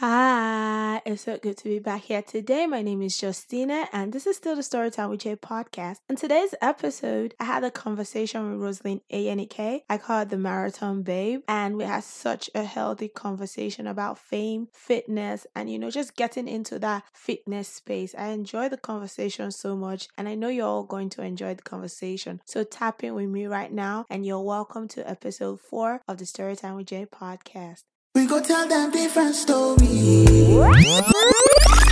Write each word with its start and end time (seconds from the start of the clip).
Hi, 0.00 1.00
it's 1.06 1.22
so 1.22 1.38
good 1.38 1.56
to 1.56 1.64
be 1.64 1.78
back 1.78 2.02
here 2.02 2.20
today. 2.20 2.66
My 2.66 2.82
name 2.82 3.00
is 3.00 3.22
Justina, 3.22 3.88
and 3.94 4.12
this 4.12 4.26
is 4.26 4.36
still 4.36 4.54
the 4.54 4.60
Storytime 4.60 5.08
with 5.08 5.20
Jay 5.20 5.36
podcast. 5.36 6.00
In 6.10 6.16
today's 6.16 6.54
episode, 6.60 7.34
I 7.40 7.44
had 7.44 7.64
a 7.64 7.70
conversation 7.70 8.50
with 8.50 8.60
Rosalind 8.60 9.00
Ayenike. 9.10 9.84
I 9.88 9.96
call 9.96 10.18
her 10.18 10.24
the 10.26 10.36
Marathon 10.36 11.02
Babe, 11.02 11.40
and 11.48 11.78
we 11.78 11.84
had 11.84 12.04
such 12.04 12.50
a 12.54 12.64
healthy 12.64 13.08
conversation 13.08 13.86
about 13.86 14.18
fame, 14.18 14.68
fitness, 14.70 15.46
and 15.56 15.72
you 15.72 15.78
know, 15.78 15.90
just 15.90 16.14
getting 16.14 16.46
into 16.46 16.78
that 16.80 17.04
fitness 17.14 17.66
space. 17.66 18.14
I 18.18 18.26
enjoy 18.26 18.68
the 18.68 18.76
conversation 18.76 19.50
so 19.50 19.76
much, 19.76 20.08
and 20.18 20.28
I 20.28 20.34
know 20.34 20.48
you're 20.48 20.66
all 20.66 20.84
going 20.84 21.08
to 21.08 21.22
enjoy 21.22 21.54
the 21.54 21.62
conversation. 21.62 22.42
So 22.44 22.64
tap 22.64 23.02
in 23.02 23.14
with 23.14 23.30
me 23.30 23.46
right 23.46 23.72
now, 23.72 24.04
and 24.10 24.26
you're 24.26 24.42
welcome 24.42 24.88
to 24.88 25.08
episode 25.08 25.58
four 25.58 26.02
of 26.06 26.18
the 26.18 26.26
Storytime 26.26 26.76
with 26.76 26.88
Jay 26.88 27.06
podcast. 27.06 27.84
We 28.16 28.24
go 28.24 28.40
tell 28.40 28.66
them 28.66 28.90
different 28.92 29.34
stories. 29.34 30.26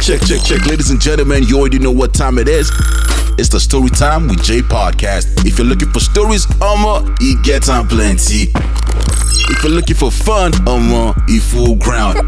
Check, 0.00 0.22
check, 0.22 0.42
check. 0.42 0.64
Ladies 0.64 0.88
and 0.88 0.98
gentlemen, 0.98 1.42
you 1.42 1.58
already 1.58 1.78
know 1.78 1.90
what 1.90 2.14
time 2.14 2.38
it 2.38 2.48
is. 2.48 2.70
It's 3.36 3.50
the 3.50 3.60
Story 3.60 3.90
Time 3.90 4.28
with 4.28 4.42
Jay 4.42 4.60
podcast. 4.60 5.44
If 5.44 5.58
you're 5.58 5.66
looking 5.66 5.90
for 5.90 6.00
stories, 6.00 6.46
um, 6.62 7.14
you 7.20 7.38
get 7.42 7.68
on 7.68 7.88
plenty. 7.88 8.50
If 8.54 9.62
you're 9.62 9.72
looking 9.72 9.96
for 9.96 10.10
fun, 10.10 10.54
um, 10.66 11.14
you 11.28 11.42
full 11.42 11.76
ground. 11.76 12.18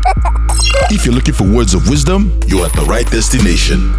If 0.90 1.06
you're 1.06 1.14
looking 1.14 1.32
for 1.32 1.50
words 1.50 1.72
of 1.72 1.88
wisdom, 1.88 2.38
you're 2.46 2.66
at 2.66 2.74
the 2.74 2.84
right 2.86 3.10
destination. 3.10 3.96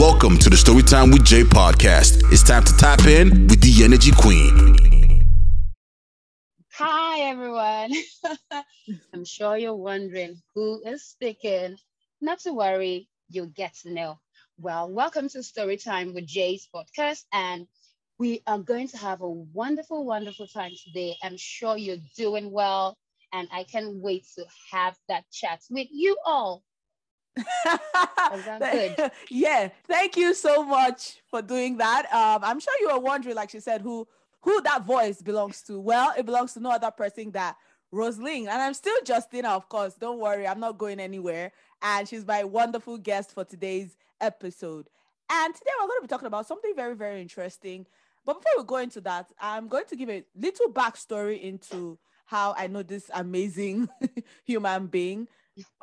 Welcome 0.00 0.38
to 0.38 0.48
the 0.48 0.56
Story 0.56 0.82
Time 0.82 1.10
with 1.10 1.26
Jay 1.26 1.42
podcast. 1.42 2.22
It's 2.32 2.42
time 2.42 2.64
to 2.64 2.74
tap 2.78 3.04
in 3.04 3.48
with 3.48 3.60
the 3.60 3.84
Energy 3.84 4.12
Queen. 4.12 4.99
Hi, 6.82 7.28
everyone. 7.28 7.92
I'm 9.12 9.26
sure 9.26 9.54
you're 9.58 9.74
wondering 9.74 10.40
who 10.54 10.80
is 10.82 11.04
speaking. 11.04 11.76
Not 12.22 12.38
to 12.40 12.54
worry, 12.54 13.06
you'll 13.28 13.52
get 13.54 13.74
to 13.82 13.92
know. 13.92 14.18
Well, 14.56 14.90
welcome 14.90 15.28
to 15.28 15.40
Storytime 15.40 16.14
with 16.14 16.26
Jay's 16.26 16.66
podcast. 16.74 17.24
And 17.34 17.66
we 18.18 18.40
are 18.46 18.60
going 18.60 18.88
to 18.88 18.96
have 18.96 19.20
a 19.20 19.28
wonderful, 19.28 20.06
wonderful 20.06 20.46
time 20.46 20.72
today. 20.82 21.18
I'm 21.22 21.36
sure 21.36 21.76
you're 21.76 21.98
doing 22.16 22.50
well. 22.50 22.96
And 23.30 23.46
I 23.52 23.64
can't 23.64 23.96
wait 23.96 24.24
to 24.38 24.46
have 24.72 24.96
that 25.08 25.24
chat 25.30 25.60
with 25.68 25.88
you 25.90 26.16
all. 26.24 26.62
Good? 28.58 29.10
yeah, 29.30 29.68
thank 29.86 30.16
you 30.16 30.32
so 30.32 30.64
much 30.64 31.20
for 31.28 31.42
doing 31.42 31.76
that. 31.76 32.06
Um, 32.10 32.42
I'm 32.42 32.58
sure 32.58 32.72
you 32.80 32.88
are 32.88 33.00
wondering, 33.00 33.36
like 33.36 33.50
she 33.50 33.60
said, 33.60 33.82
who 33.82 34.08
who 34.42 34.60
that 34.62 34.84
voice 34.84 35.20
belongs 35.22 35.62
to. 35.62 35.78
Well, 35.78 36.12
it 36.16 36.26
belongs 36.26 36.54
to 36.54 36.60
no 36.60 36.70
other 36.70 36.90
person 36.90 37.30
that 37.32 37.56
Rosalind. 37.92 38.48
And 38.48 38.62
I'm 38.62 38.74
still 38.74 38.96
Justina, 39.06 39.50
of 39.50 39.68
course. 39.68 39.94
Don't 39.94 40.20
worry, 40.20 40.46
I'm 40.46 40.60
not 40.60 40.78
going 40.78 41.00
anywhere. 41.00 41.52
And 41.82 42.08
she's 42.08 42.26
my 42.26 42.44
wonderful 42.44 42.98
guest 42.98 43.32
for 43.32 43.44
today's 43.44 43.96
episode. 44.20 44.88
And 45.30 45.54
today 45.54 45.70
we're 45.80 45.88
going 45.88 46.00
to 46.00 46.02
be 46.02 46.08
talking 46.08 46.26
about 46.26 46.46
something 46.46 46.72
very, 46.74 46.94
very 46.94 47.20
interesting. 47.20 47.86
But 48.24 48.38
before 48.38 48.52
we 48.58 48.64
go 48.64 48.76
into 48.76 49.00
that, 49.02 49.32
I'm 49.40 49.68
going 49.68 49.86
to 49.88 49.96
give 49.96 50.08
a 50.08 50.24
little 50.36 50.72
backstory 50.72 51.40
into 51.40 51.98
how 52.26 52.54
I 52.56 52.66
know 52.66 52.82
this 52.82 53.10
amazing 53.14 53.88
human 54.44 54.86
being. 54.86 55.26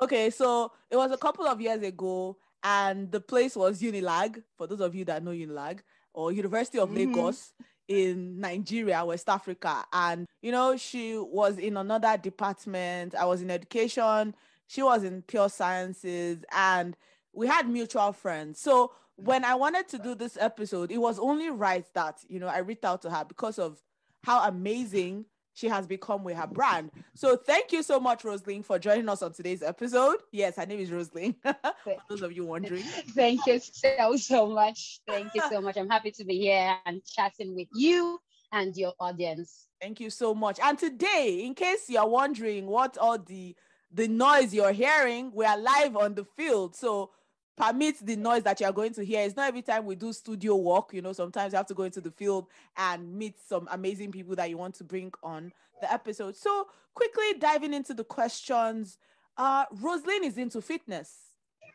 Okay, 0.01 0.29
so 0.29 0.71
it 0.89 0.95
was 0.95 1.11
a 1.11 1.17
couple 1.17 1.45
of 1.45 1.59
years 1.59 1.83
ago, 1.83 2.37
and 2.63 3.11
the 3.11 3.19
place 3.19 3.55
was 3.55 3.81
Unilag, 3.81 4.41
for 4.57 4.65
those 4.65 4.79
of 4.79 4.95
you 4.95 5.03
that 5.05 5.23
know 5.23 5.31
Unilag, 5.31 5.79
or 6.13 6.31
University 6.31 6.79
of 6.79 6.89
mm-hmm. 6.89 7.13
Lagos 7.13 7.53
in 7.87 8.39
Nigeria, 8.39 9.03
West 9.05 9.29
Africa. 9.29 9.85
And, 9.93 10.27
you 10.41 10.51
know, 10.51 10.77
she 10.77 11.17
was 11.17 11.57
in 11.57 11.77
another 11.77 12.17
department. 12.17 13.15
I 13.15 13.25
was 13.25 13.41
in 13.41 13.49
education. 13.49 14.35
She 14.67 14.83
was 14.83 15.03
in 15.03 15.21
pure 15.21 15.49
sciences. 15.49 16.43
And 16.51 16.97
we 17.33 17.47
had 17.47 17.69
mutual 17.69 18.11
friends. 18.11 18.59
So 18.59 18.91
when 19.15 19.43
I 19.43 19.55
wanted 19.55 19.87
to 19.89 19.97
do 19.97 20.15
this 20.15 20.37
episode, 20.39 20.91
it 20.91 20.99
was 20.99 21.19
only 21.19 21.49
right 21.49 21.85
that, 21.93 22.19
you 22.27 22.39
know, 22.39 22.47
I 22.47 22.59
reached 22.59 22.85
out 22.85 23.01
to 23.03 23.09
her 23.09 23.25
because 23.27 23.57
of 23.57 23.81
how 24.23 24.47
amazing 24.47 25.25
she 25.57 25.67
has 25.67 25.87
become 25.87 26.23
with 26.23 26.37
her 26.37 26.45
brand. 26.45 26.91
So 27.15 27.35
thank 27.35 27.71
you 27.71 27.81
so 27.81 27.99
much, 27.99 28.23
Rosalind, 28.23 28.63
for 28.63 28.77
joining 28.77 29.09
us 29.09 29.23
on 29.23 29.33
today's 29.33 29.63
episode. 29.63 30.17
Yes, 30.31 30.55
her 30.55 30.67
name 30.67 30.79
is 30.79 30.91
Rosalind. 30.91 31.33
for 31.83 31.95
those 32.07 32.21
of 32.21 32.31
you 32.31 32.45
wondering. 32.45 32.83
Thank 33.15 33.47
you 33.47 33.59
so, 33.59 34.15
so 34.17 34.45
much. 34.45 34.99
Thank 35.07 35.33
you 35.33 35.41
so 35.49 35.59
much. 35.59 35.75
I'm 35.75 35.89
happy 35.89 36.11
to 36.11 36.25
be 36.25 36.37
here 36.37 36.77
and 36.85 37.03
chatting 37.03 37.55
with 37.55 37.69
you 37.73 38.19
and 38.51 38.77
your 38.77 38.93
audience. 38.99 39.65
Thank 39.81 39.99
you 39.99 40.11
so 40.11 40.35
much. 40.35 40.59
And 40.61 40.77
today, 40.77 41.41
in 41.43 41.55
case 41.55 41.89
you're 41.89 42.07
wondering 42.07 42.67
what 42.67 42.95
all 42.99 43.17
the 43.17 43.55
the 43.91 44.07
noise 44.07 44.53
you're 44.53 44.73
hearing, 44.73 45.31
we 45.33 45.43
are 45.43 45.57
live 45.57 45.97
on 45.97 46.13
the 46.13 46.25
field. 46.25 46.75
So 46.75 47.09
permit 47.57 48.05
the 48.05 48.15
noise 48.15 48.43
that 48.43 48.61
you're 48.61 48.71
going 48.71 48.93
to 48.93 49.03
hear. 49.03 49.25
It's 49.25 49.35
not 49.35 49.47
every 49.47 49.63
time 49.63 49.85
we 49.85 49.95
do 49.95 50.13
studio 50.13 50.55
work, 50.55 50.93
you 50.93 51.01
know, 51.01 51.11
sometimes 51.11 51.53
you 51.53 51.57
have 51.57 51.65
to 51.67 51.73
go 51.73 51.83
into 51.83 51.99
the 51.99 52.11
field 52.11 52.47
and 52.77 53.17
meet 53.17 53.35
some 53.45 53.67
amazing 53.71 54.11
people 54.11 54.35
that 54.35 54.49
you 54.49 54.57
want 54.57 54.75
to 54.75 54.83
bring 54.83 55.11
on 55.23 55.51
the 55.81 55.91
episode. 55.91 56.35
So, 56.35 56.67
quickly 56.93 57.33
diving 57.39 57.73
into 57.73 57.93
the 57.93 58.03
questions, 58.03 58.99
uh, 59.37 59.65
Rosalind 59.81 60.23
is 60.23 60.37
into 60.37 60.61
fitness, 60.61 61.13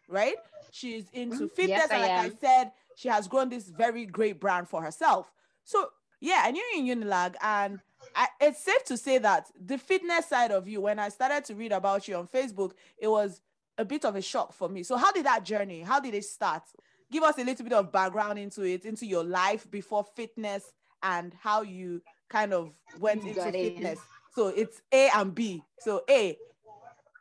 right? 0.09 0.37
She's 0.71 1.07
into 1.13 1.37
mm-hmm. 1.37 1.47
fitness, 1.47 1.81
yes, 1.81 1.91
and 1.91 2.03
like 2.03 2.11
I, 2.11 2.25
I 2.25 2.31
said, 2.41 2.73
she 2.97 3.09
has 3.09 3.27
grown 3.27 3.49
this 3.49 3.69
very 3.69 4.07
great 4.07 4.41
brand 4.41 4.69
for 4.69 4.83
herself. 4.83 5.33
So, 5.65 5.89
yeah, 6.21 6.45
and 6.47 6.57
you're 6.57 6.65
in 6.77 6.87
Unilag, 6.87 7.35
and 7.43 7.81
I, 8.15 8.29
it's 8.41 8.63
safe 8.63 8.85
to 8.85 8.97
say 8.97 9.19
that 9.19 9.51
the 9.65 9.79
fitness 9.79 10.27
side 10.27 10.53
of 10.53 10.69
you, 10.69 10.81
when 10.81 10.99
I 10.99 11.09
started 11.09 11.45
to 11.47 11.55
read 11.55 11.73
about 11.73 12.07
you 12.07 12.17
on 12.17 12.29
Facebook, 12.29 12.73
it 12.99 13.09
was 13.09 13.41
a 13.79 13.85
bit 13.85 14.05
of 14.05 14.17
a 14.17 14.23
shock 14.23 14.53
for 14.53 14.69
me. 14.69 14.83
So 14.83 14.97
how 14.97 15.13
did 15.13 15.27
that 15.27 15.45
journey? 15.45 15.81
How 15.81 16.01
did 16.01 16.15
it 16.15 16.25
start? 16.25 16.63
Give 17.11 17.23
us 17.23 17.39
a 17.39 17.45
little 17.45 17.65
bit 17.65 17.73
of 17.73 17.93
background 17.93 18.39
into 18.39 18.63
it, 18.63 18.85
into 18.85 19.07
your 19.07 19.25
life 19.25 19.71
before 19.71 20.05
fitness 20.17 20.65
and 21.03 21.35
how 21.41 21.63
you 21.63 22.03
kind 22.31 22.53
of 22.55 22.73
went 22.99 23.25
into 23.25 23.43
fitness. 23.43 23.99
So 24.35 24.49
it's 24.49 24.81
A 24.93 25.11
and 25.15 25.35
B. 25.35 25.63
So 25.81 26.03
A, 26.09 26.37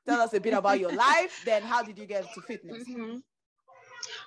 tell 0.07 0.21
us 0.21 0.33
a 0.33 0.39
bit 0.39 0.53
about 0.53 0.79
your 0.79 0.93
life. 0.93 1.41
Then 1.45 1.61
how 1.63 1.83
did 1.83 1.97
you 1.97 2.05
get 2.05 2.33
to 2.33 2.41
fitness? 2.41 2.87
Mm-hmm. 2.87 3.17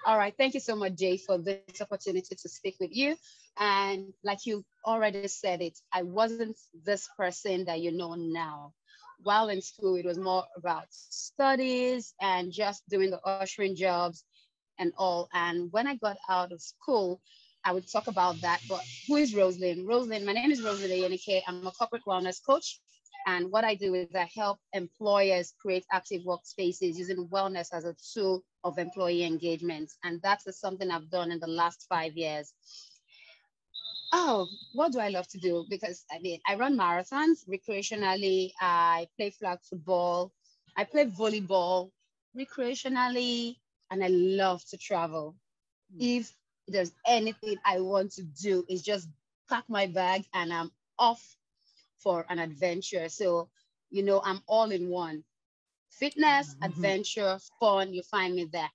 All 0.06 0.18
right. 0.18 0.34
Thank 0.36 0.54
you 0.54 0.60
so 0.60 0.76
much, 0.76 0.94
Jay, 0.94 1.16
for 1.16 1.38
this 1.38 1.80
opportunity 1.80 2.34
to 2.34 2.48
speak 2.48 2.76
with 2.78 2.94
you. 2.94 3.16
And 3.58 4.12
like 4.22 4.44
you 4.44 4.64
already 4.84 5.28
said 5.28 5.62
it, 5.62 5.78
I 5.92 6.02
wasn't 6.02 6.58
this 6.84 7.08
person 7.16 7.64
that 7.66 7.80
you 7.80 7.92
know 7.92 8.14
now 8.14 8.72
while 9.24 9.48
in 9.48 9.62
school, 9.62 9.96
it 9.96 10.06
was 10.06 10.18
more 10.18 10.44
about 10.56 10.86
studies 10.90 12.14
and 12.20 12.52
just 12.52 12.88
doing 12.88 13.10
the 13.10 13.20
ushering 13.22 13.76
jobs 13.76 14.24
and 14.78 14.92
all. 14.96 15.28
And 15.34 15.72
when 15.72 15.86
I 15.86 15.96
got 15.96 16.18
out 16.28 16.52
of 16.52 16.62
school, 16.62 17.20
I 17.64 17.72
would 17.72 17.90
talk 17.90 18.08
about 18.08 18.40
that. 18.42 18.60
But 18.68 18.82
who 19.08 19.16
is 19.16 19.34
Rosalind? 19.34 19.88
Rosalind, 19.88 20.26
my 20.26 20.32
name 20.32 20.52
is 20.52 20.62
Rosalind 20.62 20.92
Ayenike. 20.92 21.42
I'm 21.48 21.66
a 21.66 21.72
corporate 21.72 22.04
wellness 22.06 22.40
coach. 22.44 22.80
And 23.26 23.50
what 23.50 23.64
I 23.64 23.74
do 23.74 23.94
is 23.94 24.14
I 24.14 24.28
help 24.34 24.58
employers 24.74 25.54
create 25.60 25.86
active 25.90 26.22
workspaces 26.22 26.96
using 26.96 27.28
wellness 27.28 27.68
as 27.72 27.84
a 27.84 27.96
tool 28.14 28.44
of 28.64 28.78
employee 28.78 29.24
engagement. 29.24 29.90
And 30.04 30.20
that's 30.22 30.60
something 30.60 30.90
I've 30.90 31.10
done 31.10 31.32
in 31.32 31.40
the 31.40 31.48
last 31.48 31.86
five 31.88 32.16
years 32.16 32.52
oh, 34.14 34.48
what 34.72 34.92
do 34.92 35.00
I 35.00 35.08
love 35.08 35.26
to 35.28 35.38
do? 35.38 35.66
Because 35.68 36.04
I 36.10 36.18
mean, 36.20 36.40
I 36.48 36.54
run 36.54 36.78
marathons 36.78 37.46
recreationally. 37.48 38.52
I 38.60 39.08
play 39.16 39.30
flag 39.30 39.58
football. 39.68 40.32
I 40.76 40.84
play 40.84 41.06
volleyball 41.06 41.90
recreationally, 42.36 43.56
and 43.90 44.02
I 44.02 44.08
love 44.08 44.64
to 44.70 44.76
travel. 44.76 45.34
Mm. 45.94 46.18
If 46.18 46.32
there's 46.68 46.92
anything 47.06 47.56
I 47.64 47.80
want 47.80 48.12
to 48.12 48.22
do, 48.22 48.64
is 48.68 48.82
just 48.82 49.08
pack 49.48 49.64
my 49.68 49.86
bag 49.86 50.24
and 50.32 50.52
I'm 50.52 50.70
off 50.98 51.22
for 51.98 52.24
an 52.28 52.38
adventure. 52.38 53.08
So, 53.08 53.48
you 53.90 54.02
know, 54.02 54.20
I'm 54.24 54.40
all 54.46 54.70
in 54.70 54.88
one. 54.88 55.24
Fitness, 55.90 56.54
mm-hmm. 56.54 56.64
adventure, 56.64 57.38
fun, 57.60 57.92
you 57.92 58.02
find 58.02 58.34
me 58.34 58.46
there. 58.50 58.70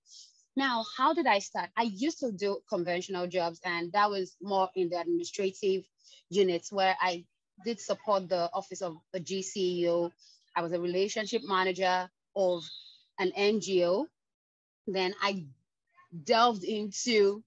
Now, 0.59 0.83
how 0.97 1.13
did 1.13 1.25
I 1.25 1.39
start? 1.39 1.69
I 1.77 1.83
used 1.83 2.19
to 2.19 2.33
do 2.33 2.59
conventional 2.67 3.27
jobs, 3.27 3.61
and 3.63 3.94
that 3.94 4.09
was 4.09 4.35
more 4.41 4.69
in 4.75 4.89
the 4.89 5.00
administrative 5.00 5.85
units 6.29 6.69
where 6.69 6.97
I 7.00 7.23
did 7.63 7.79
support 7.79 8.27
the 8.27 8.50
office 8.51 8.81
of 8.81 8.97
a 9.13 9.21
GCEO. 9.21 10.11
I 10.57 10.61
was 10.61 10.73
a 10.73 10.81
relationship 10.81 11.44
manager 11.45 12.09
of 12.35 12.65
an 13.17 13.31
NGO. 13.38 14.07
Then 14.85 15.15
I 15.21 15.45
delved 16.25 16.65
into 16.65 17.41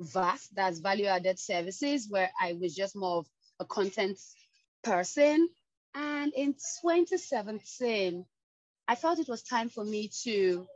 VAS, 0.00 0.48
that's 0.52 0.80
value 0.80 1.06
added 1.06 1.38
services, 1.38 2.08
where 2.10 2.32
I 2.40 2.54
was 2.54 2.74
just 2.74 2.96
more 2.96 3.18
of 3.18 3.26
a 3.60 3.64
content 3.64 4.18
person. 4.82 5.48
And 5.94 6.32
in 6.34 6.54
2017, 6.82 8.26
I 8.88 8.94
felt 8.96 9.20
it 9.20 9.28
was 9.28 9.44
time 9.44 9.68
for 9.68 9.84
me 9.84 10.10
to 10.24 10.66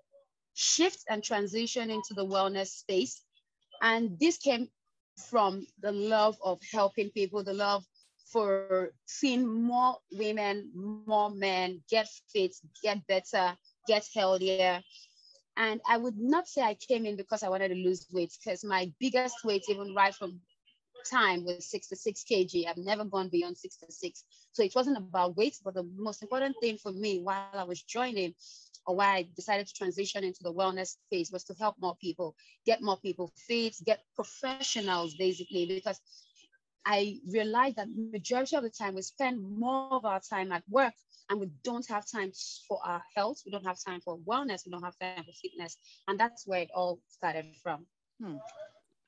shift 0.55 1.05
and 1.09 1.23
transition 1.23 1.91
into 1.91 2.15
the 2.15 2.27
wellness 2.27 2.69
space. 2.69 3.23
And 3.83 4.19
this 4.21 4.39
came 4.39 4.69
from 5.29 5.67
the 5.83 5.93
love 5.93 6.37
of 6.45 6.61
helping 6.73 7.11
people, 7.11 7.43
the 7.43 7.53
love 7.55 7.85
for 8.33 8.93
seeing 9.07 9.47
more 9.47 9.97
women, 10.13 10.71
more 10.75 11.31
men 11.31 11.83
get 11.91 12.09
fit, 12.33 12.55
get 12.83 13.05
better, 13.07 13.57
get 13.89 14.07
healthier. 14.15 14.83
And 15.57 15.81
I 15.89 15.97
would 15.97 16.17
not 16.17 16.47
say 16.47 16.63
I 16.63 16.75
came 16.75 17.07
in 17.07 17.17
because 17.17 17.43
I 17.43 17.49
wanted 17.49 17.69
to 17.69 17.75
lose 17.75 18.07
weight, 18.13 18.33
because 18.43 18.65
my 18.65 18.93
biggest 19.01 19.37
weight, 19.45 19.65
even 19.69 19.95
right 19.95 20.15
from 20.15 20.41
time, 21.09 21.45
was 21.45 21.71
66 21.71 22.25
kg. 22.31 22.69
I've 22.69 22.77
never 22.77 23.05
gone 23.05 23.29
beyond 23.29 23.57
66. 23.57 24.25
So 24.53 24.63
it 24.63 24.75
wasn't 24.75 24.99
about 24.99 25.37
weight, 25.37 25.57
but 25.65 25.75
the 25.75 25.89
most 25.97 26.23
important 26.23 26.57
thing 26.61 26.79
for 26.79 26.93
me 26.93 27.21
while 27.21 27.49
I 27.55 27.65
was 27.65 27.83
joining 27.83 28.35
or 28.87 28.97
why 28.97 29.17
I 29.17 29.29
decided 29.37 29.67
to 29.67 29.75
transition 29.75 30.25
into 30.25 30.43
the 30.43 30.53
wellness 30.53 30.97
space 31.07 31.31
was 31.31 31.45
to 31.45 31.55
help 31.55 31.77
more 31.81 31.97
people, 32.01 32.35
get 32.67 32.83
more 32.83 32.99
people 32.99 33.31
fit, 33.37 33.77
get 33.85 34.01
professionals 34.17 35.15
basically, 35.15 35.67
because 35.67 36.01
I 36.85 37.19
realized 37.31 37.77
that 37.77 37.89
majority 37.95 38.57
of 38.57 38.63
the 38.63 38.71
time 38.71 38.95
we 38.95 39.03
spend 39.03 39.43
more 39.43 39.93
of 39.93 40.05
our 40.05 40.21
time 40.21 40.51
at 40.53 40.63
work 40.69 40.95
and 41.29 41.39
we 41.39 41.51
don't 41.63 41.87
have 41.89 42.05
time 42.11 42.33
for 42.67 42.81
our 42.85 43.03
health. 43.15 43.43
We 43.45 43.53
don't 43.53 43.67
have 43.67 43.79
time 43.85 44.01
for 44.01 44.19
wellness. 44.19 44.67
We 44.67 44.73
don't 44.73 44.83
have 44.83 44.99
time 44.99 45.25
for 45.25 45.33
fitness. 45.33 45.77
And 46.09 46.19
that's 46.19 46.47
where 46.47 46.63
it 46.63 46.71
all 46.75 47.01
started 47.09 47.47
from. 47.63 47.87
Hmm. 48.21 48.37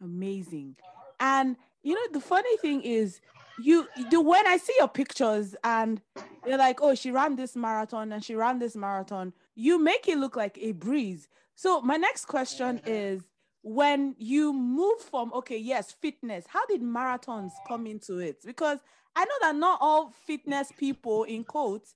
Amazing. 0.01 0.77
And 1.21 1.57
you 1.83 1.95
know, 1.95 2.13
the 2.13 2.21
funny 2.21 2.57
thing 2.59 2.83
is 2.83 3.21
you 3.61 3.87
do 4.11 4.21
when 4.21 4.47
I 4.47 4.57
see 4.57 4.75
your 4.79 4.89
pictures 4.89 5.55
and 5.65 6.01
you're 6.47 6.59
like, 6.59 6.81
oh, 6.83 6.95
she 6.95 7.11
ran 7.11 7.37
this 7.37 7.57
marathon 7.57 8.13
and 8.13 8.25
she 8.25 8.35
ran 8.35 8.59
this 8.59 8.77
marathon, 8.77 9.33
you 9.55 9.79
make 9.79 10.09
it 10.09 10.19
look 10.19 10.37
like 10.37 10.59
a 10.61 10.73
breeze. 10.73 11.29
So 11.55 11.81
my 11.81 11.97
next 11.97 12.27
question 12.27 12.81
is 12.87 13.23
when 13.63 14.15
you 14.19 14.53
move 14.53 15.01
from 15.01 15.33
okay, 15.35 15.59
yes, 15.59 15.93
fitness, 15.93 16.45
how 16.49 16.65
did 16.67 16.83
marathons 16.83 17.53
come 17.69 17.87
into 17.87 18.19
it? 18.19 18.43
Because 18.45 18.79
I 19.15 19.25
know 19.25 19.35
that 19.43 19.57
not 19.57 19.79
all 19.81 20.13
fitness 20.27 20.73
people 20.79 21.25
in 21.25 21.45
quotes 21.45 21.95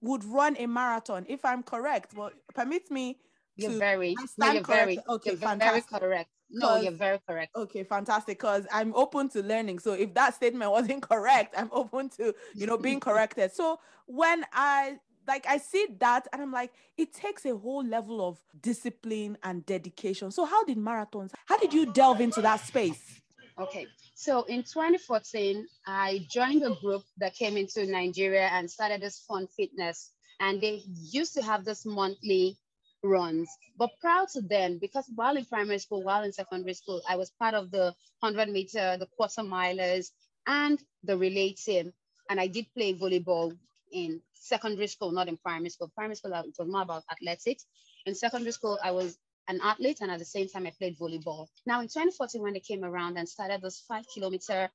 would 0.00 0.24
run 0.24 0.56
a 0.58 0.66
marathon, 0.66 1.26
if 1.28 1.44
I'm 1.44 1.62
correct. 1.62 2.14
Well, 2.14 2.30
permit 2.54 2.90
me 2.90 3.18
you're 3.56 3.78
very, 3.78 4.16
no, 4.38 4.52
you're 4.52 4.62
very, 4.62 4.98
okay, 5.08 5.30
you're 5.30 5.38
fantastic. 5.38 5.88
very 5.90 6.00
correct. 6.00 6.30
No, 6.50 6.76
you're 6.76 6.92
very 6.92 7.18
correct. 7.28 7.54
Okay, 7.56 7.84
fantastic. 7.84 8.38
Because 8.38 8.66
I'm 8.72 8.94
open 8.94 9.28
to 9.30 9.42
learning. 9.42 9.78
So 9.80 9.92
if 9.92 10.14
that 10.14 10.34
statement 10.34 10.70
wasn't 10.70 11.02
correct, 11.08 11.54
I'm 11.56 11.70
open 11.72 12.08
to, 12.10 12.34
you 12.54 12.66
know, 12.66 12.78
being 12.78 13.00
corrected. 13.00 13.52
So 13.52 13.80
when 14.06 14.44
I 14.52 14.98
like 15.26 15.46
I 15.48 15.58
see 15.58 15.86
that 15.98 16.28
and 16.32 16.42
I'm 16.42 16.52
like, 16.52 16.72
it 16.96 17.12
takes 17.12 17.44
a 17.46 17.56
whole 17.56 17.84
level 17.84 18.26
of 18.26 18.40
discipline 18.60 19.38
and 19.42 19.64
dedication. 19.66 20.30
So 20.30 20.44
how 20.44 20.64
did 20.64 20.78
marathons, 20.78 21.32
how 21.46 21.58
did 21.58 21.72
you 21.72 21.92
delve 21.92 22.20
into 22.20 22.42
that 22.42 22.60
space? 22.60 23.20
Okay. 23.58 23.86
So 24.14 24.42
in 24.44 24.62
2014, 24.62 25.66
I 25.86 26.26
joined 26.30 26.62
a 26.62 26.74
group 26.80 27.02
that 27.18 27.34
came 27.34 27.56
into 27.56 27.86
Nigeria 27.86 28.48
and 28.52 28.70
started 28.70 29.00
this 29.00 29.24
fun 29.28 29.46
fitness. 29.56 30.10
And 30.40 30.60
they 30.60 30.82
used 30.86 31.34
to 31.34 31.42
have 31.42 31.64
this 31.64 31.86
monthly 31.86 32.58
runs. 33.04 33.48
But 33.78 33.90
proud 34.00 34.28
to 34.30 34.40
then, 34.40 34.78
because 34.78 35.04
while 35.14 35.36
in 35.36 35.44
primary 35.44 35.78
school, 35.78 36.02
while 36.02 36.24
in 36.24 36.32
secondary 36.32 36.74
school, 36.74 37.02
I 37.08 37.16
was 37.16 37.30
part 37.30 37.54
of 37.54 37.70
the 37.70 37.94
100 38.20 38.48
meter, 38.48 38.96
the 38.98 39.06
quarter 39.16 39.42
milers, 39.42 40.10
and 40.46 40.82
the 41.04 41.16
relay 41.16 41.52
team. 41.52 41.92
And 42.30 42.40
I 42.40 42.46
did 42.48 42.66
play 42.74 42.94
volleyball 42.94 43.56
in 43.92 44.20
secondary 44.32 44.88
school, 44.88 45.12
not 45.12 45.28
in 45.28 45.36
primary 45.36 45.70
school. 45.70 45.92
Primary 45.94 46.16
school, 46.16 46.32
it 46.34 46.54
was 46.58 46.68
more 46.68 46.82
about 46.82 47.04
athletics. 47.10 47.66
In 48.06 48.14
secondary 48.14 48.52
school, 48.52 48.78
I 48.82 48.90
was 48.90 49.18
an 49.48 49.60
athlete, 49.62 49.98
and 50.00 50.10
at 50.10 50.18
the 50.18 50.24
same 50.24 50.48
time, 50.48 50.66
I 50.66 50.72
played 50.78 50.98
volleyball. 50.98 51.46
Now, 51.66 51.80
in 51.80 51.88
2014, 51.88 52.42
when 52.42 52.54
they 52.54 52.60
came 52.60 52.84
around 52.84 53.18
and 53.18 53.28
started 53.28 53.60
those 53.60 53.82
five 53.86 54.04
kilometer 54.12 54.70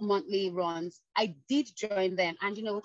monthly 0.00 0.50
runs, 0.50 1.00
I 1.16 1.34
did 1.48 1.68
join 1.76 2.16
them. 2.16 2.34
And, 2.40 2.56
you 2.56 2.64
know, 2.64 2.82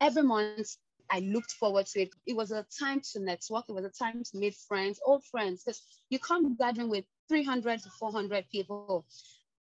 every 0.00 0.22
month 0.22 0.76
I 1.10 1.20
looked 1.20 1.52
forward 1.52 1.86
to 1.86 2.02
it. 2.02 2.10
It 2.26 2.36
was 2.36 2.50
a 2.50 2.66
time 2.78 3.00
to 3.12 3.20
network. 3.20 3.64
It 3.68 3.72
was 3.72 3.84
a 3.84 3.90
time 3.90 4.22
to 4.22 4.36
meet 4.36 4.54
friends, 4.54 5.00
old 5.04 5.24
friends, 5.24 5.62
because 5.64 5.82
you 6.10 6.18
come 6.18 6.56
gathering 6.56 6.88
with 6.88 7.04
300 7.28 7.82
to 7.82 7.90
400 7.90 8.44
people. 8.50 9.04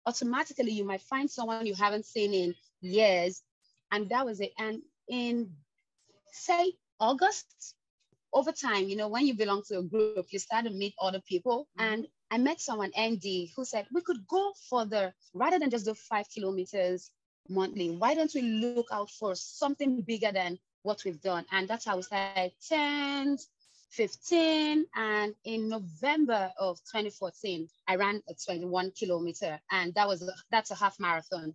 Automatically, 0.06 0.72
you 0.72 0.84
might 0.84 1.02
find 1.02 1.30
someone 1.30 1.66
you 1.66 1.74
haven't 1.74 2.06
seen 2.06 2.34
in 2.34 2.54
years. 2.80 3.42
And 3.90 4.08
that 4.10 4.24
was 4.26 4.40
it. 4.40 4.52
And 4.58 4.82
in, 5.08 5.50
say, 6.32 6.74
August, 7.00 7.74
over 8.32 8.52
time, 8.52 8.88
you 8.88 8.96
know, 8.96 9.08
when 9.08 9.26
you 9.26 9.34
belong 9.34 9.62
to 9.68 9.78
a 9.78 9.82
group, 9.82 10.26
you 10.30 10.38
start 10.38 10.64
to 10.64 10.70
meet 10.70 10.94
other 11.00 11.20
people. 11.20 11.68
Mm-hmm. 11.78 11.92
And 11.92 12.06
I 12.30 12.38
met 12.38 12.60
someone, 12.60 12.90
Andy, 12.96 13.52
who 13.56 13.64
said 13.64 13.86
we 13.92 14.00
could 14.02 14.26
go 14.26 14.52
further 14.68 15.14
rather 15.34 15.58
than 15.58 15.70
just 15.70 15.86
do 15.86 15.94
five 15.94 16.26
kilometers 16.34 17.10
monthly. 17.48 17.90
Why 17.90 18.14
don't 18.14 18.34
we 18.34 18.42
look 18.42 18.86
out 18.90 19.10
for 19.10 19.34
something 19.34 20.00
bigger 20.02 20.32
than 20.32 20.58
what 20.84 21.02
we've 21.04 21.20
done. 21.20 21.44
And 21.50 21.66
that's 21.66 21.84
how 21.84 21.96
we 21.96 22.02
started 22.02 22.52
10, 22.68 23.38
15. 23.90 24.86
And 24.94 25.34
in 25.44 25.68
November 25.68 26.52
of 26.58 26.78
2014, 26.92 27.68
I 27.88 27.96
ran 27.96 28.22
a 28.28 28.34
21 28.34 28.92
kilometer 28.92 29.58
and 29.72 29.92
that 29.94 30.06
was, 30.06 30.22
a, 30.22 30.32
that's 30.50 30.70
a 30.70 30.76
half 30.76 31.00
marathon. 31.00 31.54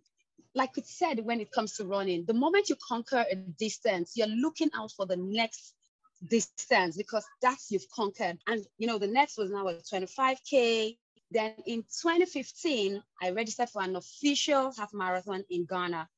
Like 0.55 0.75
we 0.75 0.83
said, 0.83 1.23
when 1.23 1.39
it 1.39 1.51
comes 1.51 1.77
to 1.77 1.85
running, 1.85 2.25
the 2.25 2.33
moment 2.33 2.69
you 2.69 2.75
conquer 2.85 3.23
a 3.31 3.35
distance, 3.35 4.13
you're 4.15 4.27
looking 4.27 4.71
out 4.75 4.91
for 4.91 5.05
the 5.05 5.17
next 5.17 5.75
distance 6.27 6.97
because 6.97 7.25
that's 7.41 7.71
you've 7.71 7.89
conquered. 7.95 8.37
And 8.47 8.65
you 8.77 8.87
know, 8.87 8.97
the 8.97 9.07
next 9.07 9.37
was 9.37 9.51
now 9.51 9.67
a 9.67 9.75
25K. 9.75 10.97
Then 11.31 11.53
in 11.67 11.83
2015, 11.83 13.01
I 13.21 13.29
registered 13.29 13.69
for 13.69 13.83
an 13.83 13.95
official 13.95 14.73
half 14.75 14.91
marathon 14.91 15.43
in 15.51 15.65
Ghana. 15.65 16.09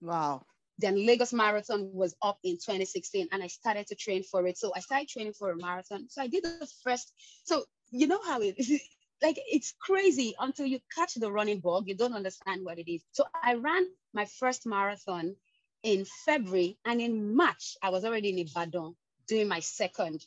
Wow. 0.00 0.44
Then 0.78 1.04
Lagos 1.06 1.32
Marathon 1.32 1.90
was 1.92 2.14
up 2.22 2.38
in 2.44 2.54
2016 2.54 3.28
and 3.32 3.42
I 3.42 3.48
started 3.48 3.86
to 3.88 3.96
train 3.96 4.22
for 4.22 4.46
it. 4.46 4.56
So 4.58 4.72
I 4.76 4.80
started 4.80 5.08
training 5.08 5.32
for 5.32 5.50
a 5.50 5.56
marathon. 5.56 6.08
So 6.08 6.22
I 6.22 6.28
did 6.28 6.44
the 6.44 6.68
first, 6.84 7.12
so 7.44 7.64
you 7.90 8.06
know 8.06 8.20
how 8.22 8.40
it 8.40 8.54
is. 8.58 8.80
Like 9.20 9.36
it's 9.48 9.74
crazy 9.80 10.36
until 10.38 10.66
you 10.66 10.78
catch 10.94 11.14
the 11.14 11.32
running 11.32 11.58
bug, 11.58 11.88
you 11.88 11.96
don't 11.96 12.12
understand 12.12 12.64
what 12.64 12.78
it 12.78 12.88
is. 12.88 13.02
So 13.10 13.24
I 13.42 13.54
ran 13.54 13.84
my 14.14 14.26
first 14.26 14.64
marathon 14.64 15.34
in 15.82 16.04
February 16.24 16.78
and 16.84 17.00
in 17.00 17.34
March, 17.34 17.76
I 17.82 17.90
was 17.90 18.04
already 18.04 18.28
in 18.30 18.38
Ibadan 18.46 18.94
doing 19.26 19.48
my 19.48 19.58
second. 19.58 20.24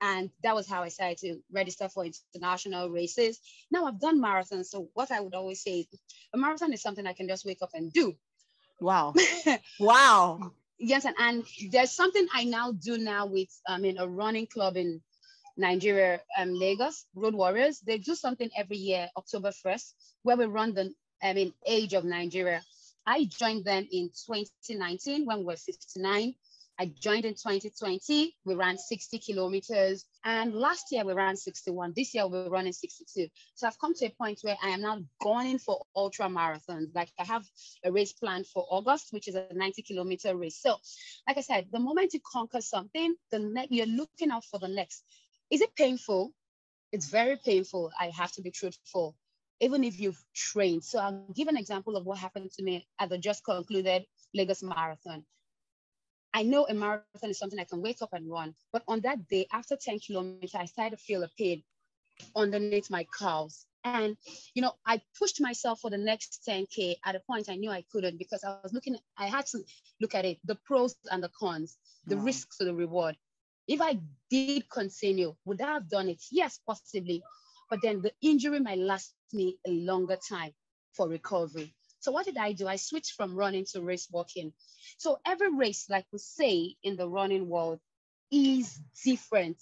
And 0.00 0.30
that 0.44 0.54
was 0.54 0.68
how 0.68 0.84
I 0.84 0.88
started 0.88 1.18
to 1.18 1.40
register 1.52 1.88
for 1.88 2.04
international 2.04 2.90
races. 2.90 3.40
Now 3.72 3.86
I've 3.86 4.00
done 4.00 4.22
marathons. 4.22 4.66
So 4.66 4.88
what 4.94 5.10
I 5.10 5.18
would 5.18 5.34
always 5.34 5.60
say 5.60 5.80
is 5.80 6.00
a 6.32 6.38
marathon 6.38 6.72
is 6.72 6.80
something 6.80 7.08
I 7.08 7.14
can 7.14 7.26
just 7.26 7.44
wake 7.44 7.62
up 7.62 7.70
and 7.74 7.92
do. 7.92 8.16
Wow. 8.80 9.14
wow. 9.80 10.52
Yes, 10.78 11.04
and, 11.04 11.16
and 11.18 11.44
there's 11.70 11.92
something 11.92 12.26
I 12.34 12.44
now 12.44 12.72
do 12.72 12.98
now 12.98 13.26
with 13.26 13.48
I 13.66 13.78
mean 13.78 13.98
a 13.98 14.06
running 14.06 14.46
club 14.46 14.76
in 14.76 15.00
Nigeria, 15.56 16.20
um, 16.38 16.54
Lagos, 16.54 17.06
Road 17.14 17.34
Warriors. 17.34 17.80
They 17.80 17.98
do 17.98 18.14
something 18.14 18.48
every 18.56 18.76
year, 18.76 19.08
October 19.16 19.50
1st, 19.50 19.92
where 20.22 20.36
we 20.36 20.46
run 20.46 20.74
the 20.74 20.94
I 21.22 21.32
mean 21.32 21.52
age 21.66 21.94
of 21.94 22.04
Nigeria. 22.04 22.62
I 23.06 23.24
joined 23.24 23.64
them 23.64 23.88
in 23.90 24.10
2019 24.26 25.26
when 25.26 25.38
we 25.38 25.44
were 25.44 25.56
59. 25.56 26.34
I 26.80 26.86
joined 27.00 27.24
in 27.24 27.34
2020. 27.34 28.36
We 28.44 28.54
ran 28.54 28.78
60 28.78 29.18
kilometers. 29.18 30.04
And 30.24 30.54
last 30.54 30.86
year 30.92 31.04
we 31.04 31.12
ran 31.12 31.36
61. 31.36 31.92
This 31.96 32.14
year 32.14 32.28
we're 32.28 32.48
running 32.48 32.72
62. 32.72 33.28
So 33.54 33.66
I've 33.66 33.78
come 33.80 33.94
to 33.94 34.06
a 34.06 34.10
point 34.10 34.38
where 34.42 34.56
I 34.62 34.68
am 34.70 34.82
now 34.82 35.00
going 35.20 35.58
for 35.58 35.82
ultra 35.96 36.26
marathons. 36.26 36.94
Like 36.94 37.10
I 37.18 37.24
have 37.24 37.44
a 37.84 37.90
race 37.90 38.12
planned 38.12 38.46
for 38.46 38.64
August, 38.70 39.08
which 39.10 39.26
is 39.26 39.34
a 39.34 39.48
90 39.52 39.82
kilometer 39.82 40.36
race. 40.36 40.60
So, 40.60 40.76
like 41.26 41.38
I 41.38 41.40
said, 41.40 41.66
the 41.72 41.80
moment 41.80 42.14
you 42.14 42.20
conquer 42.30 42.60
something, 42.60 43.14
the 43.32 43.40
next 43.40 43.72
you're 43.72 43.86
looking 43.86 44.30
out 44.30 44.44
for 44.44 44.60
the 44.60 44.68
next. 44.68 45.02
Is 45.50 45.60
it 45.60 45.74
painful? 45.74 46.32
It's 46.92 47.08
very 47.08 47.36
painful. 47.44 47.90
I 47.98 48.10
have 48.16 48.32
to 48.32 48.42
be 48.42 48.50
truthful 48.50 49.16
even 49.60 49.82
if 49.82 49.98
you've 49.98 50.22
trained. 50.34 50.84
So 50.84 51.00
I'll 51.00 51.26
give 51.34 51.48
an 51.48 51.56
example 51.56 51.96
of 51.96 52.06
what 52.06 52.18
happened 52.18 52.52
to 52.52 52.62
me 52.62 52.86
at 53.00 53.08
the 53.08 53.18
just 53.18 53.44
concluded 53.44 54.04
Lagos 54.32 54.62
Marathon. 54.62 55.24
I 56.38 56.44
know 56.44 56.68
a 56.68 56.74
marathon 56.74 57.30
is 57.30 57.38
something 57.38 57.58
I 57.58 57.64
can 57.64 57.82
wake 57.82 58.00
up 58.00 58.12
and 58.12 58.30
run. 58.30 58.54
But 58.72 58.84
on 58.86 59.00
that 59.00 59.26
day, 59.26 59.48
after 59.52 59.76
10 59.76 59.98
kilometers, 59.98 60.54
I 60.54 60.66
started 60.66 60.96
to 60.96 61.02
feel 61.02 61.24
a 61.24 61.28
pain 61.36 61.64
underneath 62.36 62.90
my 62.90 63.08
calves. 63.18 63.66
And, 63.82 64.16
you 64.54 64.62
know, 64.62 64.74
I 64.86 65.02
pushed 65.18 65.40
myself 65.40 65.80
for 65.80 65.90
the 65.90 65.98
next 65.98 66.44
10K 66.48 66.94
at 67.04 67.16
a 67.16 67.20
point 67.20 67.48
I 67.48 67.56
knew 67.56 67.72
I 67.72 67.84
couldn't 67.90 68.18
because 68.18 68.44
I 68.44 68.56
was 68.62 68.72
looking, 68.72 68.96
I 69.16 69.26
had 69.26 69.46
to 69.46 69.64
look 70.00 70.14
at 70.14 70.24
it, 70.24 70.38
the 70.44 70.54
pros 70.64 70.94
and 71.10 71.24
the 71.24 71.30
cons, 71.36 71.76
the 72.06 72.16
wow. 72.16 72.22
risks 72.22 72.58
to 72.58 72.64
the 72.64 72.74
reward. 72.74 73.16
If 73.66 73.80
I 73.80 73.98
did 74.30 74.70
continue, 74.70 75.34
would 75.44 75.60
I 75.60 75.72
have 75.72 75.88
done 75.90 76.08
it? 76.08 76.22
Yes, 76.30 76.60
possibly. 76.64 77.20
But 77.68 77.82
then 77.82 78.00
the 78.00 78.12
injury 78.22 78.60
might 78.60 78.78
last 78.78 79.12
me 79.32 79.58
a 79.66 79.70
longer 79.70 80.18
time 80.28 80.54
for 80.92 81.08
recovery. 81.08 81.74
So 82.08 82.12
what 82.12 82.24
did 82.24 82.38
I 82.38 82.52
do? 82.52 82.66
I 82.66 82.76
switched 82.76 83.12
from 83.16 83.34
running 83.36 83.66
to 83.66 83.82
race 83.82 84.08
walking. 84.10 84.54
So 84.96 85.18
every 85.26 85.54
race, 85.54 85.90
like 85.90 86.06
we 86.10 86.18
say 86.18 86.74
in 86.82 86.96
the 86.96 87.06
running 87.06 87.50
world, 87.50 87.80
is 88.32 88.80
different. 89.04 89.58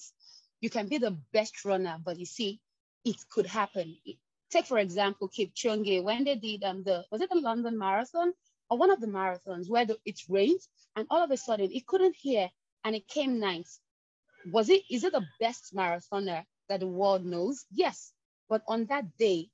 You 0.61 0.71
can 0.71 0.87
be 0.87 0.99
the 0.99 1.19
best 1.33 1.65
runner, 1.65 1.99
but 2.05 2.21
you 2.21 2.25
see, 2.25 2.61
it 3.05 3.17
could 3.31 3.47
happen. 3.47 3.97
Take 4.49 4.67
for 4.67 4.79
example, 4.79 5.29
Kipchoge 5.29 6.05
when 6.05 6.23
they 6.23 6.37
did 6.37 6.63
um 6.63 6.85
the 6.85 7.05
was 7.11 7.21
it 7.21 7.31
the 7.31 7.41
London 7.41 7.77
Marathon 7.77 8.33
or 8.71 8.79
one 8.79 8.93
of 8.93 9.01
the 9.01 9.09
marathons 9.09 9.69
where 9.69 9.85
the, 9.85 9.99
it 10.05 10.21
rained 10.29 10.61
and 10.95 11.09
all 11.11 11.25
of 11.25 11.33
a 11.33 11.37
sudden 11.37 11.69
he 11.69 11.81
couldn't 11.81 12.15
hear 12.15 12.49
and 12.85 12.95
it 12.95 13.09
came 13.09 13.41
ninth. 13.41 13.77
Was 14.53 14.71
it, 14.71 14.83
is 14.89 15.03
it 15.03 15.13
the 15.13 15.27
best 15.41 15.75
marathoner 15.75 16.45
that 16.69 16.79
the 16.79 16.87
world 16.87 17.25
knows? 17.25 17.67
Yes. 17.73 18.13
But 18.49 18.63
on 18.69 18.87
that 18.87 19.17
day, 19.19 19.51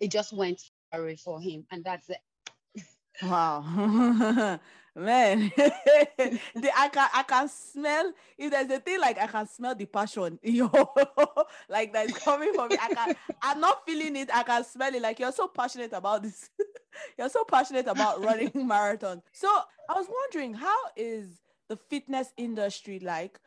it 0.00 0.10
just 0.10 0.32
went 0.32 0.60
away 0.92 1.16
for 1.16 1.40
him. 1.40 1.66
And 1.70 1.84
that's 1.84 2.08
it. 2.10 2.18
Wow, 3.22 3.60
man, 4.96 5.52
the, 5.56 6.70
I 6.74 6.88
can 6.88 7.08
I 7.12 7.22
can 7.22 7.48
smell 7.50 8.12
if 8.38 8.50
there's 8.50 8.70
a 8.70 8.80
thing 8.80 8.98
like 8.98 9.18
I 9.20 9.26
can 9.26 9.46
smell 9.46 9.74
the 9.74 9.84
passion 9.84 10.38
your 10.42 10.70
like 11.68 11.92
that's 11.92 12.16
coming 12.18 12.54
from 12.54 12.70
me. 12.70 12.78
I 12.80 12.94
can 12.94 13.14
I'm 13.42 13.60
not 13.60 13.84
feeling 13.84 14.16
it. 14.16 14.30
I 14.32 14.42
can 14.42 14.64
smell 14.64 14.94
it. 14.94 15.02
Like 15.02 15.18
you're 15.20 15.32
so 15.32 15.48
passionate 15.48 15.92
about 15.92 16.22
this. 16.22 16.48
you're 17.18 17.28
so 17.28 17.44
passionate 17.44 17.86
about 17.88 18.24
running 18.24 18.52
marathon. 18.54 19.20
So 19.32 19.48
I 19.88 19.94
was 19.94 20.06
wondering, 20.08 20.54
how 20.54 20.78
is 20.96 21.40
the 21.68 21.76
fitness 21.76 22.32
industry 22.38 23.00
like 23.00 23.38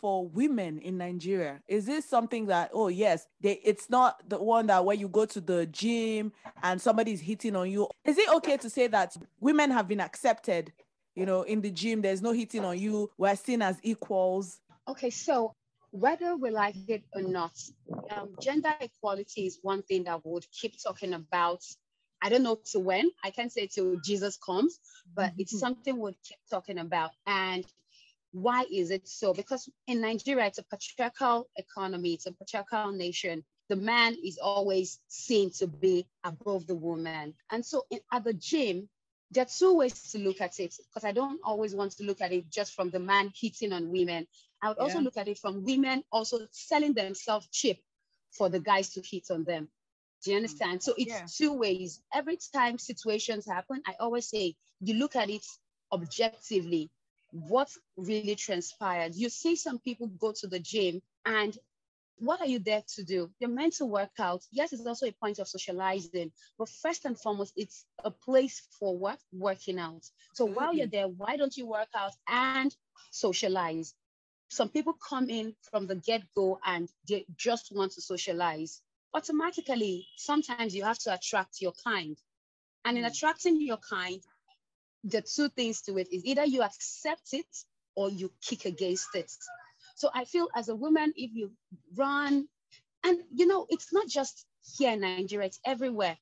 for 0.00 0.26
women 0.28 0.78
in 0.78 0.98
Nigeria? 0.98 1.60
Is 1.68 1.86
this 1.86 2.04
something 2.04 2.46
that 2.46 2.70
oh 2.72 2.88
yes, 2.88 3.26
they 3.40 3.60
it's 3.64 3.90
not 3.90 4.28
the 4.28 4.38
one 4.38 4.66
that 4.66 4.84
when 4.84 4.98
you 4.98 5.08
go 5.08 5.26
to 5.26 5.40
the 5.40 5.66
gym 5.66 6.32
and 6.62 6.80
somebody's 6.80 7.20
hitting 7.20 7.56
on 7.56 7.70
you. 7.70 7.88
Is 8.04 8.18
it 8.18 8.28
okay 8.36 8.56
to 8.58 8.70
say 8.70 8.86
that 8.88 9.16
women 9.40 9.70
have 9.70 9.88
been 9.88 10.00
accepted, 10.00 10.72
you 11.14 11.26
know, 11.26 11.42
in 11.42 11.60
the 11.60 11.70
gym 11.70 12.02
there's 12.02 12.22
no 12.22 12.32
hitting 12.32 12.64
on 12.64 12.78
you, 12.78 13.10
we're 13.18 13.36
seen 13.36 13.62
as 13.62 13.78
equals? 13.82 14.60
Okay, 14.88 15.10
so 15.10 15.54
whether 15.90 16.36
we 16.36 16.50
like 16.50 16.76
it 16.88 17.02
or 17.14 17.22
not, 17.22 17.52
um, 18.10 18.34
gender 18.40 18.74
equality 18.80 19.46
is 19.46 19.58
one 19.62 19.82
thing 19.82 20.04
that 20.04 20.24
we 20.24 20.32
would 20.32 20.46
keep 20.50 20.74
talking 20.82 21.14
about. 21.14 21.62
I 22.20 22.28
don't 22.28 22.42
know 22.42 22.58
to 22.72 22.80
when. 22.80 23.10
I 23.22 23.30
can't 23.30 23.52
say 23.52 23.68
till 23.68 23.96
Jesus 24.04 24.36
comes, 24.36 24.80
but 25.14 25.30
mm-hmm. 25.30 25.40
it's 25.40 25.58
something 25.58 25.98
we'll 25.98 26.16
keep 26.24 26.38
talking 26.50 26.78
about. 26.78 27.12
And 27.26 27.64
why 28.32 28.64
is 28.70 28.90
it 28.90 29.08
so? 29.08 29.32
Because 29.32 29.68
in 29.86 30.00
Nigeria, 30.00 30.46
it's 30.46 30.58
a 30.58 30.64
patriarchal 30.64 31.48
economy, 31.56 32.14
it's 32.14 32.26
a 32.26 32.32
patriarchal 32.32 32.92
nation. 32.92 33.44
The 33.68 33.76
man 33.76 34.16
is 34.24 34.38
always 34.38 34.98
seen 35.08 35.50
to 35.58 35.66
be 35.66 36.06
above 36.24 36.66
the 36.66 36.74
woman. 36.74 37.34
And 37.50 37.64
so 37.64 37.84
in, 37.90 38.00
at 38.12 38.24
the 38.24 38.34
gym, 38.34 38.88
there 39.30 39.42
are 39.42 39.46
two 39.58 39.74
ways 39.74 40.10
to 40.12 40.18
look 40.18 40.40
at 40.40 40.58
it 40.58 40.74
because 40.88 41.04
I 41.04 41.12
don't 41.12 41.40
always 41.44 41.74
want 41.74 41.92
to 41.98 42.04
look 42.04 42.22
at 42.22 42.32
it 42.32 42.48
just 42.50 42.72
from 42.72 42.90
the 42.90 42.98
man 42.98 43.30
hitting 43.38 43.72
on 43.72 43.90
women. 43.90 44.26
I 44.62 44.68
would 44.68 44.78
also 44.78 45.00
look 45.00 45.18
at 45.18 45.28
it 45.28 45.38
from 45.38 45.64
women 45.64 46.02
also 46.10 46.40
selling 46.50 46.94
themselves 46.94 47.48
cheap 47.52 47.82
for 48.32 48.48
the 48.48 48.60
guys 48.60 48.90
to 48.94 49.02
hit 49.02 49.30
on 49.30 49.44
them. 49.44 49.68
Do 50.24 50.30
you 50.30 50.36
mm. 50.36 50.40
understand? 50.40 50.82
So 50.82 50.94
it's 50.96 51.12
yeah. 51.12 51.26
two 51.32 51.52
ways. 51.52 52.00
Every 52.14 52.38
time 52.54 52.78
situations 52.78 53.46
happen, 53.46 53.82
I 53.86 53.94
always 54.00 54.28
say 54.28 54.56
you 54.80 54.94
look 54.94 55.14
at 55.14 55.28
it 55.28 55.44
objectively 55.92 56.90
what 57.30 57.68
really 57.96 58.34
transpired. 58.34 59.14
You 59.14 59.28
see 59.28 59.56
some 59.56 59.78
people 59.78 60.06
go 60.06 60.32
to 60.40 60.46
the 60.46 60.58
gym 60.58 61.02
and 61.24 61.56
what 62.20 62.40
are 62.40 62.46
you 62.46 62.58
there 62.58 62.82
to 62.94 63.04
do? 63.04 63.30
You're 63.38 63.50
meant 63.50 63.74
to 63.74 63.86
work 63.86 64.10
out. 64.18 64.42
Yes, 64.50 64.72
it's 64.72 64.86
also 64.86 65.06
a 65.06 65.12
point 65.12 65.38
of 65.38 65.48
socializing, 65.48 66.32
but 66.58 66.68
first 66.68 67.04
and 67.04 67.18
foremost, 67.18 67.52
it's 67.56 67.84
a 68.04 68.10
place 68.10 68.62
for 68.78 68.96
what? 68.96 69.18
Working 69.32 69.78
out. 69.78 70.04
So 70.34 70.46
mm-hmm. 70.46 70.54
while 70.54 70.74
you're 70.74 70.86
there, 70.86 71.08
why 71.08 71.36
don't 71.36 71.56
you 71.56 71.66
work 71.66 71.88
out 71.94 72.12
and 72.28 72.74
socialize? 73.10 73.94
Some 74.48 74.68
people 74.68 74.94
come 74.94 75.28
in 75.28 75.54
from 75.70 75.86
the 75.86 75.96
get 75.96 76.22
go 76.34 76.58
and 76.64 76.88
they 77.08 77.26
just 77.36 77.70
want 77.70 77.92
to 77.92 78.00
socialize. 78.00 78.80
Automatically, 79.14 80.06
sometimes 80.16 80.74
you 80.74 80.84
have 80.84 80.98
to 81.00 81.14
attract 81.14 81.60
your 81.60 81.72
kind. 81.84 82.16
And 82.84 82.96
in 82.96 83.04
mm. 83.04 83.08
attracting 83.08 83.60
your 83.60 83.78
kind, 83.78 84.22
the 85.10 85.22
two 85.22 85.48
things 85.48 85.82
to 85.82 85.98
it 85.98 86.12
is 86.12 86.24
either 86.24 86.44
you 86.44 86.62
accept 86.62 87.32
it 87.32 87.46
or 87.94 88.10
you 88.10 88.30
kick 88.42 88.64
against 88.64 89.14
it. 89.14 89.30
So 89.96 90.10
I 90.14 90.24
feel 90.24 90.48
as 90.54 90.68
a 90.68 90.76
woman, 90.76 91.12
if 91.16 91.30
you 91.34 91.50
run, 91.96 92.48
and 93.04 93.18
you 93.34 93.46
know, 93.46 93.66
it's 93.68 93.92
not 93.92 94.08
just 94.08 94.46
here 94.76 94.92
in 94.92 95.00
Nigeria, 95.00 95.46
it's 95.46 95.60
everywhere. 95.64 96.16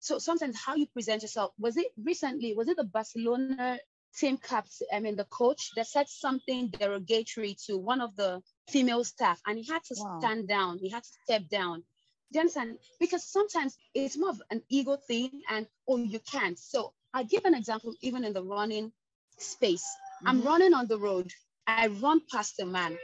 So 0.00 0.18
sometimes 0.18 0.58
how 0.58 0.74
you 0.74 0.86
present 0.86 1.22
yourself, 1.22 1.52
was 1.58 1.76
it 1.76 1.92
recently, 1.96 2.54
was 2.54 2.68
it 2.68 2.76
the 2.76 2.84
Barcelona 2.84 3.78
team 4.18 4.36
captain, 4.36 4.88
I 4.92 5.00
mean, 5.00 5.16
the 5.16 5.24
coach 5.24 5.70
that 5.76 5.86
said 5.86 6.08
something 6.08 6.70
derogatory 6.70 7.56
to 7.66 7.78
one 7.78 8.00
of 8.00 8.16
the 8.16 8.42
female 8.68 9.04
staff 9.04 9.40
and 9.46 9.58
he 9.58 9.64
had 9.64 9.84
to 9.84 9.94
wow. 9.98 10.18
stand 10.18 10.48
down, 10.48 10.78
he 10.78 10.90
had 10.90 11.04
to 11.04 11.10
step 11.24 11.48
down. 11.48 11.84
Do 12.32 12.38
you 12.38 12.40
understand? 12.40 12.78
Because 12.98 13.24
sometimes 13.24 13.76
it's 13.94 14.18
more 14.18 14.30
of 14.30 14.42
an 14.50 14.62
ego 14.68 14.96
thing 14.96 15.42
and, 15.50 15.66
oh, 15.86 15.98
you 15.98 16.18
can't. 16.18 16.58
So 16.58 16.92
I 17.14 17.24
give 17.24 17.44
an 17.44 17.54
example, 17.54 17.94
even 18.00 18.24
in 18.24 18.32
the 18.32 18.42
running 18.42 18.92
space. 19.38 19.84
Mm-hmm. 19.84 20.28
I'm 20.28 20.42
running 20.42 20.74
on 20.74 20.86
the 20.86 20.98
road. 20.98 21.30
I 21.66 21.86
run 21.86 22.20
past 22.30 22.60
a 22.60 22.66
man, 22.66 22.98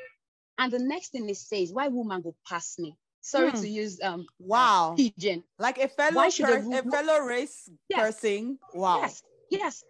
and 0.59 0.73
the 0.73 0.79
next 0.79 1.13
thing 1.13 1.29
he 1.29 1.35
says, 1.35 1.73
"Why 1.73 1.89
woman 1.89 2.23
go 2.23 2.35
past 2.47 2.79
me?" 2.79 2.97
Sorry 3.21 3.51
hmm. 3.51 3.61
to 3.61 3.69
use 3.69 4.01
um 4.03 4.27
wow 4.39 4.95
pidgin 4.97 5.43
like 5.59 5.79
a 5.79 5.89
fellow 5.89 6.31
per- 6.31 6.63
a, 6.63 6.79
a, 6.79 6.83
fellow 6.83 7.19
race 7.21 7.69
yes. 7.89 8.01
person. 8.01 8.59
Wow. 8.73 9.01
Yes, 9.01 9.23
yes. 9.51 9.85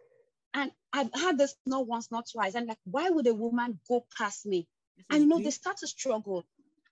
And 0.55 0.73
I've 0.93 1.13
had 1.15 1.39
this 1.39 1.55
not 1.67 1.87
once, 1.87 2.11
not 2.11 2.27
twice. 2.31 2.55
And 2.55 2.67
like, 2.67 2.79
why 2.85 3.11
would 3.11 3.27
a 3.27 3.35
woman 3.35 3.79
go 3.89 4.07
past 4.17 4.47
me? 4.47 4.67
And 5.11 5.23
you 5.23 5.29
know, 5.29 5.37
deep. 5.37 5.45
they 5.45 5.51
start 5.51 5.77
to 5.79 5.87
struggle. 5.87 6.45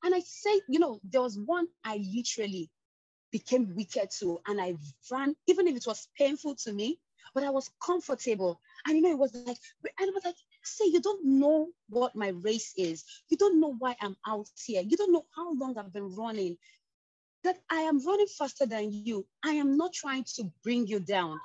And 0.02 0.14
I 0.14 0.20
say, 0.20 0.60
you 0.68 0.78
know, 0.78 1.00
there 1.02 1.22
was 1.22 1.38
one 1.38 1.66
I 1.82 1.96
literally 2.14 2.70
became 3.32 3.74
wicked 3.74 4.10
to, 4.20 4.38
and 4.46 4.60
I 4.60 4.74
ran, 5.10 5.34
even 5.46 5.66
if 5.66 5.76
it 5.76 5.86
was 5.86 6.06
painful 6.16 6.54
to 6.64 6.72
me, 6.72 7.00
but 7.34 7.44
I 7.44 7.50
was 7.50 7.70
comfortable. 7.84 8.60
And 8.86 8.96
you 8.96 9.02
know, 9.02 9.10
it 9.10 9.18
was 9.18 9.34
like, 9.34 9.58
and 9.98 10.08
it 10.08 10.14
was 10.14 10.24
like, 10.24 10.36
say, 10.62 10.86
you 10.86 11.00
don't 11.00 11.24
know 11.24 11.68
what 11.88 12.14
my 12.16 12.28
race 12.28 12.72
is. 12.76 13.04
You 13.28 13.36
don't 13.36 13.60
know 13.60 13.74
why 13.78 13.96
I'm 14.00 14.16
out 14.26 14.48
here. 14.64 14.82
You 14.82 14.96
don't 14.96 15.12
know 15.12 15.26
how 15.34 15.54
long 15.54 15.76
I've 15.78 15.92
been 15.92 16.14
running. 16.14 16.56
That 17.44 17.58
I 17.70 17.82
am 17.82 18.04
running 18.04 18.26
faster 18.26 18.66
than 18.66 18.92
you. 18.92 19.26
I 19.44 19.52
am 19.52 19.76
not 19.76 19.92
trying 19.92 20.24
to 20.36 20.44
bring 20.64 20.86
you 20.86 21.00
down. 21.00 21.38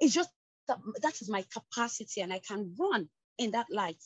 It's 0.00 0.14
just 0.14 0.30
that 0.68 0.78
that 1.02 1.20
is 1.20 1.28
my 1.28 1.44
capacity 1.52 2.20
and 2.20 2.32
I 2.32 2.40
can 2.46 2.74
run 2.78 3.08
in 3.38 3.50
that 3.52 3.66
light. 3.70 4.02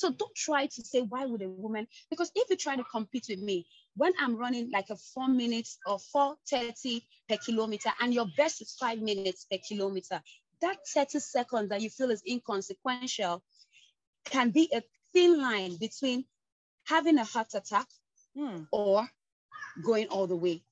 So 0.00 0.10
don't 0.10 0.34
try 0.34 0.66
to 0.66 0.82
say, 0.82 1.02
why 1.02 1.26
would 1.26 1.42
a 1.42 1.48
woman? 1.48 1.86
Because 2.08 2.32
if 2.34 2.48
you 2.48 2.56
try 2.56 2.74
to 2.74 2.84
compete 2.84 3.26
with 3.28 3.40
me, 3.40 3.66
when 3.96 4.12
I'm 4.18 4.34
running 4.34 4.70
like 4.72 4.88
a 4.88 4.96
four 4.96 5.28
minutes 5.28 5.78
or 5.86 5.98
430 5.98 7.06
per 7.28 7.36
kilometer, 7.36 7.90
and 8.00 8.14
your 8.14 8.26
best 8.34 8.62
is 8.62 8.76
five 8.80 8.98
minutes 9.00 9.46
per 9.50 9.58
kilometer, 9.58 10.22
that 10.62 10.78
30 10.86 11.18
seconds 11.18 11.68
that 11.70 11.80
you 11.80 11.90
feel 11.90 12.10
is 12.10 12.22
inconsequential 12.28 13.42
can 14.24 14.50
be 14.50 14.70
a 14.72 14.82
thin 15.12 15.40
line 15.40 15.76
between 15.76 16.24
having 16.84 17.18
a 17.18 17.24
heart 17.24 17.54
attack 17.54 17.86
hmm. 18.36 18.62
or 18.72 19.08
going 19.82 20.08
all 20.08 20.26
the 20.26 20.36
way, 20.36 20.62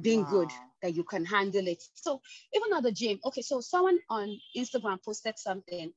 being 0.00 0.22
wow. 0.24 0.30
good, 0.30 0.50
that 0.82 0.94
you 0.94 1.04
can 1.04 1.24
handle 1.24 1.66
it. 1.66 1.82
So 1.94 2.20
even 2.54 2.76
at 2.76 2.82
the 2.82 2.92
gym, 2.92 3.20
okay, 3.24 3.42
so 3.42 3.60
someone 3.60 3.98
on 4.08 4.36
Instagram 4.56 5.02
posted 5.04 5.38
something. 5.38 5.92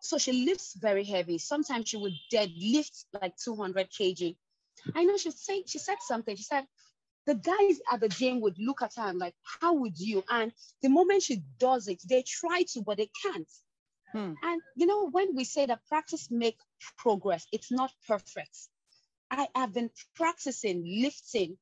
So 0.00 0.16
she 0.16 0.44
lifts 0.44 0.74
very 0.80 1.04
heavy. 1.04 1.38
Sometimes 1.38 1.88
she 1.88 1.98
would 1.98 2.14
deadlift 2.32 3.04
like 3.20 3.36
200 3.36 3.90
kg. 3.90 4.34
I 4.94 5.04
know 5.04 5.18
she 5.18 5.30
said 5.30 5.68
she 5.68 5.78
said 5.78 5.98
something. 6.00 6.36
She 6.36 6.42
said, 6.42 6.64
the 7.26 7.34
guys 7.34 7.80
at 7.92 8.00
the 8.00 8.08
gym 8.08 8.40
would 8.40 8.58
look 8.58 8.82
at 8.82 8.94
her 8.96 9.08
and 9.08 9.18
like, 9.18 9.34
how 9.60 9.74
would 9.74 9.98
you? 9.98 10.24
And 10.28 10.52
the 10.82 10.88
moment 10.88 11.22
she 11.22 11.42
does 11.58 11.88
it, 11.88 12.02
they 12.08 12.22
try 12.26 12.64
to, 12.72 12.82
but 12.82 12.96
they 12.96 13.10
can't. 13.22 13.48
Hmm. 14.12 14.32
And 14.42 14.60
you 14.76 14.86
know, 14.86 15.08
when 15.10 15.34
we 15.36 15.44
say 15.44 15.66
that 15.66 15.86
practice 15.88 16.28
make 16.30 16.58
progress, 16.96 17.46
it's 17.52 17.70
not 17.70 17.92
perfect. 18.08 18.56
I 19.30 19.46
have 19.54 19.72
been 19.72 19.90
practicing 20.16 20.84
lifting, 20.84 21.56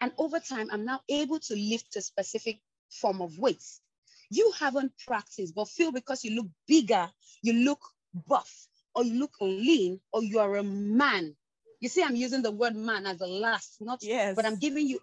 and 0.00 0.12
over 0.16 0.40
time, 0.40 0.68
I'm 0.72 0.86
now 0.86 1.00
able 1.08 1.38
to 1.40 1.54
lift 1.54 1.96
a 1.96 2.00
specific 2.00 2.60
form 2.90 3.20
of 3.20 3.38
weights. 3.38 3.82
You 4.30 4.52
haven't 4.58 4.92
practiced, 5.06 5.54
but 5.54 5.68
feel 5.68 5.92
because 5.92 6.24
you 6.24 6.34
look 6.36 6.46
bigger, 6.66 7.10
you 7.42 7.52
look 7.52 7.80
buff, 8.26 8.66
or 8.94 9.04
you 9.04 9.18
look 9.18 9.34
lean, 9.40 10.00
or 10.12 10.22
you 10.22 10.38
are 10.38 10.56
a 10.56 10.62
man 10.62 11.36
you 11.80 11.88
see, 11.88 12.02
I'm 12.02 12.16
using 12.16 12.42
the 12.42 12.50
word 12.50 12.76
man 12.76 13.06
as 13.06 13.18
the 13.18 13.26
last, 13.26 13.76
not 13.80 14.00
yes. 14.02 14.36
but 14.36 14.44
I'm 14.44 14.56
giving 14.56 14.86
you, 14.86 15.00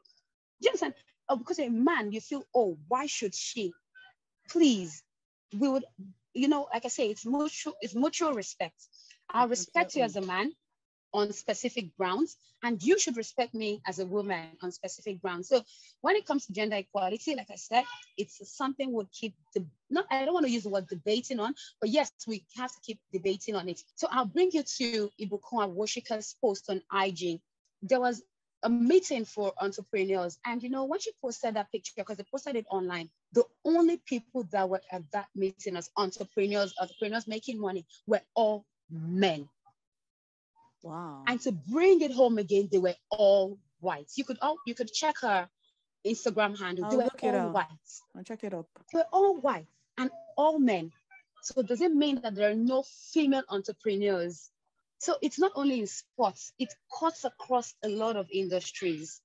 you 0.60 0.70
understand? 0.70 0.94
Oh, 1.30 1.36
because 1.36 1.60
a 1.60 1.70
man, 1.70 2.12
you 2.12 2.22
feel, 2.22 2.44
oh, 2.56 2.78
why 2.88 3.06
should 3.08 3.36
she? 3.36 3.74
Please, 4.50 5.04
we 5.60 5.68
would, 5.68 5.86
you 6.34 6.48
know, 6.48 6.68
like 6.74 6.86
I 6.86 6.88
say, 6.90 7.10
it's 7.10 7.26
mutual, 7.26 7.74
it's 7.82 7.96
mutual 7.96 8.34
respect. 8.34 8.76
I'll 9.30 9.50
respect 9.50 9.96
you 9.96 10.04
as 10.04 10.16
a 10.16 10.22
man 10.22 10.52
on 11.18 11.34
specific 11.34 11.86
grounds, 11.98 12.38
and 12.64 12.82
you 12.82 13.00
should 13.00 13.18
respect 13.18 13.56
me 13.56 13.82
as 13.88 13.98
a 13.98 14.06
woman 14.06 14.46
on 14.62 14.72
specific 14.72 15.20
grounds. 15.20 15.50
So 15.50 15.64
when 16.02 16.16
it 16.16 16.28
comes 16.28 16.46
to 16.46 16.54
gender 16.54 16.76
equality, 16.76 17.36
like 17.36 17.50
I 17.52 17.56
said, 17.56 17.84
it's 18.18 18.56
something 18.56 18.94
we'll 18.94 19.10
keep 19.12 19.34
the 19.56 19.66
not 19.90 20.06
I 20.12 20.26
don't 20.26 20.36
want 20.36 20.46
to 20.46 20.52
use 20.52 20.64
the 20.64 20.70
word 20.70 20.88
debating 20.88 21.40
on, 21.40 21.56
but 21.82 21.90
yes, 21.90 22.12
we 22.28 22.46
have 22.56 22.72
to 22.72 22.80
keep 22.86 23.00
debating 23.12 23.56
on 23.56 23.68
it. 23.68 23.82
So 23.96 24.08
I'll 24.12 24.26
bring 24.26 24.52
you 24.54 24.62
to 24.62 25.12
Ibukun 25.20 25.66
Awosika's 25.68 26.36
post 26.40 26.70
on 26.70 26.84
IG. 26.94 27.40
There 27.82 28.00
was 28.00 28.22
a 28.64 28.70
meeting 28.70 29.26
for 29.26 29.54
entrepreneurs. 29.60 30.38
And 30.46 30.62
you 30.62 30.70
know, 30.70 30.86
when 30.86 31.00
she 31.00 31.12
posted 31.22 31.56
that 31.56 31.72
picture, 31.72 31.94
because 31.96 32.18
they 32.18 32.26
posted 32.30 32.56
it 32.56 32.66
online, 32.70 33.10
the 33.34 33.44
only 33.66 33.98
people 34.06 34.44
that 34.52 34.70
were 34.70 34.82
at 34.92 35.04
that 35.14 35.28
meeting 35.36 35.78
as 35.78 35.90
entrepreneurs, 35.98 36.74
entrepreneurs 36.80 37.28
making 37.28 37.60
money, 37.60 37.86
were 38.06 38.22
all 38.36 38.66
men. 38.92 39.50
Wow. 40.88 41.24
And 41.28 41.40
to 41.42 41.52
bring 41.52 42.02
it 42.02 42.12
home 42.12 42.38
again, 42.38 42.70
they 42.72 42.78
were 42.78 42.96
all 43.10 43.58
white. 43.82 44.10
You 44.16 44.24
could 44.24 44.38
all 44.42 44.56
you 44.66 44.74
could 44.74 44.92
check 44.92 45.16
her 45.22 45.50
Instagram 46.06 46.58
handle. 46.58 46.86
I'll 46.86 46.92
they 46.92 46.98
were 46.98 47.04
look 47.04 47.24
it 47.24 47.36
all 47.36 47.48
up. 47.48 47.54
white. 47.54 47.90
I'll 48.16 48.24
check 48.24 48.44
it 48.46 48.54
up. 48.54 48.68
They 48.94 49.00
were 49.00 49.06
all 49.12 49.36
white 49.42 49.68
and 49.98 50.10
all 50.38 50.60
men. 50.60 50.92
So 51.44 51.62
does 51.62 51.82
it 51.82 51.94
mean 51.94 52.22
that 52.22 52.36
there 52.36 52.50
are 52.52 52.56
no 52.56 52.84
female 53.12 53.44
entrepreneurs? 53.50 54.50
So 55.00 55.16
it's 55.22 55.38
not 55.38 55.52
only 55.56 55.82
in 55.82 55.88
sports, 55.88 56.54
it 56.58 56.74
cuts 56.98 57.26
across 57.26 57.74
a 57.84 57.90
lot 57.90 58.16
of 58.16 58.28
industries. 58.32 59.22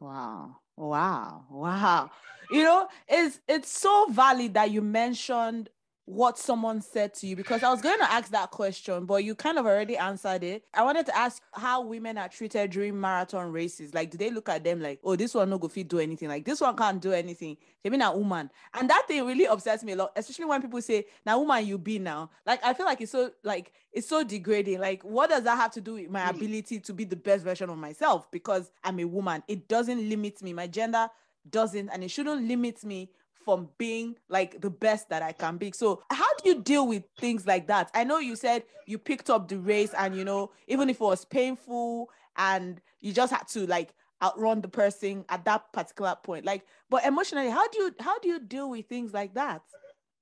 Wow. 0.00 0.56
Wow. 0.76 1.44
Wow. 1.48 2.10
You 2.50 2.64
know, 2.64 2.88
it's 3.06 3.38
it's 3.46 3.70
so 3.70 4.06
valid 4.10 4.54
that 4.54 4.72
you 4.72 4.82
mentioned 4.82 5.68
what 6.10 6.38
someone 6.38 6.80
said 6.82 7.14
to 7.14 7.26
you 7.26 7.36
because 7.36 7.62
I 7.62 7.70
was 7.70 7.80
going 7.80 7.98
to 8.00 8.12
ask 8.12 8.30
that 8.32 8.50
question, 8.50 9.06
but 9.06 9.22
you 9.22 9.34
kind 9.34 9.58
of 9.58 9.66
already 9.66 9.96
answered 9.96 10.42
it. 10.42 10.64
I 10.74 10.82
wanted 10.82 11.06
to 11.06 11.16
ask 11.16 11.40
how 11.52 11.82
women 11.82 12.18
are 12.18 12.28
treated 12.28 12.70
during 12.70 13.00
marathon 13.00 13.52
races. 13.52 13.94
Like, 13.94 14.10
do 14.10 14.18
they 14.18 14.30
look 14.30 14.48
at 14.48 14.64
them 14.64 14.80
like, 14.82 14.98
oh, 15.04 15.14
this 15.14 15.34
one 15.34 15.48
no 15.50 15.58
go 15.58 15.68
fit 15.68 15.88
do 15.88 16.00
anything? 16.00 16.28
Like, 16.28 16.44
this 16.44 16.60
one 16.60 16.76
can't 16.76 17.00
do 17.00 17.12
anything. 17.12 17.56
They 17.82 17.90
mean 17.90 18.02
a 18.02 18.14
woman, 18.14 18.50
and 18.74 18.90
that 18.90 19.04
thing 19.08 19.24
really 19.24 19.46
upsets 19.46 19.82
me 19.84 19.92
a 19.92 19.96
lot, 19.96 20.12
especially 20.16 20.44
when 20.44 20.60
people 20.60 20.82
say, 20.82 21.06
"Now, 21.24 21.38
woman, 21.38 21.64
you 21.66 21.78
be 21.78 21.98
now." 21.98 22.30
Like, 22.44 22.62
I 22.62 22.74
feel 22.74 22.84
like 22.84 23.00
it's 23.00 23.12
so 23.12 23.30
like 23.42 23.72
it's 23.92 24.06
so 24.08 24.22
degrading. 24.22 24.80
Like, 24.80 25.02
what 25.02 25.30
does 25.30 25.44
that 25.44 25.56
have 25.56 25.70
to 25.72 25.80
do 25.80 25.94
with 25.94 26.10
my 26.10 26.20
Mm. 26.24 26.36
ability 26.36 26.80
to 26.80 26.92
be 26.92 27.04
the 27.04 27.16
best 27.16 27.42
version 27.42 27.70
of 27.70 27.78
myself? 27.78 28.30
Because 28.30 28.70
I'm 28.84 28.98
a 29.00 29.04
woman, 29.04 29.42
it 29.48 29.66
doesn't 29.68 30.08
limit 30.10 30.42
me. 30.42 30.52
My 30.52 30.66
gender 30.66 31.08
doesn't, 31.48 31.88
and 31.88 32.04
it 32.04 32.10
shouldn't 32.10 32.46
limit 32.46 32.84
me 32.84 33.10
from 33.44 33.68
being 33.78 34.16
like 34.28 34.60
the 34.60 34.70
best 34.70 35.08
that 35.08 35.22
I 35.22 35.32
can 35.32 35.56
be. 35.56 35.72
So, 35.72 36.02
how 36.10 36.28
do 36.36 36.48
you 36.50 36.62
deal 36.62 36.86
with 36.86 37.04
things 37.18 37.46
like 37.46 37.66
that? 37.68 37.90
I 37.94 38.04
know 38.04 38.18
you 38.18 38.36
said 38.36 38.64
you 38.86 38.98
picked 38.98 39.30
up 39.30 39.48
the 39.48 39.58
race, 39.58 39.94
and 39.96 40.16
you 40.16 40.24
know, 40.24 40.50
even 40.68 40.88
if 40.88 40.96
it 40.96 41.04
was 41.04 41.24
painful 41.24 42.10
and 42.36 42.80
you 43.00 43.12
just 43.12 43.32
had 43.32 43.48
to 43.48 43.66
like 43.66 43.94
outrun 44.22 44.60
the 44.60 44.68
person 44.68 45.24
at 45.28 45.44
that 45.44 45.72
particular 45.72 46.16
point. 46.22 46.44
Like, 46.44 46.64
but 46.88 47.04
emotionally, 47.04 47.50
how 47.50 47.66
do 47.68 47.78
you 47.78 47.94
how 48.00 48.18
do 48.18 48.28
you 48.28 48.40
deal 48.40 48.70
with 48.70 48.86
things 48.86 49.12
like 49.12 49.34
that? 49.34 49.62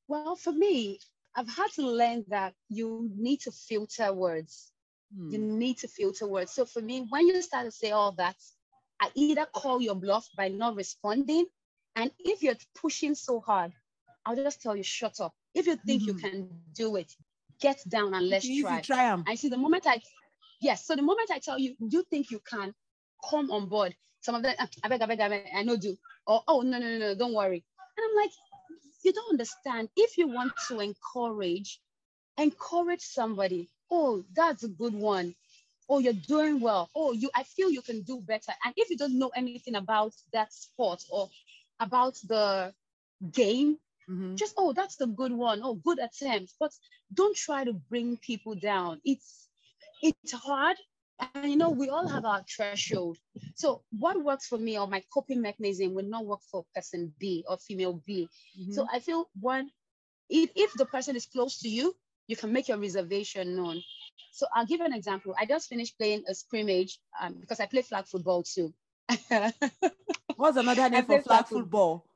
Well, 0.07 0.37
for 0.37 0.53
me, 0.53 1.01
I've 1.35 1.49
had 1.49 1.71
to 1.75 1.83
learn 1.83 2.25
that 2.29 2.55
you 2.69 3.11
need 3.17 3.41
to 3.43 3.53
filter 3.53 4.13
words. 4.13 4.73
Hmm. 5.15 5.31
You 5.31 5.39
need 5.39 5.79
to 5.79 5.89
filter 5.89 6.27
words. 6.27 6.53
So 6.53 6.65
for 6.65 6.81
me, 6.81 7.07
when 7.09 7.27
you 7.27 7.41
start 7.43 7.67
to 7.67 7.71
say 7.71 7.91
all 7.91 8.13
that, 8.13 8.37
I 9.01 9.11
either 9.15 9.47
call 9.47 9.81
your 9.81 9.95
bluff 9.95 10.29
by 10.37 10.49
not 10.49 10.75
responding. 10.77 11.47
And 11.99 12.13
if 12.21 12.43
you're 12.45 12.55
pushing 12.77 13.15
so 13.17 13.41
hard, 13.41 13.73
I'll 14.25 14.37
just 14.37 14.63
tell 14.63 14.77
you, 14.77 14.85
shut 14.85 15.21
up. 15.21 15.35
If 15.55 15.67
you 15.67 15.77
think 15.77 16.07
you 16.07 16.15
Mhm. 16.15 16.21
can 16.21 16.63
do 16.73 16.95
it, 16.97 17.13
get 17.61 17.83
down 17.89 18.15
and 18.15 18.29
let's 18.29 18.47
Easy, 18.47 18.63
try. 18.63 18.81
try 18.83 19.05
'em. 19.13 19.25
I 19.27 19.35
see 19.35 19.49
the 19.49 19.57
moment 19.57 19.85
I, 19.87 20.01
yes, 20.61 20.85
so 20.87 20.95
the 20.95 21.03
moment 21.03 21.31
I 21.33 21.41
tell 21.41 21.59
you, 21.59 21.75
you 21.81 22.05
think 22.05 22.31
you 22.31 22.39
can, 22.41 22.73
come 23.29 23.51
on 23.51 23.67
board. 23.69 23.97
Some 24.21 24.37
of 24.37 24.43
them, 24.45 24.55
"Ah, 24.61 24.69
I 24.85 24.89
beg, 24.89 25.03
I 25.03 25.07
beg, 25.07 25.21
I 25.21 25.29
beg, 25.29 25.51
I 25.53 25.63
know 25.65 25.77
do. 25.77 25.97
Or, 26.27 26.45
oh, 26.47 26.61
no, 26.63 26.79
no, 26.79 26.89
no, 26.93 26.99
no, 26.99 27.15
don't 27.17 27.35
worry. 27.35 27.65
And 27.97 28.05
I'm 28.07 28.17
like, 28.17 28.31
you 29.05 29.13
don't 29.13 29.31
understand. 29.31 29.89
If 29.97 30.19
you 30.19 30.29
want 30.29 30.53
to 30.69 30.81
encourage, 30.81 31.81
encourage 32.39 33.03
somebody. 33.03 33.71
Oh, 33.91 34.25
that's 34.35 34.63
a 34.65 34.69
good 34.69 34.95
one. 34.95 35.35
Oh, 35.89 35.99
you're 35.99 36.13
doing 36.13 36.61
well. 36.61 36.91
Oh, 36.95 37.13
you, 37.13 37.31
I 37.35 37.43
feel 37.45 37.71
you 37.71 37.83
can 37.83 38.03
do 38.03 38.21
better. 38.21 38.53
And 38.65 38.75
if 38.77 38.91
you 38.91 38.97
don't 38.97 39.19
know 39.19 39.31
anything 39.35 39.75
about 39.77 40.13
that 40.33 40.53
sport 40.53 41.03
or 41.11 41.31
about 41.81 42.15
the 42.27 42.75
game, 43.33 43.79
Mhm. 44.09 44.43
just 44.43 44.55
oh 44.59 44.73
that's 44.73 45.01
a 45.01 45.07
good 45.07 45.33
one. 45.33 45.61
Oh 45.63 45.75
good 45.75 45.99
attempt 45.99 46.55
but 46.61 46.73
don't 47.13 47.37
try 47.37 47.65
to 47.65 47.73
bring 47.73 48.17
people 48.19 48.55
down. 48.55 49.01
It's 49.05 49.49
it's 50.03 50.33
hard. 50.33 50.77
And 51.21 51.51
you 51.51 51.57
know 51.57 51.71
we 51.71 51.89
all 51.89 52.09
have 52.09 52.25
our 52.25 52.43
threshold. 52.49 53.19
So 53.55 53.83
what 53.91 54.23
works 54.23 54.47
for 54.47 54.59
me 54.59 54.79
or 54.79 54.87
my 54.87 55.03
coping 55.13 55.41
mechanism 55.41 55.95
will 55.95 56.05
not 56.07 56.25
work 56.27 56.41
for 56.51 56.65
person 56.75 57.15
b 57.19 57.45
or 57.49 57.57
female 57.59 58.03
b. 58.07 58.29
So 58.69 58.85
Mhm. 58.85 58.89
i 58.93 59.01
feel 59.01 59.29
one 59.41 59.71
if, 60.29 60.51
if 60.55 60.73
the 60.75 60.87
person 60.87 61.17
is 61.17 61.27
close 61.27 61.59
to 61.61 61.69
you 61.69 61.95
you 62.29 62.37
can 62.37 62.53
make 62.53 62.69
your 62.69 62.79
reservation 62.79 63.57
known. 63.57 63.83
So 64.31 64.47
i'll 64.55 64.67
give 64.67 64.81
an 64.81 64.93
example. 64.95 65.35
I 65.39 65.47
just 65.47 65.69
finished 65.69 65.99
playing 65.99 66.25
a 66.29 66.35
scrimmage 66.35 66.99
um, 67.21 67.35
because 67.41 67.61
i 67.61 67.67
play 67.67 67.83
flag 67.83 68.07
football 68.07 68.43
too 68.43 68.73
What's 70.39 70.57
another 70.57 70.89
name 70.89 71.05
for 71.05 71.19
flag 71.19 71.49
football? 71.49 72.07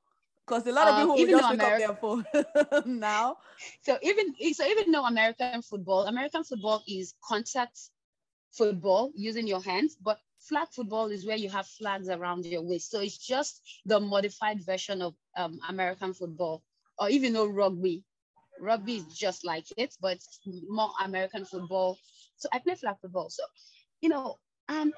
Because 0.46 0.66
a 0.66 0.72
lot 0.72 0.88
of 0.88 0.96
Um, 0.96 0.96
people 0.96 1.18
even 1.18 1.36
just 1.36 1.48
pick 1.48 1.62
up 1.62 1.76
their 1.76 1.94
phone 1.94 2.24
now. 2.84 3.38
So 3.82 3.98
even 4.02 4.34
so, 4.54 4.66
even 4.66 4.92
though 4.92 5.06
American 5.06 5.62
football, 5.62 6.06
American 6.06 6.44
football 6.44 6.82
is 6.88 7.14
contact 7.24 7.78
football 8.52 9.12
using 9.14 9.46
your 9.46 9.62
hands, 9.62 9.96
but 10.00 10.20
flag 10.38 10.68
football 10.72 11.06
is 11.10 11.26
where 11.26 11.36
you 11.36 11.50
have 11.50 11.66
flags 11.66 12.08
around 12.08 12.44
your 12.46 12.62
waist. 12.62 12.90
So 12.90 13.00
it's 13.00 13.18
just 13.18 13.62
the 13.86 14.00
modified 14.00 14.62
version 14.64 15.02
of 15.02 15.14
um, 15.36 15.60
American 15.68 16.14
football, 16.14 16.62
or 16.98 17.08
even 17.10 17.32
though 17.34 17.46
rugby. 17.46 18.04
Rugby 18.60 18.96
is 18.96 19.06
just 19.18 19.44
like 19.44 19.66
it, 19.76 19.96
but 20.00 20.18
more 20.68 20.92
American 21.02 21.44
football. 21.44 21.98
So 22.36 22.48
I 22.52 22.58
play 22.60 22.74
flag 22.76 22.96
football. 23.00 23.30
So, 23.30 23.44
you 24.00 24.08
know, 24.10 24.38
and 24.68 24.92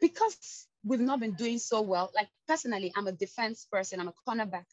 because 0.00 0.68
we've 0.86 1.00
not 1.00 1.20
been 1.20 1.34
doing 1.34 1.58
so 1.58 1.82
well, 1.82 2.12
like 2.14 2.28
personally, 2.48 2.92
I'm 2.96 3.08
a 3.08 3.12
defense 3.12 3.66
person, 3.70 4.00
I'm 4.00 4.08
a 4.08 4.14
cornerback. 4.28 4.66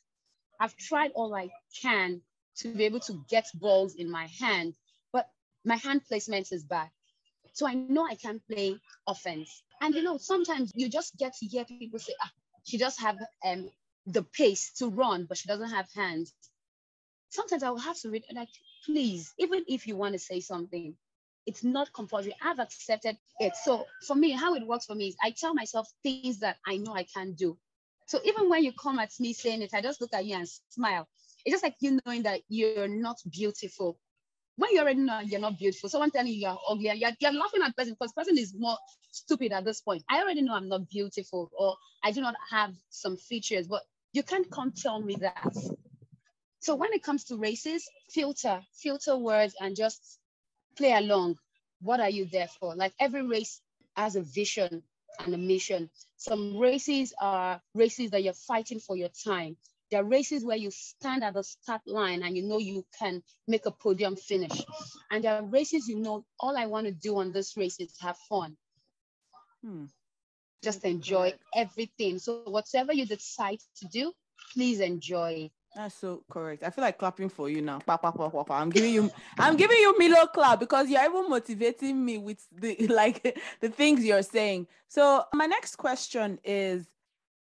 I've 0.60 0.78
tried 0.78 1.12
all 1.16 1.36
I 1.36 1.50
can 1.82 2.22
to 2.58 2.70
be 2.70 2.86
able 2.86 3.00
to 3.02 3.26
get 3.30 3.48
balls 3.56 3.96
in 3.96 4.10
my 4.10 4.28
hand, 4.40 4.76
but 5.12 5.30
my 5.66 5.76
hand 5.78 6.06
placement 6.08 6.52
is 6.54 6.64
bad. 6.64 6.90
So 7.54 7.68
I 7.68 7.76
know 7.76 8.06
I 8.06 8.16
can't 8.16 8.46
play 8.48 8.78
offense. 9.08 9.64
And 9.82 9.96
you 9.96 10.04
know, 10.04 10.18
sometimes 10.18 10.72
you 10.76 10.90
just 10.90 11.18
get 11.18 11.36
to 11.38 11.46
hear 11.48 11.66
people 11.66 12.00
say, 12.00 12.14
ah, 12.22 12.32
she 12.64 12.78
just 12.78 13.00
have 13.02 13.18
um 13.46 13.70
the 14.08 14.24
pace 14.24 14.74
to 14.80 14.90
run, 14.90 15.26
but 15.26 15.38
she 15.38 15.48
doesn't 15.48 15.70
have 15.72 15.88
hands. 15.96 16.34
Sometimes 17.30 17.64
I 17.64 17.70
will 17.72 17.80
have 17.80 18.00
to 18.02 18.10
read 18.10 18.26
like, 18.34 18.50
please, 18.86 19.34
even 19.40 19.66
if 19.68 19.88
you 19.88 19.96
want 19.98 20.14
to 20.14 20.20
say 20.20 20.40
something, 20.40 20.96
it's 21.46 21.64
not 21.64 21.92
compulsory. 21.94 22.36
I've 22.42 22.60
accepted 22.60 23.18
it. 23.40 23.54
So 23.64 23.86
for 24.08 24.16
me, 24.16 24.32
how 24.32 24.56
it 24.56 24.66
works 24.66 24.86
for 24.86 24.96
me 24.96 25.08
is 25.10 25.16
I 25.22 25.32
tell 25.32 25.54
myself 25.54 25.88
things 26.04 26.40
that 26.40 26.58
I 26.66 26.78
know 26.78 26.94
I 26.96 27.06
can 27.14 27.34
do. 27.34 27.58
So 28.08 28.20
even 28.26 28.50
when 28.50 28.64
you 28.64 28.72
come 28.74 29.00
at 29.00 29.12
me 29.20 29.34
saying 29.34 29.62
it, 29.62 29.72
I 29.74 29.82
just 29.82 30.02
look 30.02 30.14
at 30.14 30.26
you 30.26 30.36
and 30.36 30.48
smile. 30.70 31.08
It's 31.46 31.54
just 31.54 31.64
like 31.64 31.76
you 31.80 32.00
knowing 32.06 32.24
that 32.24 32.42
you're 32.48 32.88
not 32.88 33.18
beautiful. 33.30 33.98
When 34.56 34.72
you 34.72 34.82
already 34.82 35.00
know 35.00 35.20
you're 35.20 35.40
not 35.40 35.58
beautiful, 35.58 35.90
someone 35.90 36.12
telling 36.12 36.32
you 36.32 36.40
you're 36.40 36.60
ugly, 36.70 36.92
you're, 36.94 37.12
you're 37.20 37.34
laughing 37.34 37.62
at 37.64 37.76
person 37.76 37.94
because 37.94 38.14
person 38.14 38.38
is 38.38 38.54
more 38.58 38.78
stupid 39.12 39.52
at 39.52 39.66
this 39.66 39.82
point. 39.82 40.04
I 40.10 40.22
already 40.22 40.42
know 40.42 40.54
I'm 40.54 40.70
not 40.70 40.88
beautiful 40.90 41.50
or 41.58 41.76
I 42.04 42.12
do 42.12 42.22
not 42.22 42.36
have 42.52 42.74
some 42.90 43.18
features, 43.18 43.68
but 43.68 43.82
you 44.14 44.22
can't 44.22 44.50
come 44.52 44.72
tell 44.72 45.02
me 45.02 45.16
that. 45.22 45.56
So 46.60 46.76
when 46.76 46.94
it 46.94 47.04
comes 47.04 47.26
to 47.26 47.38
races, 47.38 47.90
filter, 48.12 48.62
filter 48.74 49.18
words 49.18 49.56
and 49.60 49.76
just 49.76 50.20
play 50.76 50.94
along. 50.94 51.38
What 51.82 52.00
are 52.00 52.10
you 52.10 52.26
there 52.26 52.48
for? 52.48 52.76
Like 52.76 52.94
every 53.00 53.26
race 53.26 53.62
has 53.96 54.16
a 54.16 54.22
vision 54.22 54.84
and 55.20 55.34
a 55.34 55.38
mission. 55.38 55.90
Some 56.18 56.58
races 56.58 57.14
are 57.20 57.62
races 57.74 58.12
that 58.12 58.24
you're 58.24 58.34
fighting 58.34 58.80
for 58.80 58.96
your 58.96 59.10
time. 59.10 59.58
There 59.92 60.02
are 60.02 60.06
races 60.06 60.44
where 60.44 60.58
you 60.58 60.72
stand 60.72 61.24
at 61.24 61.36
the 61.36 61.44
start 61.44 61.82
line 61.86 62.24
and 62.24 62.36
you 62.36 62.44
know 62.44 62.58
you 62.58 62.86
can 62.98 63.22
make 63.48 63.66
a 63.66 63.72
podium 63.72 64.16
finish. 64.16 64.64
And 65.12 65.24
there 65.24 65.36
are 65.36 65.44
races 65.44 65.88
you 65.88 66.00
know 66.00 66.26
all 66.40 66.58
I 66.58 66.66
want 66.66 66.88
to 66.88 66.94
do 66.94 67.20
on 67.20 67.32
this 67.32 67.56
race 67.58 67.80
is 67.80 67.96
have 68.02 68.18
fun. 68.30 68.58
Hmm. 69.64 69.86
Just 70.64 70.84
enjoy 70.86 71.34
everything. 71.54 72.20
So 72.20 72.44
whatever 72.46 72.94
you 72.94 73.06
decide 73.06 73.60
to 73.78 73.88
do, 73.88 74.14
please 74.54 74.80
enjoy 74.80 75.34
it. 75.34 75.52
That's 75.76 75.96
so 75.96 76.24
correct. 76.30 76.64
I 76.64 76.70
feel 76.70 76.84
like 76.84 77.00
clapping 77.00 77.30
for 77.30 77.50
you 77.50 77.62
now. 77.62 77.80
Pa, 77.80 77.98
pa, 77.98 78.12
pa, 78.12 78.30
pa, 78.30 78.44
pa. 78.44 78.60
I'm 78.60 78.70
giving 78.70 78.94
you, 78.94 79.12
I'm 79.40 79.56
giving 79.56 79.78
you 79.78 79.98
Milo 79.98 80.28
clap 80.28 80.60
because 80.60 80.88
you're 80.90 81.04
even 81.04 81.30
motivating 81.30 82.04
me 82.04 82.20
with 82.20 82.46
the 82.52 82.88
like 82.90 83.40
the 83.60 83.70
things 83.70 84.04
you're 84.04 84.22
saying. 84.22 84.68
So 84.88 85.24
my 85.34 85.48
next 85.48 85.78
question 85.78 86.40
is, 86.44 86.88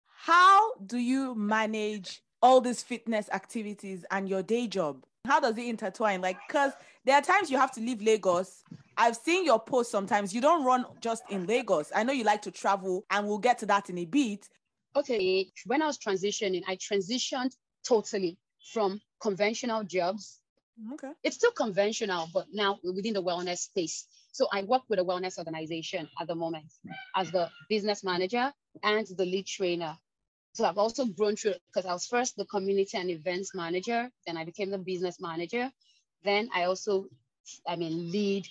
how 0.06 0.74
do 0.76 0.98
you 0.98 1.36
manage 1.36 2.22
all 2.42 2.60
these 2.60 2.84
fitness 2.84 3.30
activities 3.32 4.04
and 4.12 4.28
your 4.28 4.44
day 4.44 4.68
job? 4.68 5.06
How 5.26 5.40
does 5.40 5.58
it 5.58 5.66
intertwine? 5.66 6.22
Like, 6.22 6.38
cause 6.50 6.74
there 7.06 7.16
are 7.16 7.22
times 7.22 7.50
you 7.50 7.58
have 7.58 7.72
to 7.74 7.82
leave 7.82 8.02
Lagos. 8.02 8.64
I've 8.98 9.16
seen 9.16 9.46
your 9.46 9.60
posts 9.60 9.92
sometimes. 9.92 10.34
You 10.34 10.42
don't 10.42 10.66
run 10.66 10.86
just 11.00 11.24
in 11.30 11.46
Lagos. 11.48 11.92
I 11.96 12.04
know 12.04 12.12
you 12.12 12.24
like 12.24 12.42
to 12.42 12.52
travel, 12.52 13.06
and 13.10 13.26
we'll 13.26 13.38
get 13.38 13.60
to 13.60 13.66
that 13.68 13.90
in 13.90 13.98
a 14.00 14.06
bit. 14.06 14.50
okay, 14.96 15.48
when 15.66 15.82
I 15.82 15.86
was 15.86 15.98
transitioning, 15.98 16.64
I 16.68 16.76
transitioned 16.76 17.52
totally 17.88 18.38
from 18.74 19.02
conventional 19.22 19.84
jobs. 19.84 20.40
Okay. 20.94 21.12
It's 21.24 21.38
still 21.38 21.52
conventional, 21.52 22.30
but 22.34 22.48
now 22.54 22.80
within 22.84 23.14
the 23.14 23.24
wellness 23.24 23.60
space. 23.60 24.06
So 24.32 24.48
I 24.52 24.64
work 24.64 24.84
with 24.90 25.00
a 25.00 25.04
wellness 25.04 25.40
organization 25.40 26.08
at 26.22 26.28
the 26.28 26.36
moment 26.36 26.66
as 27.16 27.32
the 27.32 27.50
business 27.70 28.04
manager 28.04 28.54
and 28.84 29.08
the 29.08 29.26
lead 29.26 29.48
trainer. 29.48 29.98
So 30.54 30.66
I've 30.66 30.78
also 30.78 31.06
grown 31.06 31.36
through 31.36 31.56
because 31.68 31.86
I 31.88 31.94
was 31.94 32.06
first 32.06 32.36
the 32.36 32.46
community 32.46 32.98
and 32.98 33.10
events 33.10 33.56
manager, 33.56 34.10
then 34.26 34.38
I 34.38 34.44
became 34.44 34.70
the 34.70 34.78
business 34.78 35.20
manager. 35.20 35.72
Then 36.24 36.50
I 36.54 36.64
also, 36.66 37.08
I 37.68 37.76
mean, 37.76 38.12
lead 38.12 38.46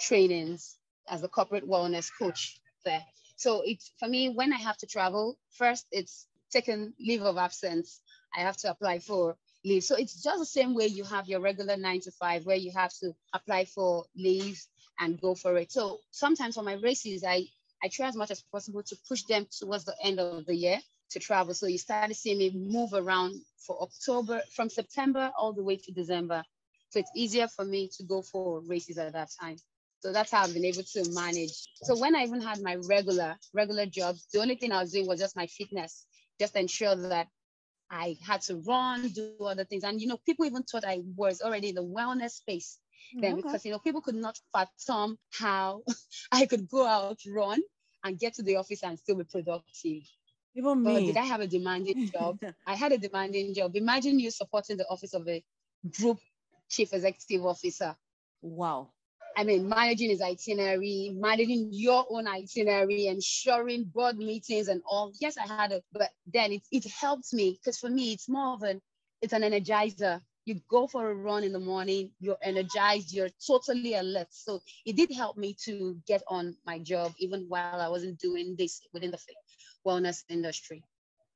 trainings 0.00 0.76
as 1.08 1.22
a 1.22 1.28
corporate 1.28 1.68
wellness 1.68 2.10
coach 2.18 2.60
there. 2.84 3.04
So 3.36 3.62
it's 3.64 3.92
for 3.98 4.08
me 4.08 4.28
when 4.28 4.52
I 4.52 4.56
have 4.56 4.76
to 4.78 4.86
travel, 4.86 5.38
first 5.50 5.86
it's 5.90 6.26
taking 6.50 6.92
leave 7.00 7.22
of 7.22 7.36
absence. 7.36 8.00
I 8.36 8.40
have 8.40 8.56
to 8.58 8.70
apply 8.70 8.98
for 8.98 9.36
leave. 9.64 9.84
So 9.84 9.96
it's 9.96 10.22
just 10.22 10.38
the 10.38 10.46
same 10.46 10.74
way 10.74 10.86
you 10.86 11.04
have 11.04 11.28
your 11.28 11.40
regular 11.40 11.76
nine 11.76 12.00
to 12.00 12.10
five 12.12 12.44
where 12.46 12.56
you 12.56 12.72
have 12.72 12.92
to 13.00 13.12
apply 13.32 13.64
for 13.66 14.04
leave 14.16 14.60
and 15.00 15.20
go 15.20 15.34
for 15.34 15.56
it. 15.56 15.72
So 15.72 16.00
sometimes 16.10 16.54
for 16.54 16.62
my 16.62 16.74
races, 16.74 17.24
I, 17.24 17.46
I 17.82 17.88
try 17.88 18.08
as 18.08 18.16
much 18.16 18.30
as 18.30 18.42
possible 18.42 18.82
to 18.82 18.96
push 19.08 19.22
them 19.24 19.46
towards 19.50 19.84
the 19.84 19.94
end 20.02 20.20
of 20.20 20.46
the 20.46 20.54
year 20.54 20.78
to 21.10 21.18
travel. 21.18 21.54
So 21.54 21.66
you 21.66 21.78
started 21.78 22.14
seeing 22.14 22.38
me 22.38 22.50
move 22.54 22.92
around 22.92 23.40
for 23.58 23.80
October, 23.82 24.42
from 24.54 24.68
September 24.68 25.32
all 25.38 25.52
the 25.52 25.62
way 25.62 25.76
to 25.76 25.92
December. 25.92 26.42
So 26.90 27.00
it's 27.00 27.10
easier 27.16 27.48
for 27.48 27.64
me 27.64 27.88
to 27.96 28.04
go 28.04 28.22
for 28.22 28.60
races 28.60 28.98
at 28.98 29.12
that 29.14 29.30
time. 29.40 29.56
So 30.00 30.12
that's 30.12 30.30
how 30.30 30.42
I've 30.42 30.52
been 30.52 30.66
able 30.66 30.82
to 30.82 31.10
manage. 31.12 31.66
So 31.82 31.98
when 31.98 32.14
I 32.14 32.24
even 32.24 32.40
had 32.40 32.60
my 32.60 32.76
regular, 32.88 33.36
regular 33.54 33.86
job, 33.86 34.16
the 34.32 34.40
only 34.40 34.54
thing 34.54 34.70
I 34.70 34.82
was 34.82 34.92
doing 34.92 35.06
was 35.06 35.18
just 35.18 35.34
my 35.34 35.46
fitness, 35.46 36.04
just 36.38 36.56
ensure 36.56 36.94
that 36.94 37.28
I 37.90 38.16
had 38.26 38.40
to 38.42 38.56
run, 38.56 39.08
do 39.08 39.36
other 39.44 39.64
things. 39.64 39.84
And, 39.84 40.00
you 40.00 40.06
know, 40.06 40.18
people 40.26 40.44
even 40.46 40.62
thought 40.62 40.84
I 40.84 41.02
was 41.16 41.40
already 41.40 41.68
in 41.68 41.74
the 41.74 41.84
wellness 41.84 42.30
space 42.32 42.78
mm, 43.14 43.20
then 43.20 43.32
okay. 43.34 43.42
because, 43.42 43.64
you 43.64 43.72
know, 43.72 43.78
people 43.78 44.00
could 44.00 44.14
not 44.14 44.38
fathom 44.52 45.18
how 45.32 45.82
I 46.32 46.46
could 46.46 46.68
go 46.68 46.86
out, 46.86 47.18
run, 47.28 47.60
and 48.04 48.18
get 48.18 48.34
to 48.34 48.42
the 48.42 48.56
office 48.56 48.82
and 48.82 48.98
still 48.98 49.16
be 49.16 49.24
productive. 49.24 50.02
Even 50.56 50.84
me. 50.84 50.94
But 50.94 51.06
did 51.06 51.16
I 51.16 51.24
have 51.24 51.40
a 51.40 51.46
demanding 51.46 52.10
job? 52.14 52.38
I 52.66 52.74
had 52.74 52.92
a 52.92 52.98
demanding 52.98 53.54
job. 53.54 53.76
Imagine 53.76 54.18
you 54.18 54.30
supporting 54.30 54.76
the 54.76 54.88
office 54.88 55.14
of 55.14 55.28
a 55.28 55.42
group 55.98 56.18
chief 56.68 56.92
executive 56.92 57.44
officer. 57.44 57.96
Wow. 58.42 58.90
I 59.36 59.44
mean, 59.44 59.68
managing 59.68 60.10
his 60.10 60.22
itinerary, 60.22 61.12
managing 61.14 61.68
your 61.72 62.04
own 62.10 62.26
itinerary, 62.26 63.06
ensuring 63.06 63.84
board 63.84 64.18
meetings 64.18 64.68
and 64.68 64.82
all. 64.86 65.12
Yes, 65.20 65.36
I 65.38 65.46
had 65.46 65.72
it, 65.72 65.84
but 65.92 66.10
then 66.32 66.52
it, 66.52 66.62
it 66.70 66.84
helped 66.90 67.32
me 67.32 67.58
because 67.58 67.78
for 67.78 67.90
me, 67.90 68.12
it's 68.12 68.28
more 68.28 68.54
of 68.54 68.62
an, 68.62 68.80
it's 69.22 69.32
an 69.32 69.42
energizer. 69.42 70.20
You 70.46 70.60
go 70.68 70.86
for 70.86 71.10
a 71.10 71.14
run 71.14 71.42
in 71.42 71.52
the 71.52 71.60
morning, 71.60 72.10
you're 72.20 72.38
energized, 72.42 73.12
you're 73.12 73.30
totally 73.46 73.94
alert. 73.94 74.28
So 74.30 74.60
it 74.84 74.96
did 74.96 75.10
help 75.12 75.36
me 75.38 75.56
to 75.64 75.96
get 76.06 76.22
on 76.28 76.56
my 76.66 76.78
job, 76.78 77.14
even 77.18 77.46
while 77.48 77.80
I 77.80 77.88
wasn't 77.88 78.18
doing 78.18 78.54
this 78.56 78.82
within 78.92 79.10
the 79.10 79.18
wellness 79.86 80.24
industry. 80.28 80.82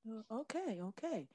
Oh, 0.07 0.41
okay, 0.41 0.81
okay 0.83 1.27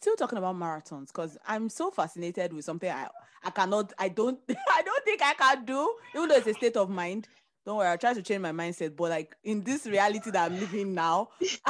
still 0.00 0.16
talking 0.16 0.38
about 0.38 0.56
marathons 0.56 1.08
because 1.08 1.36
I'm 1.46 1.68
so 1.68 1.90
fascinated 1.90 2.52
with 2.52 2.64
something 2.64 2.90
I 2.90 3.08
I 3.44 3.50
cannot 3.50 3.92
I 3.98 4.08
don't 4.08 4.38
I 4.48 4.82
don't 4.82 5.04
think 5.04 5.22
I 5.22 5.34
can 5.34 5.64
do 5.64 5.94
even 6.14 6.28
though 6.28 6.36
it's 6.36 6.46
a 6.46 6.54
state 6.54 6.76
of 6.76 6.90
mind. 6.90 7.28
Don't 7.66 7.76
worry, 7.76 7.88
I'll 7.88 7.98
try 7.98 8.14
to 8.14 8.22
change 8.22 8.40
my 8.40 8.52
mindset. 8.52 8.96
But 8.96 9.10
like 9.10 9.36
in 9.44 9.62
this 9.62 9.84
reality 9.84 10.30
that 10.30 10.50
I'm 10.50 10.58
living 10.58 10.94
now, 10.94 11.28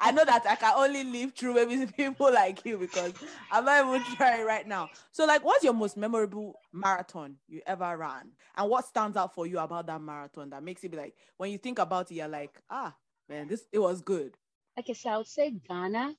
I 0.00 0.12
know 0.12 0.24
that 0.24 0.46
I 0.48 0.54
can 0.54 0.72
only 0.76 1.02
live 1.02 1.34
through 1.34 1.54
maybe 1.54 1.86
people 1.96 2.32
like 2.32 2.64
you 2.64 2.78
because 2.78 3.12
I'm 3.50 3.64
not 3.64 3.84
even 3.84 4.16
trying 4.16 4.46
right 4.46 4.66
now. 4.66 4.88
So 5.10 5.26
like 5.26 5.44
what's 5.44 5.64
your 5.64 5.72
most 5.72 5.96
memorable 5.96 6.60
marathon 6.72 7.34
you 7.48 7.60
ever 7.66 7.96
ran? 7.96 8.30
And 8.56 8.70
what 8.70 8.86
stands 8.86 9.16
out 9.16 9.34
for 9.34 9.46
you 9.48 9.58
about 9.58 9.88
that 9.88 10.00
marathon 10.00 10.50
that 10.50 10.62
makes 10.62 10.84
it 10.84 10.92
be 10.92 10.96
like 10.96 11.14
when 11.36 11.50
you 11.50 11.58
think 11.58 11.80
about 11.80 12.12
it, 12.12 12.14
you're 12.14 12.28
like, 12.28 12.62
ah 12.70 12.94
man, 13.28 13.48
this 13.48 13.64
it 13.72 13.80
was 13.80 14.00
good. 14.00 14.36
Okay, 14.78 14.94
so 14.94 15.10
I 15.10 15.16
would 15.16 15.26
say 15.26 15.50
Ghana 15.68 16.14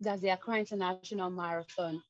that's 0.00 0.20
the 0.20 0.30
Accra 0.30 0.58
International 0.58 1.30
Marathon. 1.30 2.02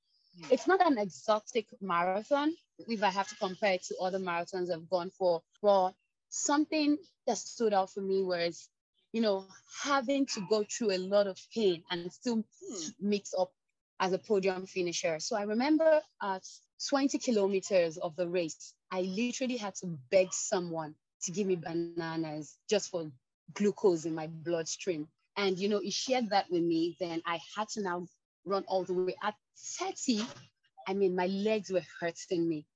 It's 0.50 0.66
not 0.66 0.84
an 0.84 0.98
exotic 0.98 1.66
marathon 1.80 2.54
if 2.88 3.02
I 3.02 3.10
have 3.10 3.28
to 3.28 3.36
compare 3.36 3.74
it 3.74 3.84
to 3.84 3.96
other 3.98 4.18
marathons 4.18 4.72
I've 4.72 4.88
gone 4.88 5.10
for. 5.10 5.42
But 5.62 5.92
something 6.28 6.98
that 7.26 7.38
stood 7.38 7.72
out 7.72 7.92
for 7.92 8.00
me 8.00 8.22
was, 8.22 8.68
you 9.12 9.20
know, 9.20 9.46
having 9.82 10.26
to 10.26 10.46
go 10.50 10.64
through 10.64 10.92
a 10.92 10.98
lot 10.98 11.26
of 11.26 11.38
pain 11.54 11.82
and 11.90 12.12
still 12.12 12.36
hmm. 12.36 12.88
mix 13.00 13.32
up 13.38 13.52
as 14.00 14.12
a 14.12 14.18
podium 14.18 14.66
finisher. 14.66 15.20
So 15.20 15.36
I 15.36 15.42
remember 15.42 16.00
at 16.20 16.42
20 16.88 17.18
kilometers 17.18 17.96
of 17.98 18.16
the 18.16 18.28
race, 18.28 18.74
I 18.90 19.02
literally 19.02 19.56
had 19.56 19.74
to 19.76 19.98
beg 20.10 20.32
someone 20.32 20.94
to 21.22 21.32
give 21.32 21.46
me 21.46 21.56
bananas 21.56 22.56
just 22.68 22.90
for 22.90 23.10
glucose 23.54 24.04
in 24.04 24.14
my 24.14 24.26
bloodstream. 24.26 25.08
And, 25.36 25.58
you 25.58 25.68
know, 25.68 25.80
he 25.80 25.90
shared 25.90 26.30
that 26.30 26.50
with 26.50 26.62
me. 26.62 26.96
Then 27.00 27.22
I 27.26 27.40
had 27.56 27.68
to 27.70 27.82
now 27.82 28.06
run 28.44 28.64
all 28.68 28.84
the 28.84 28.94
way. 28.94 29.16
At 29.22 29.34
30, 29.78 30.24
I 30.86 30.94
mean, 30.94 31.16
my 31.16 31.26
legs 31.26 31.70
were 31.70 31.84
hurting 32.00 32.48
me. 32.48 32.66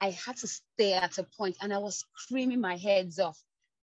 I 0.00 0.10
had 0.10 0.36
to 0.38 0.46
stay 0.46 0.94
at 0.94 1.18
a 1.18 1.24
point 1.36 1.56
and 1.60 1.72
I 1.72 1.78
was 1.78 2.04
screaming 2.16 2.60
my 2.60 2.76
heads 2.76 3.18
off. 3.18 3.38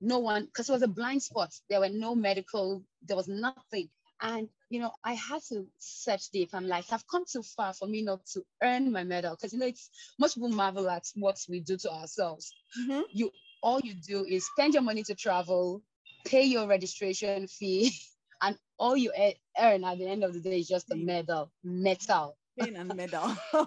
No 0.02 0.20
one, 0.20 0.46
because 0.46 0.68
it 0.70 0.74
was 0.74 0.82
a 0.82 0.88
blind 0.88 1.24
spot. 1.24 1.54
There 1.70 1.80
were 1.80 1.90
no 1.90 2.16
medical, 2.16 2.84
there 3.08 3.16
was 3.16 3.28
nothing. 3.28 3.90
And, 4.22 4.50
you 4.70 4.80
know, 4.80 4.92
I 5.04 5.14
had 5.14 5.42
to 5.50 5.68
search 5.80 6.30
deep. 6.30 6.50
I'm 6.54 6.68
like, 6.68 6.86
I've 6.92 7.08
come 7.08 7.24
too 7.32 7.44
far 7.44 7.74
for 7.74 7.88
me 7.88 8.04
not 8.04 8.26
to 8.34 8.44
earn 8.62 8.92
my 8.92 9.04
medal. 9.04 9.36
Because, 9.36 9.54
you 9.54 9.60
know, 9.60 9.66
it's 9.66 9.90
most 10.20 10.36
people 10.36 10.50
marvel 10.50 10.90
at 10.90 11.06
what 11.16 11.38
we 11.50 11.60
do 11.60 11.78
to 11.78 11.92
ourselves. 11.92 12.52
Mm-hmm. 12.80 13.02
You, 13.12 13.32
all 13.64 13.80
you 13.80 13.96
do 13.96 14.26
is 14.26 14.46
spend 14.46 14.74
your 14.74 14.84
money 14.84 15.04
to 15.04 15.16
travel, 15.16 15.82
pay 16.26 16.44
your 16.44 16.68
registration 16.68 17.48
fee, 17.48 17.94
and 18.42 18.58
all 18.78 18.98
you 18.98 19.12
earn 19.60 19.84
at 19.84 19.98
the 19.98 20.08
end 20.08 20.24
of 20.24 20.34
the 20.34 20.40
day 20.40 20.60
is 20.60 20.68
just 20.68 20.92
a 20.92 20.96
medal, 20.96 21.52
metal. 21.64 22.36
Pain 22.60 22.76
and 22.76 22.94
medal. 22.96 23.36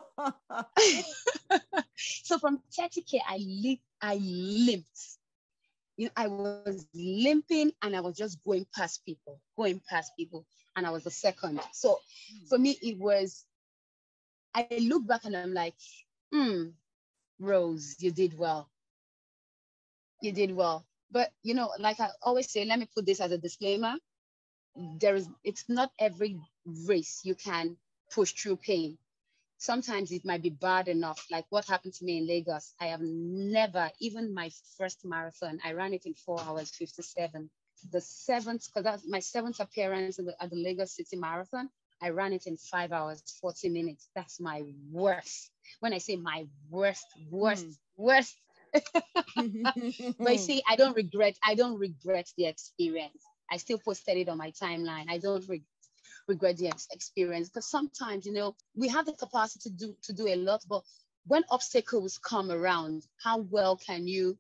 so 1.97 2.39
from 2.39 2.61
30k, 2.79 3.19
I 3.27 3.39
limp, 3.39 3.81
I 4.03 4.17
limped. 4.21 5.01
You 5.97 6.07
know, 6.07 6.13
I 6.17 6.27
was 6.27 6.87
limping 6.95 7.73
and 7.83 7.97
I 7.97 8.01
was 8.01 8.17
just 8.17 8.43
going 8.45 8.67
past 8.77 9.05
people, 9.07 9.41
going 9.57 9.81
past 9.89 10.13
people, 10.19 10.45
and 10.77 10.87
I 10.87 10.91
was 10.91 11.05
the 11.05 11.11
second. 11.11 11.61
So 11.73 12.01
for 12.49 12.59
me, 12.59 12.77
it 12.83 12.99
was. 12.99 13.45
I 14.55 14.67
look 14.81 15.07
back 15.07 15.25
and 15.25 15.37
I'm 15.37 15.55
like, 15.55 15.75
hmm, 16.33 16.69
Rose, 17.41 17.97
you 18.01 18.11
did 18.11 18.37
well. 18.39 18.69
You 20.21 20.33
did 20.33 20.55
well. 20.55 20.85
But 21.11 21.31
you 21.43 21.55
know, 21.55 21.71
like 21.79 22.01
I 22.01 22.09
always 22.23 22.51
say, 22.51 22.65
let 22.65 22.79
me 22.79 22.89
put 22.95 23.07
this 23.07 23.21
as 23.21 23.31
a 23.33 23.39
disclaimer 23.39 23.95
there 24.77 25.15
is 25.17 25.29
it's 25.45 25.65
not 25.69 25.91
every 25.99 26.41
race 26.87 27.21
you 27.25 27.35
can 27.35 27.77
push 28.11 28.33
through 28.33 28.57
pain. 28.57 28.99
Sometimes 29.59 30.13
it 30.13 30.25
might 30.25 30.43
be 30.43 30.51
bad 30.51 30.89
enough 30.89 31.27
like 31.31 31.47
what 31.51 31.65
happened 31.67 31.95
to 31.95 32.05
me 32.05 32.19
in 32.19 32.27
lagos. 32.27 32.75
I 32.81 32.87
have 32.87 33.01
never 33.01 33.91
even 34.01 34.35
my 34.35 34.51
first 34.79 35.05
marathon 35.05 35.61
i 35.65 35.73
ran 35.73 35.95
it 35.95 36.07
in 36.07 36.15
four 36.15 36.41
hours 36.41 36.71
57 36.71 37.51
the 37.93 38.01
seventh 38.01 38.67
because 38.67 38.85
that's 38.85 39.09
my 39.09 39.21
seventh 39.21 39.61
appearance 39.61 40.17
the, 40.17 40.35
at 40.41 40.51
the 40.51 40.57
lagos 40.57 40.97
city 40.97 41.17
marathon 41.17 41.69
i 42.03 42.09
ran 42.11 42.33
it 42.33 42.47
in 42.47 42.57
five 42.57 42.93
hours 42.93 43.23
40 43.41 43.69
minutes. 43.69 44.09
That's 44.15 44.41
my 44.41 44.63
worst. 44.91 45.51
When 45.81 45.93
i 45.95 45.99
say 45.99 46.17
my 46.17 46.47
worst 46.71 47.07
worst 47.31 47.67
mm. 47.67 47.77
worst. 47.97 48.37
But 50.19 50.33
you 50.33 50.39
see 50.39 50.63
i 50.69 50.77
don't 50.77 50.97
regret 50.97 51.37
i 51.47 51.55
don't 51.55 51.79
regret 51.79 52.29
the 52.37 52.47
experience 52.47 53.25
I 53.51 53.57
still 53.59 53.79
posted 53.79 54.17
it 54.17 54.29
on 54.29 54.39
my 54.39 54.51
timeline. 54.51 55.07
I 55.09 55.19
don't 55.19 55.47
re- 55.49 55.63
regret 56.29 56.57
the 56.57 56.73
experience 56.93 57.49
because 57.49 57.71
sometimes, 57.71 58.27
you 58.27 58.33
know, 58.33 58.57
we 58.75 58.89
have 58.89 59.07
the 59.07 59.13
capacity 59.13 59.71
to 59.71 59.77
do 59.77 59.97
to 60.03 60.13
do 60.13 60.29
a 60.29 60.37
lot, 60.37 60.65
but 60.69 60.83
when 61.27 61.45
obstacles 61.51 62.19
come 62.19 62.51
around, 62.51 63.07
how 63.23 63.39
well 63.51 63.77
can 63.77 64.07
you 64.07 64.39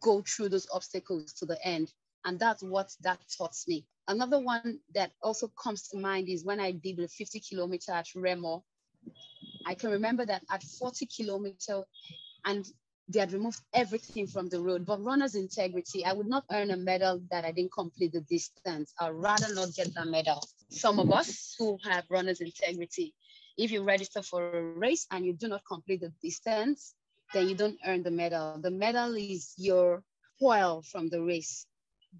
go 0.00 0.22
through 0.22 0.48
those 0.48 0.66
obstacles 0.72 1.32
to 1.34 1.46
the 1.46 1.58
end? 1.66 1.92
And 2.24 2.38
that's 2.38 2.62
what 2.62 2.94
that 3.02 3.20
taught 3.36 3.56
me. 3.68 3.86
Another 4.08 4.40
one 4.40 4.80
that 4.94 5.12
also 5.22 5.48
comes 5.62 5.88
to 5.88 5.98
mind 5.98 6.28
is 6.28 6.44
when 6.44 6.60
I 6.60 6.72
did 6.72 6.96
the 6.96 7.08
50 7.08 7.40
kilometer 7.40 7.92
at 7.92 8.06
Remo. 8.14 8.64
I 9.66 9.74
can 9.74 9.90
remember 9.90 10.26
that 10.26 10.42
at 10.50 10.62
40 10.62 11.06
kilometer, 11.06 11.84
and 12.44 12.66
they 13.08 13.20
had 13.20 13.32
removed 13.32 13.60
everything 13.72 14.26
from 14.26 14.48
the 14.48 14.60
road. 14.60 14.86
But 14.86 15.02
runner's 15.04 15.34
integrity, 15.34 16.04
I 16.04 16.12
would 16.12 16.26
not 16.26 16.44
earn 16.50 16.70
a 16.70 16.76
medal 16.76 17.20
that 17.30 17.44
I 17.44 17.52
didn't 17.52 17.72
complete 17.72 18.12
the 18.12 18.20
distance. 18.22 18.94
I'd 18.98 19.10
rather 19.10 19.54
not 19.54 19.74
get 19.74 19.94
that 19.94 20.06
medal. 20.06 20.42
Some 20.70 20.98
of 20.98 21.12
us 21.12 21.54
who 21.58 21.78
have 21.84 22.04
runner's 22.08 22.40
integrity, 22.40 23.14
if 23.56 23.70
you 23.70 23.82
register 23.82 24.22
for 24.22 24.56
a 24.56 24.62
race 24.62 25.06
and 25.10 25.24
you 25.24 25.34
do 25.34 25.48
not 25.48 25.62
complete 25.66 26.00
the 26.00 26.12
distance, 26.22 26.94
then 27.32 27.48
you 27.48 27.54
don't 27.54 27.78
earn 27.86 28.02
the 28.02 28.10
medal. 28.10 28.58
The 28.60 28.70
medal 28.70 29.14
is 29.14 29.54
your 29.58 30.02
spoil 30.36 30.82
from 30.82 31.08
the 31.08 31.22
race. 31.22 31.66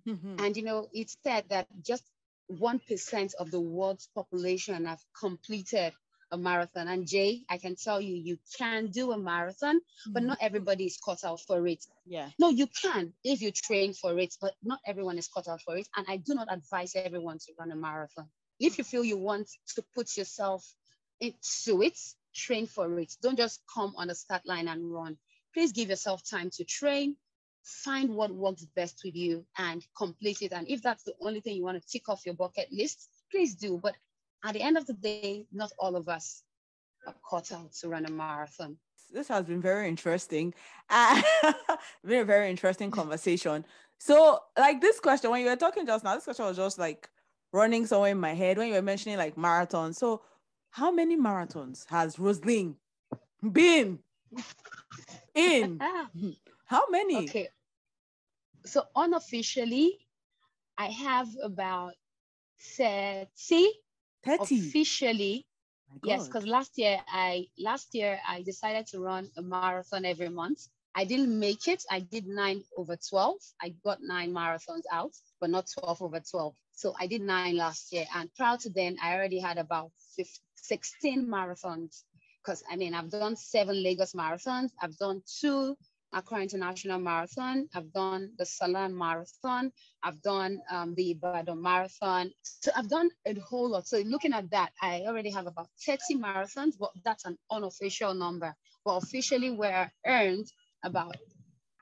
Mm-hmm. 0.07 0.37
And 0.39 0.57
you 0.57 0.65
know, 0.65 0.89
it's 0.93 1.17
said 1.23 1.45
that 1.49 1.67
just 1.83 2.05
1% 2.53 3.35
of 3.35 3.51
the 3.51 3.61
world's 3.61 4.09
population 4.15 4.85
have 4.85 5.01
completed 5.19 5.93
a 6.35 6.39
marathon. 6.39 6.89
And 6.89 7.07
Jay, 7.09 7.45
I 7.49 7.59
can 7.59 7.77
tell 7.77 8.01
you, 8.01 8.15
you 8.15 8.39
can 8.59 8.89
do 8.91 9.13
a 9.13 9.19
marathon, 9.19 9.81
but 10.07 10.23
Mhm. 10.23 10.27
not 10.27 10.39
everybody 10.41 10.87
is 10.87 10.99
cut 10.99 11.25
out 11.25 11.41
for 11.41 11.67
it. 11.67 11.85
Yeah. 12.07 12.31
No, 12.39 12.51
you 12.51 12.67
can 12.67 13.15
if 13.25 13.41
you 13.41 13.51
train 13.53 13.95
for 13.95 14.19
it, 14.19 14.35
but 14.41 14.55
not 14.63 14.81
everyone 14.87 15.19
is 15.19 15.29
cut 15.29 15.49
out 15.49 15.63
for 15.63 15.77
it. 15.77 15.89
And 15.97 16.07
I 16.09 16.19
do 16.19 16.35
not 16.35 16.49
advise 16.53 16.95
everyone 16.97 17.39
to 17.39 17.53
run 17.59 17.73
a 17.73 17.77
marathon. 17.77 18.31
If 18.61 18.79
you 18.79 18.85
feel 18.85 19.05
you 19.05 19.19
want 19.19 19.49
to 19.75 19.83
put 19.95 20.17
yourself 20.17 20.65
into 21.21 21.83
it, 21.83 21.99
train 22.35 22.67
for 22.67 22.99
it. 22.99 23.17
Don't 23.23 23.37
just 23.39 23.63
come 23.73 23.95
on 23.97 24.09
the 24.09 24.15
start 24.15 24.47
line 24.47 24.69
and 24.69 24.93
run. 24.93 25.19
Please 25.55 25.73
give 25.73 25.89
yourself 25.89 26.23
time 26.29 26.51
to 26.51 26.65
train, 26.65 27.17
find 27.63 28.11
what 28.15 28.31
works 28.33 28.65
best 28.77 29.01
with 29.05 29.15
you 29.15 29.47
and 29.57 29.85
complete 29.97 30.43
it. 30.43 30.53
And 30.53 30.69
if 30.69 30.83
that's 30.83 31.05
the 31.05 31.15
only 31.21 31.41
thing 31.41 31.57
you 31.57 31.65
want 31.65 31.81
to 31.81 31.89
tick 31.89 32.09
off 32.09 32.27
your 32.27 32.35
bucket 32.35 32.69
list, 32.73 33.09
please 33.31 33.55
do. 33.55 33.79
But 33.83 33.95
at 34.45 34.53
the 34.53 34.63
end 34.63 34.77
of 34.77 34.87
the 34.87 34.93
day, 34.93 35.47
not 35.53 35.73
all 35.79 35.97
of 35.97 36.09
us 36.09 36.43
are 37.07 37.15
cut 37.29 37.51
out 37.53 37.73
to 37.73 37.89
run 37.89 38.05
a 38.05 38.11
marathon. 38.11 38.77
this 39.11 39.29
has 39.29 39.45
been 39.45 39.61
very 39.61 39.89
interesting. 39.89 40.55
Uh, 40.91 41.21
been 42.05 42.21
a 42.21 42.25
very 42.25 42.51
interesting 42.51 42.91
conversation. 43.01 43.65
So, 43.99 44.39
like 44.59 44.81
this 44.81 45.01
question, 45.01 45.31
when 45.31 45.41
you 45.41 45.49
were 45.49 45.57
talking 45.57 45.87
just 45.87 46.05
now, 46.05 46.15
this 46.15 46.25
question 46.25 46.45
was 46.45 46.57
just 46.57 46.79
like 46.79 47.09
running 47.53 47.87
somewhere 47.87 48.11
in 48.11 48.21
my 48.21 48.35
head 48.35 48.59
when 48.59 48.69
you 48.69 48.75
were 48.75 48.83
mentioning 48.83 49.17
like 49.17 49.37
marathons. 49.37 49.97
So, 49.97 50.23
how 50.71 50.91
many 50.91 51.17
marathons 51.17 51.89
has 51.89 52.19
Rosalind 52.19 52.77
been 53.53 54.01
in? 55.35 55.81
How 56.67 56.85
many? 56.91 57.29
okay. 57.29 57.49
So 58.65 58.85
unofficially, 58.97 59.99
I 60.79 60.87
have 60.87 61.29
about 61.43 61.93
30 62.77 63.69
30. 64.25 64.69
officially 64.69 65.47
oh 65.93 65.99
Yes, 66.03 66.27
because 66.27 66.47
last 66.47 66.79
year 66.79 67.01
I 67.09 67.47
last 67.59 67.95
year 67.95 68.21
I 68.29 68.43
decided 68.43 68.87
to 68.89 69.01
run 69.01 69.31
a 69.37 69.43
marathon 69.43 70.05
every 70.05 70.29
month. 70.29 70.69
I 70.95 71.05
didn't 71.05 71.39
make 71.39 71.67
it. 71.67 71.83
I 71.91 72.01
did 72.01 72.27
nine 72.27 72.63
over 72.77 72.97
12. 72.97 73.37
I 73.61 73.75
got 73.85 73.99
nine 74.01 74.33
marathons 74.33 74.85
out, 74.93 75.13
but 75.41 75.51
not 75.51 75.67
12 75.81 76.03
over 76.03 76.21
12. 76.21 76.55
So 76.73 76.95
I 77.01 77.07
did 77.07 77.23
nine 77.23 77.57
last 77.57 77.93
year. 77.93 78.07
And 78.15 78.33
prior 78.35 78.57
to 78.59 78.71
then, 78.71 78.97
I 79.03 79.15
already 79.15 79.41
had 79.41 79.59
about 79.59 79.91
15, 80.17 80.41
16 80.57 81.27
marathons. 81.27 82.05
Because 82.43 82.63
I 82.71 82.77
mean, 82.77 82.95
I've 82.95 83.11
done 83.11 83.37
seven 83.37 83.83
Lagos 83.83 84.13
marathons. 84.13 84.71
I've 84.81 84.97
done 84.99 85.23
two 85.41 85.77
Accra 86.15 86.41
International 86.41 86.99
Marathon. 86.99 87.69
I've 87.75 87.93
done 87.93 88.33
the 88.39 88.47
Salon 88.47 88.97
Marathon. 88.97 89.73
I've 90.03 90.23
done 90.23 90.61
um, 90.71 90.95
the 90.95 91.11
Ibadan 91.11 91.61
Marathon. 91.61 92.31
So 92.43 92.71
I've 92.77 92.89
done 92.89 93.11
a 93.27 93.35
whole 93.41 93.71
lot. 93.71 93.87
So 93.89 93.99
looking 93.99 94.33
at 94.33 94.51
that, 94.51 94.73
I 94.81 95.03
already 95.07 95.31
have 95.31 95.47
about 95.47 95.69
30 95.85 96.17
marathons, 96.17 96.79
but 96.79 96.91
that's 97.05 97.25
an 97.25 97.37
unofficial 97.51 98.15
number. 98.15 98.55
But 98.85 98.97
officially, 98.97 99.51
we're 99.51 99.91
earned 100.07 100.47
about, 100.85 101.17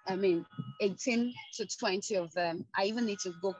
I 0.06 0.16
mean, 0.16 0.46
18 0.80 1.34
to 1.56 1.66
20 1.66 2.14
of 2.16 2.32
them. 2.32 2.64
I 2.76 2.84
even 2.84 3.04
need 3.04 3.18
to 3.20 3.32
go 3.42 3.54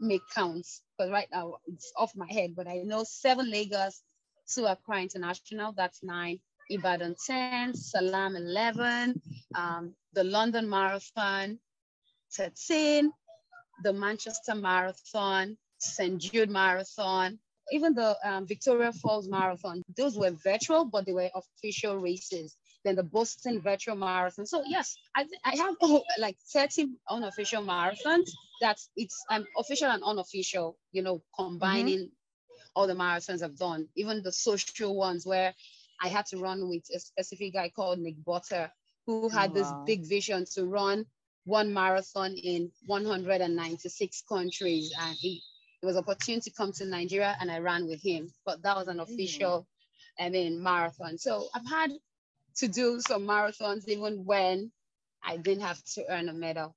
make 0.00 0.22
counts 0.34 0.80
because 0.96 1.10
right 1.10 1.28
now 1.32 1.56
it's 1.66 1.92
off 1.96 2.12
my 2.16 2.30
head, 2.32 2.54
but 2.56 2.66
I 2.66 2.78
know 2.84 3.04
seven 3.04 3.50
Lagos, 3.50 4.02
two 4.48 4.64
Accra 4.64 5.02
International, 5.02 5.72
that's 5.72 6.02
nine. 6.02 6.38
Ibadan 6.70 7.14
10, 7.26 7.74
Salam 7.74 8.36
11, 8.36 9.20
um, 9.54 9.94
the 10.12 10.24
London 10.24 10.68
Marathon 10.68 11.58
13, 12.32 13.12
the 13.82 13.92
Manchester 13.92 14.54
Marathon, 14.54 15.56
St. 15.78 16.18
Jude 16.18 16.50
Marathon, 16.50 17.38
even 17.72 17.94
the 17.94 18.16
um, 18.24 18.46
Victoria 18.46 18.92
Falls 18.92 19.28
Marathon. 19.28 19.82
Those 19.96 20.16
were 20.16 20.30
virtual, 20.30 20.84
but 20.84 21.06
they 21.06 21.12
were 21.12 21.30
official 21.34 21.96
races. 21.98 22.56
Then 22.84 22.96
the 22.96 23.02
Boston 23.02 23.60
Virtual 23.60 23.96
Marathon. 23.96 24.46
So 24.46 24.62
yes, 24.66 24.96
I, 25.16 25.24
I 25.44 25.56
have 25.56 25.74
oh, 25.80 26.02
like 26.18 26.36
30 26.52 26.88
unofficial 27.08 27.62
marathons. 27.62 28.30
That's 28.60 28.90
it's 28.96 29.24
um, 29.30 29.46
official 29.58 29.90
and 29.90 30.02
unofficial. 30.04 30.76
You 30.92 31.02
know, 31.02 31.22
combining 31.34 32.10
all 32.76 32.86
the 32.86 32.94
marathons 32.94 33.42
I've 33.42 33.56
done, 33.56 33.88
even 33.96 34.22
the 34.22 34.32
social 34.32 34.94
ones 34.96 35.24
where 35.24 35.54
I 36.00 36.08
had 36.08 36.26
to 36.26 36.38
run 36.38 36.68
with 36.68 36.84
a 36.94 36.98
specific 36.98 37.54
guy 37.54 37.70
called 37.74 37.98
Nick 37.98 38.16
Butter, 38.24 38.70
who 39.06 39.28
had 39.28 39.54
this 39.54 39.70
big 39.86 40.06
vision 40.06 40.44
to 40.54 40.64
run 40.66 41.06
one 41.44 41.72
marathon 41.72 42.34
in 42.34 42.70
196 42.86 44.22
countries. 44.28 44.92
And 44.98 45.16
he, 45.18 45.42
it 45.82 45.86
was 45.86 45.96
opportunity 45.96 46.50
to 46.50 46.56
come 46.56 46.72
to 46.72 46.86
Nigeria 46.86 47.36
and 47.40 47.50
I 47.50 47.58
ran 47.58 47.86
with 47.86 48.02
him. 48.02 48.32
But 48.46 48.62
that 48.62 48.76
was 48.76 48.88
an 48.88 48.98
mm. 48.98 49.02
official, 49.02 49.66
I 50.18 50.28
mean, 50.30 50.62
marathon. 50.62 51.18
So 51.18 51.48
I've 51.54 51.68
had 51.68 51.92
to 52.56 52.68
do 52.68 53.00
some 53.00 53.26
marathons 53.26 53.88
even 53.88 54.24
when 54.24 54.70
I 55.22 55.36
didn't 55.36 55.62
have 55.62 55.82
to 55.94 56.04
earn 56.08 56.28
a 56.28 56.32
medal. 56.32 56.74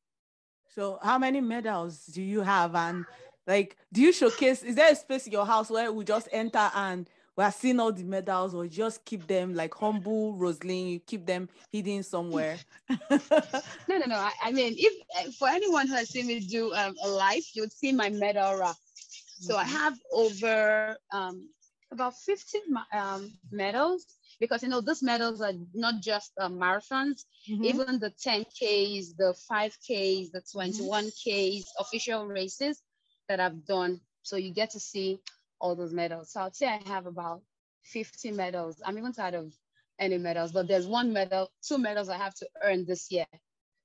So, 0.74 1.00
how 1.02 1.18
many 1.18 1.42
medals 1.42 2.06
do 2.06 2.22
you 2.22 2.42
have? 2.42 2.76
And 2.76 3.06
like, 3.46 3.78
do 3.92 4.02
you 4.02 4.14
showcase? 4.14 4.64
Is 4.64 4.76
there 4.76 4.92
a 4.92 4.96
space 4.96 5.26
in 5.26 5.34
your 5.34 5.46
house 5.46 5.70
where 5.70 5.92
we 5.92 6.06
just 6.06 6.28
enter 6.32 6.72
and 6.76 7.10
we're 7.38 7.52
seeing 7.52 7.80
all 7.80 7.92
the 7.94 8.04
medals, 8.04 8.54
or 8.56 8.68
just 8.68 9.06
keep 9.06 9.28
them 9.28 9.54
like 9.54 9.74
humble 9.76 10.36
Rosalind? 10.36 10.90
You 10.92 11.00
keep 11.00 11.26
them 11.26 11.48
hidden 11.72 12.04
somewhere. 12.04 12.58
No, 13.88 13.98
no, 13.98 14.06
no. 14.08 14.16
I, 14.16 14.32
I 14.44 14.52
mean, 14.52 14.76
if 14.78 14.94
uh, 15.18 15.32
for 15.32 15.48
anyone 15.48 15.88
who 15.88 15.94
has 15.96 16.10
seen 16.10 16.28
me 16.28 16.40
do 16.42 16.74
um, 16.74 16.96
a 17.04 17.08
live, 17.08 17.44
you 17.54 17.62
would 17.62 17.72
see 17.74 17.92
my 17.94 18.10
medal 18.10 18.58
rack. 18.58 18.76
So 19.40 19.56
I 19.56 19.64
have 19.64 19.98
over 20.12 20.98
um, 21.14 21.50
about 21.92 22.16
15 22.16 22.62
um, 22.94 23.32
medals 23.52 24.06
because 24.40 24.62
you 24.64 24.70
know 24.70 24.82
those 24.82 25.02
medals 25.04 25.42
are 25.42 25.54
not 25.74 26.02
just 26.02 26.32
uh, 26.40 26.50
marathons, 26.50 27.26
Mhm. 27.50 27.66
even 27.66 28.00
the 28.00 28.12
10Ks, 28.12 29.16
the 29.18 29.34
5Ks, 29.50 30.32
the 30.32 30.42
21Ks, 30.42 31.66
official 31.80 32.28
races 32.28 32.82
that 33.30 33.40
I've 33.40 33.66
done. 33.66 34.02
So 34.24 34.36
you 34.38 34.52
get 34.54 34.72
to 34.72 34.80
see 34.80 35.20
all 35.60 35.76
those 35.76 35.94
medals. 35.94 36.32
So 36.32 36.42
I'd 36.42 36.56
say 36.56 36.68
I 36.68 36.82
have 36.88 37.06
about 37.06 37.42
50 37.84 38.32
medals. 38.32 38.82
I'm 38.86 38.98
even 38.98 39.14
tired 39.14 39.36
of 39.36 39.54
any 40.00 40.18
medals, 40.18 40.52
but 40.52 40.68
there's 40.68 40.88
one 40.88 41.12
medal, 41.14 41.50
two 41.62 41.78
medals 41.78 42.10
I 42.10 42.18
have 42.18 42.36
to 42.36 42.48
earn 42.64 42.86
this 42.86 43.12
year. 43.12 43.26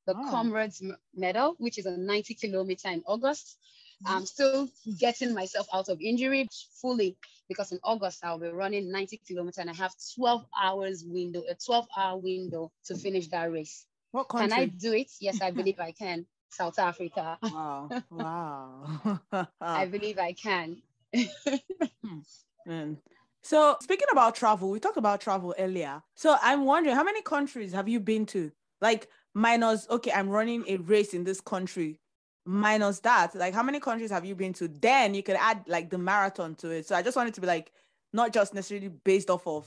The 0.07 0.15
Oh. 0.17 0.31
Comrades 0.31 0.83
Medal, 1.15 1.55
which 1.59 1.79
is 1.79 1.87
a 1.87 1.97
90 1.97 2.35
kilometer 2.35 2.89
in 2.89 3.03
August. 3.07 3.57
Mm-hmm. 4.05 4.17
I'm 4.17 4.27
still 4.27 4.69
getting 4.99 5.33
myself 5.33 5.69
out 5.73 5.89
of 5.89 6.01
injury 6.01 6.49
fully 6.81 7.17
because 7.49 7.71
in 7.71 7.79
August 7.85 8.25
I'll 8.25 8.39
be 8.39 8.49
running 8.49 8.91
90 8.91 9.21
kilometers 9.27 9.59
and 9.59 9.71
I 9.71 9.75
have 9.75 9.95
12 10.17 10.45
hours 10.61 11.05
window, 11.07 11.43
a 11.49 11.55
12 11.55 11.87
hour 11.97 12.19
window 12.19 12.73
to 12.87 12.97
finish 12.97 13.29
that 13.29 13.53
race. 13.53 13.87
What 14.11 14.29
country? 14.29 14.49
Can? 14.51 14.59
I 14.61 14.67
do 14.67 14.93
it? 14.93 15.11
Yes, 15.21 15.41
I 15.41 15.53
believe 15.53 15.79
I 15.89 15.93
can. 15.93 16.27
South 16.51 16.79
Africa. 16.79 17.39
Wow! 17.43 17.89
Wow! 18.11 19.21
I 19.61 19.87
believe 19.87 20.19
I 20.19 20.33
can. 20.33 20.83
Man. 22.67 22.99
So 23.43 23.77
speaking 23.81 24.07
about 24.13 24.35
travel, 24.37 24.71
we 24.71 24.79
talked 24.79 24.97
about 24.97 25.21
travel 25.21 25.55
earlier. 25.59 26.03
So 26.15 26.37
I'm 26.41 26.65
wondering, 26.65 26.95
how 26.95 27.05
many 27.05 27.23
countries 27.23 27.73
have 27.73 27.89
you 27.89 28.01
been 28.01 28.25
to? 28.27 28.53
Like 28.81 29.09
minus, 29.35 29.89
okay, 29.91 30.13
I'm 30.13 30.29
running 30.29 30.65
a 30.69 30.77
race 30.77 31.15
in 31.15 31.25
this 31.25 31.41
country. 31.41 31.99
Minus 32.45 32.99
that, 33.01 33.35
like 33.37 33.55
how 33.55 33.63
many 33.63 33.79
countries 33.79 34.11
have 34.11 34.25
you 34.25 34.35
been 34.35 34.53
to? 34.55 34.67
Then 34.69 35.15
you 35.15 35.23
can 35.23 35.37
add 35.37 35.63
like 35.69 35.91
the 35.91 35.99
marathon 35.99 36.57
to 36.57 36.71
it. 36.71 36.87
So 36.87 36.97
I 36.97 37.03
just 37.03 37.17
want 37.17 37.29
it 37.29 37.35
to 37.35 37.41
be 37.41 37.47
like 37.47 37.71
not 38.13 38.33
just 38.33 38.53
necessarily 38.55 38.89
based 38.89 39.31
off 39.31 39.47
of 39.47 39.67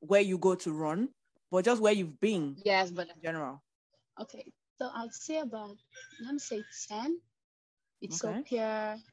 where 0.00 0.22
you 0.22 0.38
go 0.38 0.54
to 0.54 0.72
run, 0.72 1.10
but 1.50 1.64
just 1.64 1.82
where 1.82 1.92
you've 1.92 2.18
been 2.20 2.56
Yes, 2.64 2.90
but 2.90 3.08
in 3.14 3.20
general. 3.22 3.62
okay. 4.20 4.52
So 4.78 4.88
I'll 4.94 5.10
say 5.10 5.40
about, 5.40 5.76
let 6.24 6.32
me 6.32 6.38
say 6.38 6.62
10. 6.88 7.20
Ethiopia, 8.02 8.96
Cote, 8.96 9.10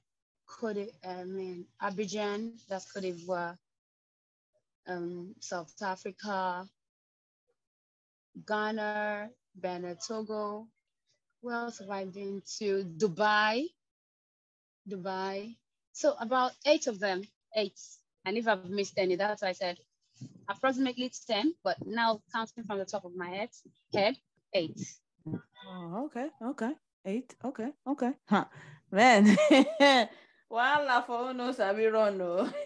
d'I- 0.73 0.91
I 1.05 1.23
mean, 1.25 1.65
Abidjan, 1.81 2.53
that's 2.69 2.91
Cote 2.91 3.03
d'Ivoire, 3.03 3.57
um, 4.87 5.35
South 5.41 5.73
Africa, 5.81 6.67
Ghana, 8.47 9.29
Benin, 9.55 9.97
Togo. 10.07 10.67
Where 11.41 11.55
else 11.55 11.79
have 11.79 11.91
I 11.91 12.05
been 12.05 12.41
to? 12.59 12.83
Dubai, 12.97 13.65
Dubai. 14.89 15.55
So 15.93 16.15
about 16.19 16.53
eight 16.65 16.87
of 16.87 16.99
them, 16.99 17.23
eight. 17.55 17.79
And 18.25 18.37
if 18.37 18.47
I've 18.47 18.65
missed 18.69 18.97
any, 18.97 19.15
that's 19.15 19.41
why 19.43 19.49
I 19.49 19.53
said 19.53 19.77
approximately 20.49 21.11
10, 21.27 21.55
but 21.63 21.77
now 21.85 22.21
counting 22.33 22.65
from 22.65 22.79
the 22.79 22.85
top 22.85 23.05
of 23.05 23.15
my 23.15 23.29
head, 23.29 23.49
head, 23.93 24.17
eight. 24.53 24.79
Oh, 25.67 26.05
okay, 26.05 26.29
okay. 26.41 26.73
Eight, 27.05 27.35
okay, 27.45 27.73
okay. 27.87 28.13
Huh. 28.29 28.45
Man. 28.91 29.37
Voila 30.49 31.01
for 31.01 31.33
no 31.33 31.51
sabi 31.51 31.85
run 31.85 32.17
no. 32.17 32.49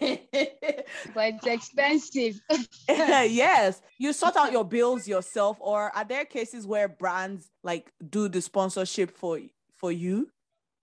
But 1.14 1.34
it's 1.34 1.46
expensive. 1.46 2.40
yes, 2.88 3.80
you 3.98 4.12
sort 4.12 4.36
out 4.36 4.52
your 4.52 4.64
bills 4.64 5.08
yourself, 5.08 5.56
or 5.60 5.90
are 5.96 6.04
there 6.04 6.24
cases 6.24 6.66
where 6.66 6.88
brands 6.88 7.50
like 7.62 7.92
do 8.10 8.28
the 8.28 8.40
sponsorship 8.42 9.16
for 9.16 9.40
for 9.76 9.90
you? 9.92 10.30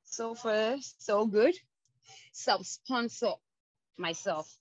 so 0.07 0.33
far, 0.33 0.77
so 0.97 1.25
good. 1.25 1.55
Self-sponsor 2.31 3.33
myself. 3.97 4.57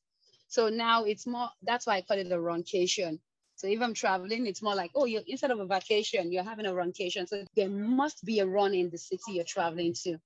So 0.48 0.68
now 0.68 1.04
it's 1.04 1.26
more, 1.26 1.48
that's 1.62 1.86
why 1.86 1.96
I 1.96 2.02
call 2.02 2.18
it 2.18 2.30
a 2.30 2.36
runcation. 2.36 3.18
So 3.56 3.66
if 3.68 3.80
I'm 3.80 3.94
traveling, 3.94 4.46
it's 4.46 4.62
more 4.62 4.74
like, 4.74 4.90
oh, 4.94 5.06
you 5.06 5.22
instead 5.26 5.50
of 5.50 5.60
a 5.60 5.66
vacation, 5.66 6.30
you're 6.30 6.44
having 6.44 6.66
a 6.66 6.72
runcation. 6.72 7.26
So 7.26 7.44
there 7.54 7.70
must 7.70 8.24
be 8.24 8.40
a 8.40 8.46
run 8.46 8.74
in 8.74 8.90
the 8.90 8.98
city 8.98 9.32
you're 9.32 9.44
traveling 9.44 9.94
to. 10.04 10.18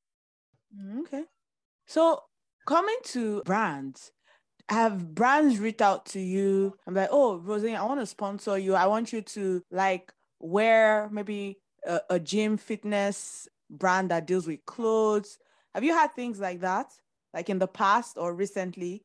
Mm, 0.76 1.00
Okay. 1.02 1.24
So 1.90 2.22
coming 2.66 2.98
to 3.06 3.42
brands, 3.44 4.12
have 4.68 5.14
brands 5.14 5.58
reached 5.58 5.82
out 5.82 6.06
to 6.06 6.20
you? 6.20 6.76
I'm 6.86 6.94
like, 6.94 7.08
oh, 7.10 7.38
Roseanne, 7.38 7.76
I 7.76 7.84
want 7.84 8.00
to 8.00 8.06
sponsor 8.06 8.56
you. 8.58 8.74
I 8.76 8.86
want 8.86 9.12
you 9.12 9.22
to 9.22 9.62
like 9.72 10.12
wear 10.38 11.08
maybe 11.10 11.58
a, 11.86 12.00
a 12.10 12.20
gym 12.20 12.56
fitness 12.58 13.48
brand 13.68 14.10
that 14.10 14.26
deals 14.28 14.46
with 14.46 14.64
clothes. 14.66 15.38
Have 15.74 15.82
you 15.84 15.92
had 15.92 16.12
things 16.12 16.38
like 16.38 16.60
that, 16.60 16.86
like 17.34 17.50
in 17.50 17.58
the 17.58 17.66
past 17.66 18.16
or 18.18 18.34
recently? 18.34 19.02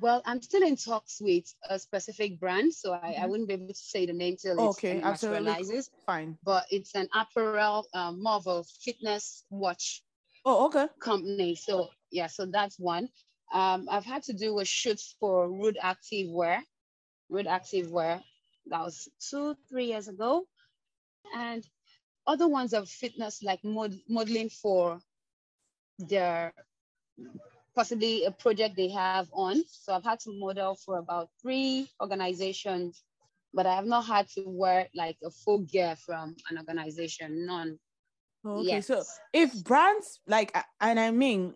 Well, 0.00 0.22
I'm 0.26 0.42
still 0.42 0.62
in 0.64 0.76
talks 0.76 1.20
with 1.20 1.54
a 1.70 1.78
specific 1.78 2.40
brand, 2.40 2.74
so 2.74 2.92
I, 2.94 3.12
I 3.22 3.26
Mhm. 3.26 3.30
wouldn't 3.30 3.48
be 3.48 3.54
able 3.54 3.68
to 3.68 3.74
say 3.74 4.06
the 4.06 4.12
name 4.12 4.36
till 4.36 4.58
Okay, 4.58 4.98
it 4.98 5.04
materializes. 5.04 5.90
Fine. 6.04 6.38
But 6.42 6.66
it's 6.70 6.94
an 6.96 7.08
apparel, 7.14 7.86
um, 7.94 8.22
more 8.22 8.34
of 8.34 8.46
a 8.48 8.64
fitness 8.64 9.44
watch 9.50 10.02
Oh, 10.44 10.66
okay. 10.66 10.88
company. 11.00 11.54
So 11.54 11.90
yeah, 12.10 12.26
so 12.26 12.46
that's 12.46 12.78
one. 12.78 13.08
Um, 13.52 13.88
I've 13.90 14.04
had 14.04 14.22
to 14.24 14.32
do 14.32 14.58
a 14.58 14.64
shoot 14.64 15.00
for 15.20 15.50
Rude 15.50 15.78
Active 15.80 16.28
Wear, 16.30 16.62
Rude 17.30 17.46
Active 17.46 17.90
Wear. 17.90 18.22
That 18.66 18.80
was 18.80 19.08
two, 19.30 19.56
three 19.70 19.86
years 19.86 20.08
ago, 20.08 20.44
and 21.34 21.64
other 22.26 22.46
ones 22.46 22.74
of 22.74 22.88
fitness 22.88 23.42
like 23.42 23.64
mod- 23.64 24.00
modeling 24.08 24.50
for 24.50 25.00
their 25.98 26.52
possibly 27.74 28.24
a 28.24 28.30
project 28.30 28.76
they 28.76 28.88
have 28.88 29.28
on. 29.32 29.62
So 29.70 29.94
I've 29.94 30.04
had 30.04 30.20
to 30.20 30.38
model 30.38 30.74
for 30.74 30.98
about 30.98 31.30
three 31.40 31.88
organizations, 32.02 33.02
but 33.54 33.66
I 33.66 33.74
have 33.76 33.86
not 33.86 34.04
had 34.04 34.28
to 34.30 34.42
wear 34.46 34.88
like 34.94 35.16
a 35.24 35.30
full 35.30 35.60
gear 35.60 35.96
from 35.96 36.36
an 36.50 36.58
organization. 36.58 37.46
None. 37.46 37.78
Okay. 38.44 38.68
Yes. 38.68 38.86
So 38.88 39.02
if 39.32 39.64
brands 39.64 40.20
like, 40.26 40.56
and 40.80 40.98
I 41.00 41.10
mean, 41.10 41.54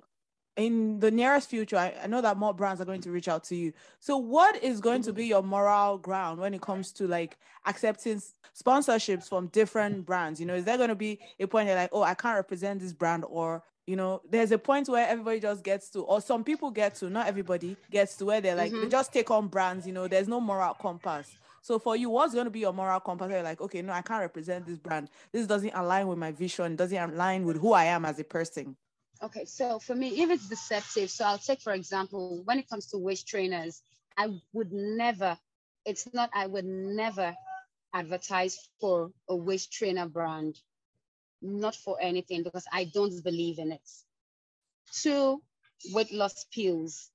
in 0.56 1.00
the 1.00 1.10
nearest 1.10 1.48
future, 1.48 1.76
I, 1.76 1.94
I 2.02 2.06
know 2.06 2.20
that 2.20 2.36
more 2.36 2.52
brands 2.52 2.80
are 2.80 2.84
going 2.84 3.00
to 3.02 3.10
reach 3.10 3.28
out 3.28 3.44
to 3.44 3.56
you. 3.56 3.72
So, 4.00 4.16
what 4.18 4.62
is 4.62 4.80
going 4.80 5.02
to 5.02 5.12
be 5.12 5.26
your 5.26 5.42
moral 5.42 5.98
ground 5.98 6.40
when 6.40 6.52
it 6.54 6.60
comes 6.60 6.92
to 6.92 7.06
like 7.06 7.38
accepting 7.64 8.20
sponsorships 8.58 9.28
from 9.28 9.46
different 9.48 10.04
brands? 10.06 10.40
You 10.40 10.46
know, 10.46 10.54
is 10.54 10.64
there 10.64 10.76
going 10.76 10.90
to 10.90 10.94
be 10.94 11.18
a 11.40 11.46
point 11.46 11.68
you're 11.68 11.76
like, 11.76 11.90
oh, 11.92 12.02
I 12.02 12.14
can't 12.14 12.36
represent 12.36 12.80
this 12.80 12.92
brand, 12.92 13.24
or 13.28 13.62
you 13.86 13.96
know, 13.96 14.20
there's 14.30 14.52
a 14.52 14.58
point 14.58 14.88
where 14.88 15.08
everybody 15.08 15.40
just 15.40 15.64
gets 15.64 15.88
to, 15.90 16.02
or 16.02 16.20
some 16.20 16.44
people 16.44 16.70
get 16.70 16.94
to, 16.96 17.10
not 17.10 17.26
everybody 17.26 17.76
gets 17.90 18.16
to 18.16 18.24
where 18.26 18.40
they're 18.40 18.54
like, 18.54 18.70
they 18.70 18.78
Mhm. 18.78 18.90
just 18.90 19.12
take 19.12 19.28
on 19.30 19.48
brands. 19.48 19.86
You 19.86 19.92
know, 19.92 20.06
there's 20.06 20.28
no 20.28 20.40
moral 20.40 20.74
compass. 20.74 21.34
So 21.62 21.78
for 21.80 21.96
you, 21.96 22.08
what's 22.10 22.32
going 22.32 22.44
to 22.44 22.50
be 22.50 22.60
your 22.60 22.72
moral 22.72 23.00
compass? 23.00 23.30
You're 23.30 23.42
like, 23.42 23.60
okay, 23.60 23.82
no, 23.82 23.92
I 23.92 24.02
can't 24.02 24.20
represent 24.20 24.66
this 24.66 24.78
brand. 24.78 25.10
This 25.32 25.46
doesn't 25.48 25.72
align 25.74 26.06
with 26.06 26.18
my 26.18 26.30
vision. 26.30 26.76
Doesn't 26.76 26.96
align 26.96 27.44
with 27.44 27.56
who 27.56 27.72
I 27.72 27.84
am 27.86 28.04
as 28.04 28.18
a 28.20 28.24
person. 28.24 28.76
Okay, 29.22 29.44
so 29.44 29.78
for 29.78 29.94
me, 29.94 30.20
if 30.20 30.30
it's 30.30 30.48
deceptive, 30.48 31.08
so 31.08 31.24
I'll 31.24 31.38
take 31.38 31.61
for 31.61 31.72
example, 31.72 32.42
when 32.44 32.58
it 32.58 32.68
comes 32.68 32.87
to 32.88 32.98
waist 32.98 33.28
trainers, 33.28 33.80
I 34.16 34.40
would 34.52 34.72
never, 34.72 35.38
it's 35.87 36.12
not, 36.12 36.30
I 36.35 36.48
would 36.48 36.64
never 36.64 37.37
advertise 37.94 38.58
for 38.80 39.12
a 39.28 39.37
waist 39.37 39.72
trainer 39.72 40.08
brand, 40.08 40.58
not 41.40 41.76
for 41.76 41.98
anything, 42.00 42.42
because 42.42 42.66
I 42.72 42.90
don't 42.92 43.22
believe 43.22 43.61
in 43.61 43.70
it. 43.70 43.88
Two, 44.92 45.40
weight 45.92 46.12
loss 46.12 46.44
pills, 46.52 47.08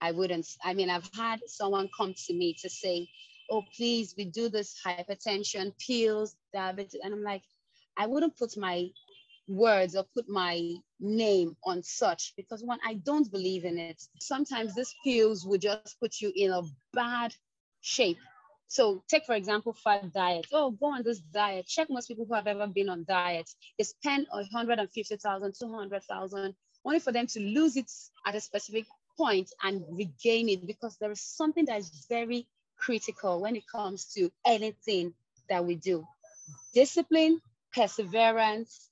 I 0.00 0.12
wouldn't. 0.12 0.46
I 0.62 0.74
mean, 0.74 0.90
I've 0.90 1.10
had 1.12 1.40
someone 1.48 1.90
come 1.96 2.14
to 2.26 2.34
me 2.34 2.54
to 2.62 2.70
say, 2.70 3.08
oh, 3.50 3.64
please, 3.76 4.14
we 4.16 4.26
do 4.26 4.48
this 4.48 4.80
hypertension 4.86 5.72
pills, 5.84 6.36
diabetes, 6.54 7.00
and 7.02 7.12
I'm 7.12 7.24
like, 7.24 7.42
I 7.96 8.06
wouldn't 8.06 8.38
put 8.38 8.56
my 8.56 8.90
words 9.48 9.96
or 9.96 10.04
put 10.14 10.28
my 10.28 10.74
name 11.02 11.56
on 11.64 11.82
such 11.82 12.34
because 12.36 12.62
one, 12.64 12.80
I 12.86 12.94
don't 12.94 13.30
believe 13.30 13.64
in 13.64 13.78
it. 13.78 14.02
Sometimes 14.20 14.74
these 14.74 14.94
pills 15.04 15.46
will 15.46 15.58
just 15.58 15.98
put 16.00 16.20
you 16.20 16.32
in 16.34 16.50
a 16.52 16.62
bad 16.94 17.34
shape. 17.80 18.18
So 18.68 19.02
take 19.08 19.26
for 19.26 19.34
example, 19.34 19.74
fat 19.74 20.12
diet. 20.14 20.46
Oh, 20.52 20.70
go 20.70 20.86
on 20.86 21.02
this 21.02 21.20
diet. 21.20 21.66
Check 21.66 21.90
most 21.90 22.08
people 22.08 22.24
who 22.26 22.34
have 22.34 22.46
ever 22.46 22.66
been 22.66 22.88
on 22.88 23.04
diet. 23.06 23.50
They 23.78 23.84
spend 23.84 24.26
150,000, 24.30 25.54
200,000 25.58 26.54
only 26.84 26.98
for 27.00 27.12
them 27.12 27.26
to 27.26 27.40
lose 27.40 27.76
it 27.76 27.90
at 28.26 28.34
a 28.34 28.40
specific 28.40 28.86
point 29.16 29.52
and 29.62 29.84
regain 29.90 30.48
it 30.48 30.66
because 30.66 30.96
there 30.98 31.10
is 31.10 31.20
something 31.20 31.66
that 31.66 31.78
is 31.78 32.06
very 32.08 32.46
critical 32.78 33.40
when 33.40 33.56
it 33.56 33.64
comes 33.70 34.06
to 34.14 34.30
anything 34.46 35.14
that 35.48 35.64
we 35.64 35.76
do. 35.76 36.04
Discipline, 36.74 37.40
perseverance, 37.74 38.90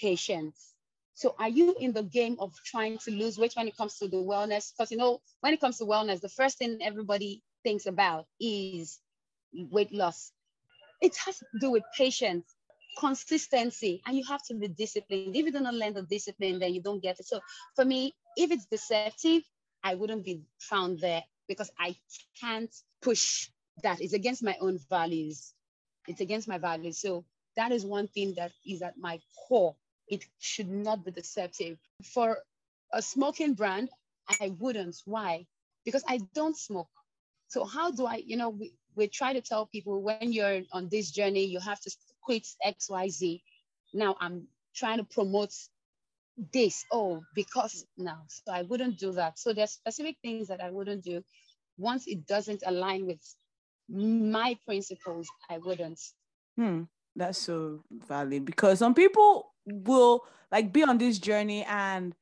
patience. 0.00 0.74
So 1.20 1.34
are 1.38 1.50
you 1.50 1.76
in 1.78 1.92
the 1.92 2.02
game 2.02 2.36
of 2.38 2.54
trying 2.64 2.96
to 3.04 3.10
lose 3.10 3.36
weight 3.36 3.52
when 3.54 3.68
it 3.68 3.76
comes 3.76 3.98
to 3.98 4.08
the 4.08 4.16
wellness? 4.16 4.72
Because 4.72 4.90
you 4.90 4.96
know, 4.96 5.20
when 5.40 5.52
it 5.52 5.60
comes 5.60 5.76
to 5.76 5.84
wellness, 5.84 6.22
the 6.22 6.30
first 6.30 6.56
thing 6.56 6.78
everybody 6.80 7.42
thinks 7.62 7.84
about 7.84 8.24
is 8.40 8.98
weight 9.52 9.92
loss. 9.92 10.32
It 11.02 11.14
has 11.26 11.36
to 11.40 11.44
do 11.60 11.72
with 11.72 11.82
patience, 11.94 12.46
consistency, 12.98 14.00
and 14.06 14.16
you 14.16 14.24
have 14.30 14.42
to 14.46 14.54
be 14.54 14.68
disciplined. 14.68 15.36
If 15.36 15.44
you 15.44 15.52
do 15.52 15.60
not 15.60 15.74
learn 15.74 15.92
the 15.92 16.04
discipline, 16.04 16.58
then 16.58 16.72
you 16.72 16.80
don't 16.80 17.02
get 17.02 17.20
it. 17.20 17.26
So 17.26 17.40
for 17.76 17.84
me, 17.84 18.14
if 18.38 18.50
it's 18.50 18.64
deceptive, 18.64 19.42
I 19.84 19.96
wouldn't 19.96 20.24
be 20.24 20.40
found 20.58 21.00
there 21.00 21.22
because 21.46 21.70
I 21.78 21.96
can't 22.40 22.74
push 23.02 23.50
that. 23.82 24.00
It's 24.00 24.14
against 24.14 24.42
my 24.42 24.56
own 24.58 24.78
values. 24.88 25.52
It's 26.08 26.22
against 26.22 26.48
my 26.48 26.56
values. 26.56 26.98
So 26.98 27.26
that 27.56 27.72
is 27.72 27.84
one 27.84 28.08
thing 28.08 28.32
that 28.38 28.52
is 28.66 28.80
at 28.80 28.96
my 28.96 29.20
core. 29.46 29.76
It 30.10 30.24
should 30.38 30.68
not 30.68 31.04
be 31.04 31.12
deceptive. 31.12 31.78
For 32.04 32.38
a 32.92 33.00
smoking 33.00 33.54
brand, 33.54 33.88
I 34.40 34.52
wouldn't. 34.58 34.96
Why? 35.04 35.46
Because 35.84 36.04
I 36.06 36.18
don't 36.34 36.56
smoke. 36.56 36.90
So 37.48 37.64
how 37.64 37.90
do 37.90 38.06
I, 38.06 38.22
you 38.26 38.36
know, 38.36 38.50
we, 38.50 38.72
we 38.96 39.08
try 39.08 39.32
to 39.32 39.40
tell 39.40 39.66
people 39.66 40.02
when 40.02 40.32
you're 40.32 40.62
on 40.72 40.88
this 40.88 41.10
journey, 41.10 41.44
you 41.44 41.60
have 41.60 41.80
to 41.80 41.90
quit 42.22 42.46
XYZ. 42.66 43.40
Now 43.94 44.16
I'm 44.20 44.46
trying 44.74 44.98
to 44.98 45.04
promote 45.04 45.54
this. 46.52 46.84
Oh, 46.92 47.22
because 47.34 47.86
now. 47.96 48.22
So 48.28 48.52
I 48.52 48.62
wouldn't 48.62 48.98
do 48.98 49.12
that. 49.12 49.38
So 49.38 49.52
there's 49.52 49.70
specific 49.70 50.16
things 50.22 50.48
that 50.48 50.60
I 50.60 50.70
wouldn't 50.70 51.04
do. 51.04 51.22
Once 51.78 52.06
it 52.06 52.26
doesn't 52.26 52.62
align 52.66 53.06
with 53.06 53.20
my 53.88 54.56
principles, 54.66 55.28
I 55.48 55.58
wouldn't. 55.58 56.00
Hmm, 56.56 56.82
that's 57.16 57.38
so 57.38 57.82
valid 57.90 58.44
because 58.44 58.78
some 58.78 58.94
people 58.94 59.49
will 59.66 60.24
like 60.50 60.72
be 60.72 60.82
on 60.82 60.98
this 60.98 61.18
journey 61.18 61.64
and 61.64 62.14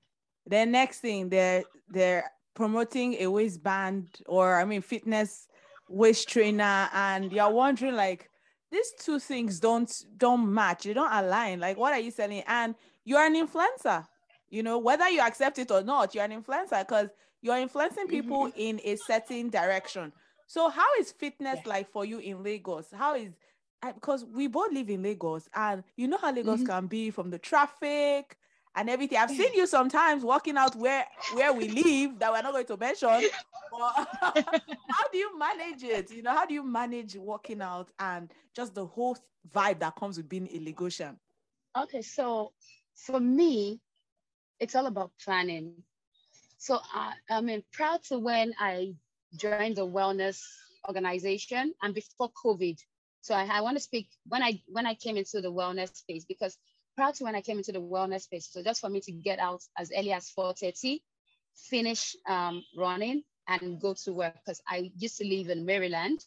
the 0.46 0.64
next 0.64 1.00
thing 1.00 1.28
they're 1.28 1.62
they're 1.88 2.30
promoting 2.54 3.14
a 3.20 3.26
waistband 3.26 4.08
or 4.26 4.60
I 4.60 4.64
mean 4.64 4.82
fitness 4.82 5.46
waist 5.88 6.28
trainer 6.28 6.88
and 6.92 7.32
you're 7.32 7.50
wondering 7.50 7.94
like 7.94 8.28
these 8.70 8.92
two 8.98 9.18
things 9.18 9.60
don't 9.60 9.90
don't 10.16 10.52
match, 10.52 10.84
they 10.84 10.92
don't 10.92 11.12
align. 11.12 11.60
Like 11.60 11.76
what 11.76 11.92
are 11.92 12.00
you 12.00 12.10
selling? 12.10 12.42
And 12.46 12.74
you're 13.04 13.24
an 13.24 13.34
influencer, 13.34 14.06
you 14.50 14.62
know, 14.62 14.78
whether 14.78 15.08
you 15.08 15.20
accept 15.20 15.58
it 15.58 15.70
or 15.70 15.82
not, 15.82 16.14
you're 16.14 16.24
an 16.24 16.42
influencer 16.42 16.80
because 16.80 17.08
you're 17.40 17.56
influencing 17.56 18.04
mm-hmm. 18.04 18.10
people 18.10 18.52
in 18.56 18.80
a 18.84 18.96
certain 18.96 19.48
direction. 19.48 20.12
So 20.46 20.68
how 20.68 20.86
is 20.98 21.12
fitness 21.12 21.60
Yeah. 21.64 21.70
like 21.70 21.90
for 21.90 22.04
you 22.04 22.18
in 22.18 22.42
Lagos? 22.42 22.86
How 22.92 23.14
is 23.14 23.32
I- 23.82 23.92
because 23.92 24.24
we 24.24 24.46
both 24.48 24.72
live 24.72 24.90
in 24.90 25.02
Lagos 25.02 25.48
and 25.54 25.84
you 25.96 26.08
know 26.08 26.18
how 26.18 26.32
Lagos 26.32 26.62
Mhm. 26.62 26.66
can 26.66 26.86
be 26.86 27.10
from 27.10 27.30
the 27.30 27.38
traffic 27.38 28.36
and 28.74 28.90
everything. 28.90 29.18
I've 29.18 29.30
seen 29.30 29.48
you 29.54 29.66
sometimes 29.66 30.24
walking 30.24 30.56
out 30.56 30.74
where 30.76 31.06
where 31.28 31.52
we 31.52 31.68
live 31.68 32.18
that 32.18 32.32
we're 32.32 32.42
not 32.42 32.52
going 32.52 32.66
to 32.66 32.76
mention. 32.76 33.28
But 33.70 33.92
how 34.88 35.08
do 35.12 35.18
you 35.18 35.38
manage 35.38 35.82
it? 35.84 36.10
You 36.10 36.22
know, 36.22 36.32
how 36.32 36.46
do 36.46 36.54
you 36.54 36.62
manage 36.62 37.16
walking 37.16 37.60
out 37.62 37.90
and 37.98 38.32
just 38.54 38.74
the 38.74 38.86
whole 38.86 39.16
vibe 39.52 39.80
that 39.80 39.94
comes 39.96 40.16
with 40.16 40.28
being 40.28 40.48
a 40.48 40.58
Lagosian? 40.60 41.16
Okay, 41.76 42.02
so 42.02 42.52
for 42.94 43.20
me, 43.20 43.80
it's 44.58 44.74
all 44.74 44.86
about 44.86 45.12
planning. 45.22 45.84
So 46.58 46.78
I, 46.92 47.14
I 47.30 47.40
mean, 47.40 47.62
proud 47.72 48.02
to 48.04 48.18
when 48.18 48.54
I 48.58 48.94
joined 49.36 49.76
the 49.76 49.86
wellness 49.86 50.42
organization 50.88 51.74
and 51.82 51.94
before 51.94 52.30
COVID. 52.32 52.78
So 53.20 53.34
I, 53.34 53.44
I 53.50 53.60
want 53.60 53.76
to 53.76 53.82
speak 53.82 54.08
when 54.26 54.42
I 54.42 54.62
when 54.68 54.86
I 54.86 54.94
came 54.94 55.16
into 55.16 55.40
the 55.40 55.52
wellness 55.52 55.94
space 55.94 56.24
because 56.24 56.56
proud 56.96 57.14
to 57.14 57.24
when 57.24 57.34
I 57.34 57.40
came 57.40 57.58
into 57.58 57.72
the 57.72 57.80
wellness 57.80 58.22
space. 58.22 58.48
So 58.50 58.62
just 58.62 58.80
for 58.80 58.88
me 58.90 59.00
to 59.02 59.12
get 59.12 59.38
out 59.38 59.62
as 59.76 59.92
early 59.96 60.12
as 60.12 60.30
4:30, 60.36 61.00
finish 61.54 62.16
um, 62.28 62.62
running 62.76 63.22
and 63.48 63.80
go 63.80 63.94
to 63.94 64.12
work 64.12 64.34
because 64.34 64.60
I 64.68 64.90
used 64.96 65.16
to 65.18 65.26
live 65.26 65.48
in 65.48 65.64
Maryland 65.64 66.24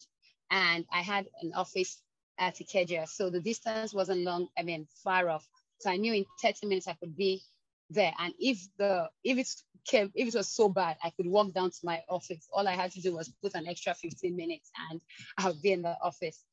and 0.50 0.86
I 0.92 1.02
had 1.02 1.28
an 1.42 1.54
office 1.54 2.02
at 2.39 2.56
Ikeja. 2.58 3.08
So 3.08 3.30
the 3.30 3.39
distance 3.39 3.94
wasn't 3.94 4.22
long, 4.22 4.48
I 4.58 4.64
mean, 4.64 4.88
far 5.04 5.30
off. 5.30 5.48
So 5.80 5.89
I 5.89 5.98
knew 5.98 6.14
in 6.14 6.26
30 6.42 6.68
minutes 6.68 6.88
I 6.88 6.94
could 6.94 7.16
be 7.16 7.42
there. 7.89 8.14
And 8.20 8.34
if 8.39 8.60
the 8.78 9.10
if 9.24 9.38
it 9.38 9.48
came, 9.86 10.12
if 10.16 10.28
it 10.30 10.38
was 10.38 10.48
so 10.48 10.70
bad, 10.70 10.98
I 11.04 11.12
could 11.12 11.28
walk 11.28 11.54
down 11.54 11.72
to 11.72 11.78
my 11.84 12.02
office. 12.10 12.48
All 12.54 12.68
I 12.68 12.74
had 12.74 12.92
to 12.94 13.02
do 13.02 13.16
was 13.16 13.32
put 13.42 13.56
an 13.56 13.68
extra 13.68 13.94
15 13.94 14.36
minutes 14.36 14.72
and 14.89 15.02
I'll 15.38 15.60
be 15.62 15.74
in 15.74 15.84
the 15.84 15.98
office. 16.02 16.44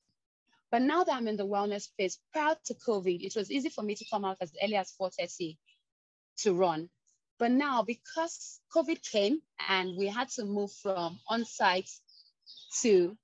But 0.70 0.82
now 0.82 1.04
that 1.04 1.14
I'm 1.14 1.28
in 1.28 1.36
the 1.36 1.46
wellness 1.46 1.82
space, 1.82 2.18
prior 2.32 2.56
to 2.66 2.74
COVID, 2.74 3.22
it 3.22 3.34
was 3.36 3.50
easy 3.50 3.70
for 3.70 3.82
me 3.82 3.94
to 3.94 4.04
come 4.10 4.24
out 4.24 4.36
as 4.40 4.52
early 4.62 4.76
as 4.76 4.92
4.30 5.00 5.56
to 6.38 6.54
run. 6.54 6.90
But 7.38 7.52
now, 7.52 7.82
because 7.82 8.60
COVID 8.74 9.02
came 9.02 9.40
and 9.68 9.96
we 9.96 10.06
had 10.06 10.28
to 10.30 10.44
move 10.44 10.72
from 10.72 11.18
on-site 11.28 11.88
to 12.82 13.16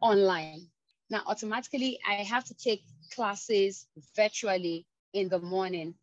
online, 0.00 0.68
now 1.10 1.22
automatically 1.26 1.98
I 2.06 2.14
have 2.14 2.44
to 2.44 2.54
take 2.54 2.84
classes 3.14 3.86
virtually 4.14 4.86
in 5.12 5.28
the 5.28 5.38
morning. 5.38 5.94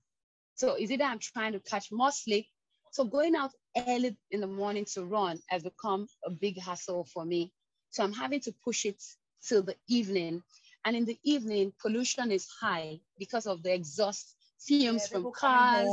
So 0.55 0.75
is 0.75 0.91
it 0.91 0.99
that 0.99 1.11
I'm 1.11 1.19
trying 1.19 1.53
to 1.53 1.59
catch 1.59 1.91
more 1.91 2.11
sleep? 2.11 2.47
So 2.91 3.05
going 3.05 3.35
out 3.35 3.51
early 3.87 4.17
in 4.31 4.41
the 4.41 4.47
morning 4.47 4.85
to 4.93 5.05
run 5.05 5.39
has 5.47 5.63
become 5.63 6.07
a 6.25 6.29
big 6.29 6.59
hassle 6.59 7.05
for 7.05 7.23
me. 7.23 7.53
So 7.91 8.03
I'm 8.03 8.13
having 8.13 8.39
to 8.41 8.53
push 8.63 8.85
it 8.85 9.01
till 9.47 9.63
the 9.63 9.75
evening. 9.87 10.43
And 10.85 10.95
in 10.95 11.05
the 11.05 11.19
evening, 11.23 11.73
pollution 11.81 12.31
is 12.31 12.47
high 12.61 12.99
because 13.17 13.45
of 13.45 13.63
the 13.63 13.73
exhaust 13.73 14.35
fumes 14.59 15.07
yeah, 15.11 15.19
from 15.19 15.31
cars, 15.31 15.89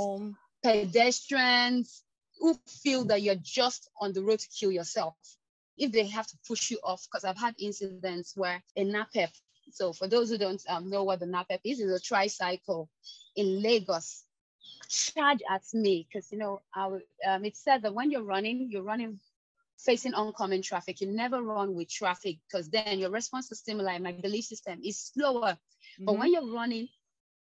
pedestrians 0.63 2.03
who 2.39 2.55
feel 2.83 3.05
that 3.07 3.23
you're 3.23 3.43
just 3.43 3.89
on 4.01 4.13
the 4.13 4.23
road 4.23 4.39
to 4.41 4.49
kill 4.49 4.71
yourself. 4.71 5.17
If 5.79 5.93
they 5.93 6.07
have 6.07 6.27
to 6.29 6.37
push 6.47 6.71
you 6.71 6.79
off, 6.85 7.07
because 7.07 7.25
I've 7.25 7.39
had 7.39 7.55
incidents 7.59 8.33
where 8.37 8.63
a 8.77 8.85
NAPEP, 8.85 9.31
so 9.73 9.93
for 9.93 10.07
those 10.07 10.31
who 10.31 10.39
don't 10.39 10.63
um, 10.69 10.89
know 10.89 11.05
what 11.05 11.21
the 11.21 11.27
NAPEP 11.27 11.61
is, 11.65 11.81
is 11.81 11.93
a 11.93 12.01
tricycle 12.01 12.89
in 13.35 13.63
Lagos, 13.63 14.25
charge 14.89 15.41
at 15.51 15.63
me 15.75 16.07
because 16.09 16.31
you 16.31 16.39
know 16.39 16.61
our, 16.75 17.03
um, 17.27 17.45
it 17.45 17.57
said 17.57 17.83
that 17.83 17.95
when 17.95 18.11
you're 18.11 18.23
running, 18.23 18.69
you're 18.71 18.83
running 18.83 19.19
facing 19.79 20.15
oncoming 20.15 20.63
traffic. 20.63 21.01
You 21.01 21.09
never 21.09 21.43
run 21.43 21.75
with 21.75 21.89
traffic 21.89 22.39
because 22.49 22.69
then 22.71 22.99
your 22.99 23.11
response 23.11 23.49
to 23.49 23.57
stimuli, 23.57 23.99
my 23.99 24.13
belief 24.13 24.45
system, 24.47 24.81
is 24.85 24.99
slower. 24.99 25.53
Mm-hmm. 25.53 26.05
But 26.05 26.19
when 26.19 26.33
you're 26.33 26.53
running 26.53 26.89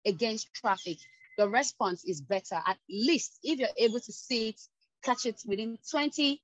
against 0.05 0.53
traffic, 0.53 0.97
the 1.37 1.49
response 1.49 2.05
is 2.05 2.21
better. 2.21 2.55
At 2.65 2.77
least 2.89 3.39
if 3.43 3.59
you're 3.59 3.69
able 3.77 3.99
to 3.99 4.11
see 4.11 4.49
it, 4.49 4.61
catch 5.03 5.25
it 5.25 5.41
within 5.45 5.77
20, 5.91 6.41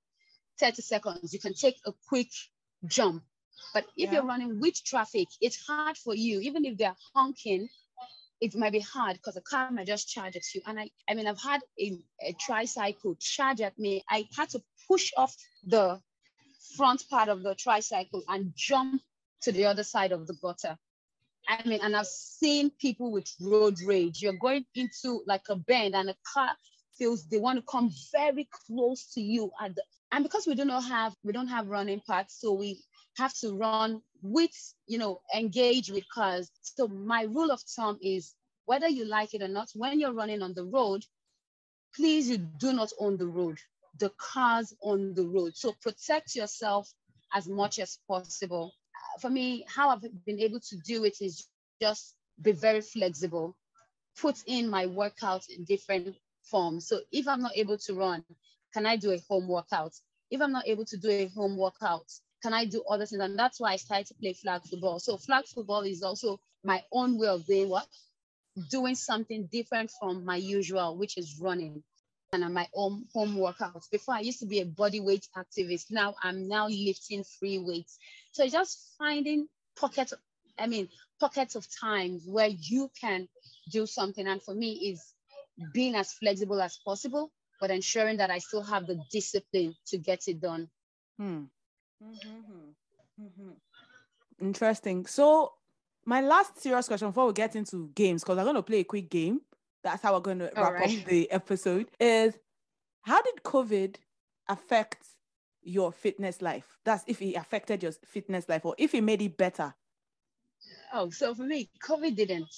30 0.59 0.81
seconds, 0.81 1.33
you 1.33 1.39
can 1.39 1.53
take 1.53 1.77
a 1.85 1.93
quick 2.07 2.29
jump. 2.85 3.23
But 3.73 3.85
if 3.95 4.07
yeah. 4.07 4.13
you're 4.13 4.25
running 4.25 4.59
with 4.59 4.83
traffic, 4.83 5.27
it's 5.39 5.65
hard 5.65 5.97
for 5.97 6.15
you, 6.15 6.39
even 6.41 6.65
if 6.65 6.77
they're 6.77 6.95
honking, 7.15 7.69
it 8.41 8.55
might 8.55 8.71
be 8.71 8.79
hard 8.79 9.17
because 9.17 9.35
the 9.35 9.41
car 9.41 9.69
might 9.71 9.85
just 9.85 10.09
charge 10.09 10.35
at 10.35 10.43
you. 10.53 10.61
And 10.65 10.79
I, 10.79 10.89
I 11.07 11.13
mean, 11.13 11.27
I've 11.27 11.41
had 11.41 11.61
a, 11.79 11.97
a 12.21 12.33
tricycle 12.39 13.15
charge 13.19 13.61
at 13.61 13.77
me. 13.77 14.03
I 14.09 14.27
had 14.35 14.49
to 14.49 14.61
push 14.87 15.11
off 15.15 15.35
the 15.63 15.99
front 16.75 17.03
part 17.09 17.29
of 17.29 17.43
the 17.43 17.53
tricycle 17.53 18.23
and 18.27 18.51
jump 18.55 19.01
to 19.43 19.51
the 19.51 19.65
other 19.65 19.83
side 19.83 20.11
of 20.11 20.25
the 20.25 20.33
gutter. 20.41 20.75
I 21.47 21.67
mean, 21.67 21.79
and 21.83 21.95
I've 21.95 22.07
seen 22.07 22.71
people 22.79 23.11
with 23.11 23.27
road 23.39 23.77
rage. 23.85 24.21
You're 24.21 24.33
going 24.33 24.65
into 24.73 25.23
like 25.27 25.43
a 25.49 25.55
bend 25.55 25.95
and 25.95 26.09
a 26.09 26.15
car 26.33 26.49
feels 26.97 27.27
they 27.27 27.37
want 27.37 27.59
to 27.59 27.65
come 27.69 27.91
very 28.11 28.47
close 28.67 29.05
to 29.13 29.21
you. 29.21 29.51
And, 29.61 29.77
and 30.11 30.23
because 30.23 30.47
we 30.47 30.55
do 30.55 30.65
not 30.65 30.83
have, 30.85 31.15
we 31.23 31.31
don't 31.31 31.47
have 31.47 31.67
running 31.67 31.99
parts, 32.01 32.39
so 32.39 32.53
we 32.53 32.81
have 33.17 33.33
to 33.35 33.53
run 33.53 34.01
with, 34.21 34.51
you 34.87 34.97
know, 34.97 35.21
engage 35.35 35.91
with 35.91 36.03
cars. 36.13 36.49
So 36.61 36.87
my 36.87 37.23
rule 37.23 37.51
of 37.51 37.61
thumb 37.61 37.97
is 38.01 38.33
whether 38.65 38.87
you 38.87 39.05
like 39.05 39.33
it 39.33 39.41
or 39.41 39.47
not, 39.47 39.69
when 39.75 39.99
you're 39.99 40.13
running 40.13 40.41
on 40.41 40.53
the 40.53 40.65
road, 40.65 41.03
please 41.95 42.29
you 42.29 42.37
do 42.37 42.73
not 42.73 42.91
own 42.99 43.17
the 43.17 43.27
road. 43.27 43.57
The 43.99 44.11
cars 44.17 44.73
on 44.81 45.13
the 45.13 45.27
road. 45.27 45.55
So 45.55 45.73
protect 45.81 46.35
yourself 46.35 46.91
as 47.33 47.47
much 47.47 47.79
as 47.79 47.99
possible. 48.07 48.71
For 49.19 49.29
me, 49.29 49.65
how 49.67 49.89
I've 49.89 50.01
been 50.25 50.39
able 50.39 50.59
to 50.59 50.77
do 50.85 51.03
it 51.03 51.17
is 51.21 51.47
just 51.81 52.15
be 52.41 52.51
very 52.53 52.81
flexible, 52.81 53.55
put 54.19 54.37
in 54.47 54.69
my 54.69 54.85
workout 54.85 55.43
in 55.49 55.65
different 55.65 56.15
forms. 56.43 56.87
So 56.87 57.01
if 57.11 57.27
I'm 57.27 57.41
not 57.41 57.55
able 57.55 57.77
to 57.77 57.93
run, 57.93 58.23
can 58.73 58.85
I 58.85 58.95
do 58.95 59.11
a 59.11 59.19
home 59.29 59.47
workout? 59.47 59.93
If 60.29 60.41
I'm 60.41 60.53
not 60.53 60.67
able 60.67 60.85
to 60.85 60.97
do 60.97 61.09
a 61.09 61.27
home 61.27 61.57
workout, 61.57 62.05
can 62.41 62.53
I 62.53 62.65
do 62.65 62.83
other 62.89 63.05
things? 63.05 63.21
And 63.21 63.37
that's 63.37 63.59
why 63.59 63.73
I 63.73 63.75
started 63.77 64.07
to 64.07 64.13
play 64.15 64.33
flag 64.33 64.61
football. 64.63 64.99
So 64.99 65.17
flag 65.17 65.45
football 65.45 65.81
is 65.81 66.03
also 66.03 66.39
my 66.63 66.83
own 66.91 67.17
way 67.17 67.27
of 67.27 67.45
doing 67.45 67.69
what? 67.69 67.87
Doing 68.69 68.95
something 68.95 69.47
different 69.51 69.91
from 69.99 70.25
my 70.25 70.35
usual, 70.35 70.97
which 70.97 71.17
is 71.17 71.39
running 71.39 71.83
and 72.33 72.53
my 72.53 72.67
own 72.73 73.05
home 73.13 73.35
workouts. 73.35 73.89
Before 73.91 74.15
I 74.15 74.21
used 74.21 74.39
to 74.39 74.45
be 74.45 74.61
a 74.61 74.65
body 74.65 74.99
weight 74.99 75.27
activist. 75.35 75.91
Now 75.91 76.15
I'm 76.21 76.47
now 76.47 76.67
lifting 76.67 77.23
free 77.23 77.57
weights. 77.59 77.97
So 78.31 78.47
just 78.47 78.95
finding 78.97 79.47
pockets, 79.77 80.13
I 80.57 80.67
mean, 80.67 80.87
pockets 81.19 81.55
of 81.55 81.67
times 81.79 82.23
where 82.25 82.47
you 82.47 82.89
can 82.99 83.27
do 83.71 83.85
something. 83.85 84.25
And 84.25 84.41
for 84.41 84.53
me 84.53 84.91
is 84.91 85.13
being 85.73 85.95
as 85.95 86.13
flexible 86.13 86.61
as 86.61 86.79
possible, 86.85 87.31
but 87.59 87.69
ensuring 87.69 88.17
that 88.17 88.29
I 88.29 88.39
still 88.39 88.63
have 88.63 88.87
the 88.87 88.99
discipline 89.11 89.75
to 89.87 89.97
get 89.97 90.27
it 90.27 90.39
done. 90.41 90.69
Hmm. 91.17 91.43
Mm-hmm. 92.03 93.23
Mm-hmm. 93.23 94.45
Interesting. 94.45 95.05
So, 95.05 95.53
my 96.05 96.21
last 96.21 96.59
serious 96.59 96.87
question 96.87 97.09
before 97.09 97.27
we 97.27 97.33
get 97.33 97.55
into 97.55 97.91
games, 97.93 98.23
because 98.23 98.37
I'm 98.37 98.45
going 98.45 98.55
to 98.55 98.63
play 98.63 98.79
a 98.79 98.83
quick 98.83 99.09
game. 99.09 99.41
That's 99.83 100.01
how 100.01 100.13
we're 100.13 100.21
going 100.21 100.39
to 100.39 100.51
wrap 100.55 100.73
right. 100.73 100.99
up 100.99 101.05
the 101.05 101.31
episode. 101.31 101.87
Is 101.99 102.37
how 103.01 103.21
did 103.21 103.43
COVID 103.43 103.95
affect 104.47 105.05
your 105.63 105.91
fitness 105.91 106.41
life? 106.41 106.77
That's 106.85 107.03
if 107.07 107.21
it 107.21 107.35
affected 107.35 107.83
your 107.83 107.91
fitness 108.05 108.47
life 108.49 108.65
or 108.65 108.75
if 108.77 108.93
it 108.95 109.01
made 109.01 109.21
it 109.21 109.37
better. 109.37 109.73
Oh, 110.93 111.09
so 111.09 111.33
for 111.33 111.43
me, 111.43 111.69
COVID 111.83 112.15
didn't. 112.15 112.53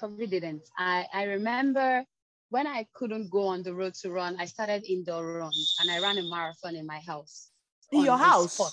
COVID 0.00 0.30
didn't. 0.30 0.62
I, 0.78 1.06
I 1.12 1.24
remember 1.24 2.04
when 2.50 2.66
I 2.66 2.86
couldn't 2.94 3.30
go 3.30 3.46
on 3.46 3.62
the 3.62 3.74
road 3.74 3.94
to 4.02 4.10
run, 4.10 4.36
I 4.38 4.46
started 4.46 4.84
indoor 4.88 5.38
runs 5.38 5.76
and 5.80 5.90
I 5.90 6.00
ran 6.00 6.18
a 6.18 6.22
marathon 6.22 6.76
in 6.76 6.86
my 6.86 7.00
house 7.00 7.51
in 7.92 8.04
your 8.04 8.18
house? 8.18 8.54
Spot. 8.54 8.72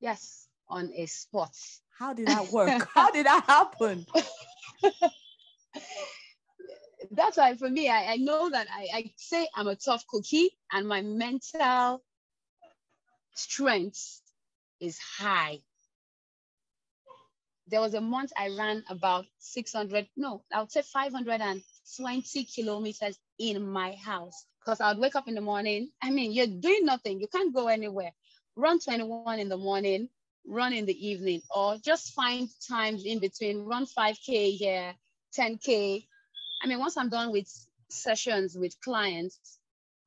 Yes, 0.00 0.48
on 0.68 0.90
a 0.94 1.06
spot. 1.06 1.54
How 1.98 2.12
did 2.12 2.26
that 2.28 2.50
work? 2.52 2.88
How 2.94 3.10
did 3.10 3.26
that 3.26 3.44
happen? 3.46 4.06
That's 7.10 7.36
why 7.36 7.56
for 7.56 7.68
me, 7.68 7.88
I, 7.88 8.12
I 8.12 8.16
know 8.16 8.50
that 8.50 8.68
I, 8.72 8.86
I 8.94 9.12
say 9.16 9.48
I'm 9.54 9.66
a 9.68 9.74
tough 9.74 10.06
cookie 10.06 10.50
and 10.72 10.86
my 10.86 11.02
mental 11.02 12.02
strength 13.34 14.20
is 14.80 14.98
high. 14.98 15.58
There 17.66 17.80
was 17.80 17.94
a 17.94 18.00
month 18.00 18.32
I 18.36 18.48
ran 18.56 18.84
about 18.88 19.26
600, 19.38 20.08
no, 20.16 20.42
I 20.52 20.60
would 20.60 20.72
say 20.72 20.82
520 20.82 22.44
kilometers 22.44 23.18
in 23.38 23.68
my 23.68 23.94
house 23.94 24.46
because 24.70 24.80
I'd 24.80 25.00
wake 25.00 25.16
up 25.16 25.26
in 25.26 25.34
the 25.34 25.40
morning. 25.40 25.90
I 26.00 26.10
mean, 26.10 26.30
you're 26.30 26.46
doing 26.46 26.84
nothing, 26.84 27.20
you 27.20 27.26
can't 27.26 27.52
go 27.52 27.66
anywhere. 27.66 28.12
Run 28.54 28.78
21 28.78 29.40
in 29.40 29.48
the 29.48 29.56
morning, 29.56 30.08
run 30.46 30.72
in 30.72 30.86
the 30.86 31.08
evening, 31.08 31.42
or 31.52 31.76
just 31.84 32.12
find 32.14 32.48
times 32.68 33.04
in 33.04 33.18
between, 33.18 33.64
run 33.64 33.84
5K 33.84 34.56
here, 34.56 34.94
10K. 35.36 36.06
I 36.62 36.68
mean, 36.68 36.78
once 36.78 36.96
I'm 36.96 37.08
done 37.08 37.32
with 37.32 37.48
sessions 37.88 38.56
with 38.56 38.80
clients, 38.80 39.58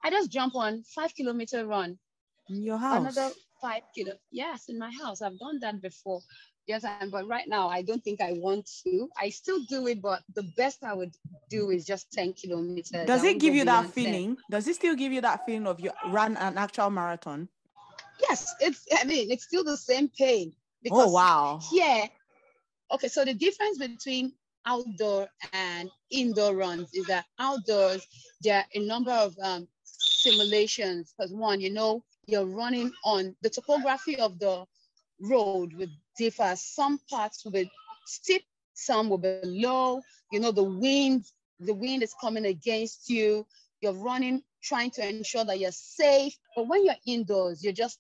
I 0.02 0.10
just 0.10 0.32
jump 0.32 0.56
on 0.56 0.84
five 0.84 1.14
kilometer 1.14 1.68
run. 1.68 2.00
In 2.48 2.64
your 2.64 2.78
house? 2.78 3.02
Another 3.02 3.34
five 3.62 3.82
kilo. 3.94 4.14
Yes, 4.32 4.70
in 4.70 4.80
my 4.80 4.92
house. 4.92 5.22
I've 5.22 5.40
done 5.40 5.60
that 5.60 5.82
before. 5.82 6.22
Yes, 6.66 6.86
and 6.86 7.12
but 7.12 7.28
right 7.28 7.48
now 7.48 7.68
I 7.68 7.82
don't 7.82 8.04
think 8.04 8.22
I 8.22 8.34
want 8.34 8.70
to. 8.84 9.10
I 9.20 9.30
still 9.30 9.60
do 9.70 9.88
it, 9.88 10.02
but 10.02 10.22
the 10.34 10.44
best 10.56 10.84
I 10.84 10.94
would 10.94 11.14
do 11.50 11.72
is 11.72 11.86
just 11.86 12.12
10 12.14 12.34
kilometers. 12.34 13.06
Does 13.06 13.24
it 13.24 13.40
give 13.40 13.54
you 13.54 13.66
that 13.66 13.86
feeling? 13.88 14.36
10. 14.36 14.38
Does 14.50 14.68
it 14.68 14.76
still 14.76 14.96
give 14.96 15.12
you 15.12 15.22
that 15.22 15.46
feeling 15.46 15.68
of 15.68 15.80
you 15.80 15.92
ran 16.10 16.38
an 16.38 16.58
actual 16.58 16.90
marathon? 16.90 17.50
Yes, 18.30 18.56
it's 18.62 18.86
I 18.98 19.04
mean 19.04 19.32
it's 19.32 19.44
still 19.44 19.64
the 19.64 19.78
same 19.78 20.10
pain. 20.10 20.54
Because 20.82 21.08
oh 21.08 21.12
wow. 21.12 21.60
Yeah. 21.72 22.08
Okay, 22.92 23.08
so 23.08 23.26
the 23.26 23.34
difference 23.34 23.78
between 23.80 24.34
outdoor 24.66 25.28
and 25.54 25.90
indoor 26.12 26.56
runs 26.56 26.94
is 26.94 27.08
that 27.08 27.26
outdoors 27.40 28.08
there 28.42 28.58
are 28.58 28.66
a 28.74 28.86
number 28.86 29.12
of 29.12 29.36
um, 29.42 29.68
simulations 29.84 31.14
because 31.18 31.34
one, 31.34 31.60
you 31.60 31.72
know, 31.72 32.04
you're 32.26 32.46
running 32.46 32.92
on 33.04 33.36
the 33.42 33.50
topography 33.50 34.18
of 34.20 34.40
the 34.40 34.66
road 35.24 35.74
with 35.74 35.90
differ. 36.18 36.54
Some 36.56 37.00
parts 37.10 37.44
will 37.46 37.52
be 37.54 37.72
steep, 38.06 38.44
some 38.74 39.10
will 39.10 39.18
be 39.20 39.40
low. 39.44 40.02
You 40.32 40.40
know, 40.40 40.52
the 40.52 40.64
wind, 40.64 41.26
the 41.60 41.74
wind 41.74 42.04
is 42.04 42.14
coming 42.22 42.46
against 42.46 43.10
you. 43.10 43.46
You're 43.82 43.94
running, 43.94 44.44
trying 44.64 44.92
to 44.92 45.08
ensure 45.08 45.46
that 45.46 45.60
you're 45.60 45.72
safe. 45.72 46.38
But 46.56 46.68
when 46.68 46.86
you're 46.86 46.96
indoors, 47.06 47.64
you're 47.64 47.74
just 47.74 48.00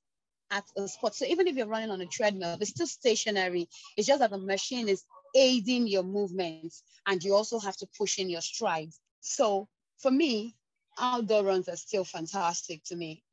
at 0.52 0.66
a 0.78 0.88
spot. 0.88 1.16
So 1.16 1.26
even 1.26 1.48
if 1.48 1.56
you're 1.56 1.68
running 1.68 1.92
on 1.92 2.02
a 2.02 2.06
treadmill, 2.06 2.58
it's 2.60 2.72
still 2.72 2.88
stationary. 2.88 3.68
It's 3.98 4.08
just 4.08 4.20
that 4.20 4.32
the 4.32 4.38
machine 4.38 4.88
is 4.90 5.04
aiding 5.36 5.88
your 5.88 6.04
movements 6.04 6.84
and 7.08 7.24
you 7.24 7.36
also 7.36 7.60
have 7.60 7.76
to 7.78 7.88
push 7.98 8.20
in 8.20 8.30
your 8.30 8.42
strides. 8.42 9.00
So 9.22 9.68
for 10.00 10.12
me, 10.12 10.56
outdoor 11.00 11.44
runs 11.44 11.68
are 11.70 11.76
still 11.76 12.04
fantastic 12.06 12.84
to 12.86 12.96
me. 12.96 13.24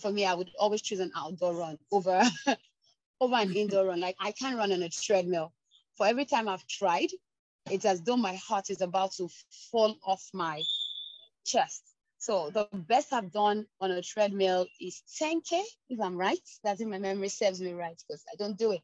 For 0.00 0.10
me, 0.12 0.24
I 0.24 0.34
would 0.34 0.50
always 0.58 0.82
choose 0.82 1.00
an 1.00 1.12
outdoor 1.16 1.54
run 1.54 1.78
over 1.90 2.22
over 3.20 3.36
an 3.36 3.54
indoor 3.54 3.86
run. 3.86 4.00
Like 4.00 4.16
I 4.20 4.32
can't 4.32 4.56
run 4.56 4.72
on 4.72 4.82
a 4.82 4.88
treadmill. 4.88 5.52
For 5.96 6.06
every 6.06 6.24
time 6.24 6.48
I've 6.48 6.66
tried, 6.66 7.08
it's 7.70 7.84
as 7.84 8.02
though 8.02 8.16
my 8.16 8.34
heart 8.36 8.70
is 8.70 8.80
about 8.80 9.12
to 9.14 9.28
fall 9.70 9.96
off 10.06 10.22
my 10.32 10.62
chest. 11.44 11.82
So 12.18 12.50
the 12.50 12.68
best 12.72 13.12
I've 13.12 13.32
done 13.32 13.66
on 13.80 13.92
a 13.92 14.02
treadmill 14.02 14.66
is 14.80 15.02
10K, 15.20 15.62
if 15.88 16.00
I'm 16.00 16.16
right. 16.16 16.40
That's 16.64 16.80
if 16.80 16.88
my 16.88 16.98
memory 16.98 17.28
serves 17.28 17.60
me 17.60 17.72
right, 17.72 17.96
because 18.06 18.24
I 18.32 18.36
don't 18.36 18.58
do 18.58 18.72
it. 18.72 18.80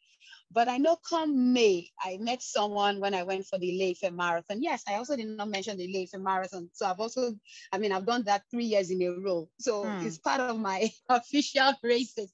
But 0.52 0.68
I 0.68 0.76
know 0.78 0.96
come 1.08 1.52
May, 1.52 1.90
I 2.00 2.16
met 2.18 2.40
someone 2.40 3.00
when 3.00 3.12
I 3.12 3.24
went 3.24 3.46
for 3.46 3.58
the 3.58 3.68
Ile-Ife 3.68 4.12
Marathon. 4.12 4.62
Yes, 4.62 4.84
I 4.88 4.94
also 4.94 5.16
did 5.16 5.26
not 5.26 5.48
mention 5.48 5.76
the 5.76 5.84
Ile-Ife 5.84 6.20
Marathon. 6.20 6.70
So 6.72 6.86
I've 6.86 7.00
also, 7.00 7.34
I 7.72 7.78
mean, 7.78 7.90
I've 7.90 8.06
done 8.06 8.22
that 8.24 8.42
three 8.50 8.66
years 8.66 8.90
in 8.90 9.02
a 9.02 9.08
row. 9.08 9.48
So 9.58 9.84
hmm. 9.84 10.06
it's 10.06 10.18
part 10.18 10.40
of 10.40 10.58
my 10.58 10.92
official 11.08 11.72
races. 11.82 12.32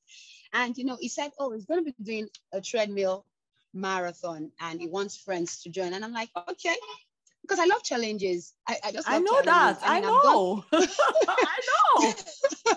And, 0.53 0.77
you 0.77 0.85
know, 0.85 0.97
he 1.01 1.09
said, 1.09 1.31
oh, 1.39 1.53
he's 1.53 1.65
going 1.65 1.85
to 1.85 1.93
be 1.93 1.95
doing 2.03 2.29
a 2.53 2.61
treadmill 2.61 3.25
marathon 3.73 4.51
and 4.61 4.81
he 4.81 4.89
wants 4.89 5.17
friends 5.17 5.63
to 5.63 5.71
join. 5.71 5.93
And 5.93 6.05
I'm 6.05 6.13
like, 6.13 6.31
okay, 6.49 6.75
because 7.43 7.59
I 7.59 7.67
love 7.67 7.83
challenges. 7.83 8.55
I, 8.69 8.79
I 8.85 8.93
just 8.93 9.09
I 9.09 9.19
know 9.19 9.43
that. 9.43 9.79
I, 9.83 10.01
mean, 10.01 10.05
I 10.11 10.11
know. 10.11 10.65
I 11.29 11.63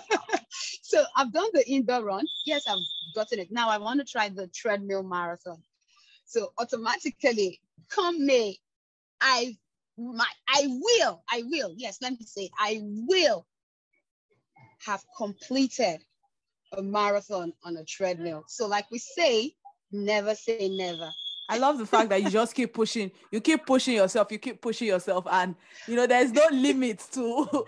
know. 0.00 0.38
so 0.82 1.04
I've 1.16 1.32
done 1.32 1.48
the 1.52 1.68
indoor 1.68 2.04
run. 2.04 2.26
Yes, 2.46 2.64
I've 2.68 2.78
gotten 3.14 3.40
it. 3.40 3.50
Now 3.50 3.68
I 3.68 3.78
want 3.78 4.00
to 4.00 4.06
try 4.06 4.28
the 4.28 4.46
treadmill 4.48 5.02
marathon. 5.02 5.62
So 6.26 6.52
automatically, 6.58 7.60
come 7.88 8.24
May, 8.24 8.58
I 9.20 9.56
my 9.96 10.26
I 10.48 10.66
will, 10.66 11.22
I 11.30 11.42
will, 11.46 11.72
yes, 11.76 11.98
let 12.02 12.12
me 12.12 12.26
say, 12.26 12.50
I 12.58 12.80
will 12.82 13.46
have 14.84 15.02
completed 15.16 16.00
a 16.78 16.82
marathon 16.82 17.52
on 17.64 17.76
a 17.76 17.84
treadmill. 17.84 18.44
So, 18.48 18.66
like 18.66 18.90
we 18.90 18.98
say, 18.98 19.54
never 19.92 20.34
say 20.34 20.68
never. 20.70 21.10
I 21.48 21.58
love 21.58 21.78
the 21.78 21.86
fact 21.86 22.08
that 22.08 22.22
you 22.22 22.30
just 22.30 22.54
keep 22.54 22.72
pushing, 22.72 23.10
you 23.30 23.40
keep 23.40 23.66
pushing 23.66 23.94
yourself, 23.94 24.32
you 24.32 24.38
keep 24.38 24.62
pushing 24.62 24.88
yourself, 24.88 25.26
and 25.30 25.54
you 25.86 25.94
know 25.94 26.06
there's 26.06 26.32
no 26.32 26.46
limit 26.50 27.04
to 27.12 27.66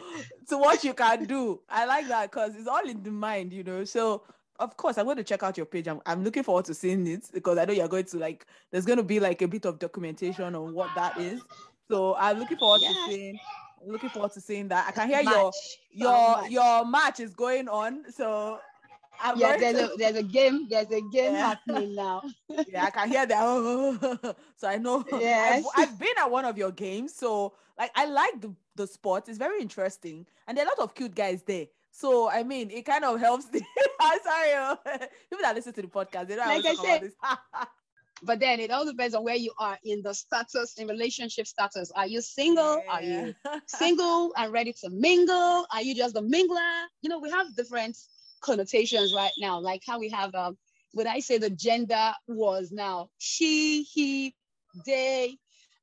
to 0.48 0.58
what 0.58 0.82
you 0.82 0.94
can 0.94 1.24
do. 1.24 1.60
I 1.68 1.84
like 1.84 2.08
that 2.08 2.30
because 2.30 2.56
it's 2.56 2.68
all 2.68 2.88
in 2.88 3.02
the 3.02 3.10
mind, 3.10 3.52
you 3.52 3.62
know. 3.62 3.84
So 3.84 4.22
of 4.58 4.76
course, 4.76 4.96
I'm 4.96 5.04
going 5.04 5.18
to 5.18 5.24
check 5.24 5.42
out 5.42 5.56
your 5.56 5.66
page. 5.66 5.88
I'm, 5.88 6.00
I'm 6.06 6.24
looking 6.24 6.42
forward 6.42 6.64
to 6.66 6.74
seeing 6.74 7.06
it 7.06 7.28
because 7.32 7.58
I 7.58 7.64
know 7.64 7.72
you're 7.72 7.88
going 7.88 8.06
to 8.06 8.18
like. 8.18 8.46
There's 8.70 8.86
going 8.86 8.98
to 8.98 9.02
be 9.02 9.20
like 9.20 9.42
a 9.42 9.48
bit 9.48 9.66
of 9.66 9.78
documentation 9.78 10.54
on 10.54 10.74
what 10.74 10.90
that 10.94 11.18
is. 11.18 11.42
So 11.90 12.16
I'm 12.16 12.38
looking 12.38 12.56
forward 12.56 12.80
to 12.80 12.94
seeing. 13.06 13.38
Looking 13.86 14.08
forward 14.08 14.32
to 14.32 14.40
seeing 14.40 14.68
that. 14.68 14.88
I 14.88 14.92
can 14.92 15.08
hear 15.08 15.22
match. 15.22 15.34
your 15.34 15.52
your 15.92 16.48
your 16.48 16.86
match 16.86 17.20
is 17.20 17.34
going 17.34 17.68
on. 17.68 18.10
So 18.10 18.58
I'm 19.20 19.38
yeah, 19.38 19.56
there's 19.56 19.76
to... 19.76 19.92
a 19.92 19.96
there's 19.96 20.16
a 20.16 20.22
game, 20.22 20.66
there's 20.68 20.90
a 20.90 21.00
game 21.00 21.32
yeah. 21.32 21.48
happening 21.48 21.94
now. 21.94 22.22
yeah, 22.68 22.84
I 22.84 22.90
can 22.90 23.08
hear 23.08 23.26
that. 23.26 24.36
so 24.56 24.68
I 24.68 24.76
know 24.76 25.04
yes. 25.12 25.64
I've, 25.76 25.88
I've, 25.88 25.98
been 25.98 26.14
at 26.18 26.30
one 26.30 26.44
of 26.44 26.56
your 26.58 26.72
games. 26.72 27.14
So 27.14 27.54
like 27.78 27.90
I 27.94 28.06
like 28.06 28.40
the, 28.40 28.54
the 28.74 28.86
sport. 28.86 29.28
It's 29.28 29.38
very 29.38 29.60
interesting. 29.60 30.26
And 30.46 30.56
there 30.56 30.64
are 30.64 30.68
a 30.68 30.70
lot 30.70 30.84
of 30.84 30.94
cute 30.94 31.14
guys 31.14 31.42
there. 31.42 31.66
So 31.90 32.30
I 32.30 32.42
mean 32.42 32.70
it 32.70 32.84
kind 32.84 33.04
of 33.04 33.18
helps 33.18 33.46
the 33.46 33.62
I'm 34.00 34.18
sorry. 34.22 34.50
Oh. 34.54 34.78
People 35.30 35.42
that 35.42 35.54
listen 35.54 35.72
to 35.74 35.82
the 35.82 35.88
podcast, 35.88 36.28
they 36.28 36.36
don't 36.36 36.46
like 36.46 36.64
I 36.64 36.74
said. 36.74 37.10
but 38.22 38.40
then 38.40 38.60
it 38.60 38.70
all 38.70 38.84
depends 38.84 39.14
on 39.14 39.24
where 39.24 39.36
you 39.36 39.52
are 39.58 39.78
in 39.84 40.02
the 40.02 40.14
status 40.14 40.74
in 40.78 40.88
relationship 40.88 41.46
status 41.46 41.92
are 41.94 42.06
you 42.06 42.22
single 42.22 42.82
yeah. 42.84 42.92
are 42.92 43.02
you 43.02 43.34
single 43.66 44.32
and 44.38 44.52
ready 44.52 44.72
to 44.72 44.88
mingle 44.88 45.66
are 45.70 45.82
you 45.82 45.94
just 45.94 46.16
a 46.16 46.22
mingler 46.22 46.84
you 47.02 47.10
know 47.10 47.18
we 47.18 47.30
have 47.30 47.54
different 47.54 47.96
connotations 48.46 49.12
right 49.12 49.32
now, 49.38 49.58
like 49.58 49.82
how 49.86 49.98
we 49.98 50.08
have, 50.10 50.34
um, 50.34 50.56
when 50.92 51.08
I 51.08 51.20
say 51.20 51.38
the 51.38 51.50
gender 51.50 52.12
was 52.28 52.72
now 52.72 53.10
she, 53.18 53.82
he, 53.82 54.34
they, 54.86 55.36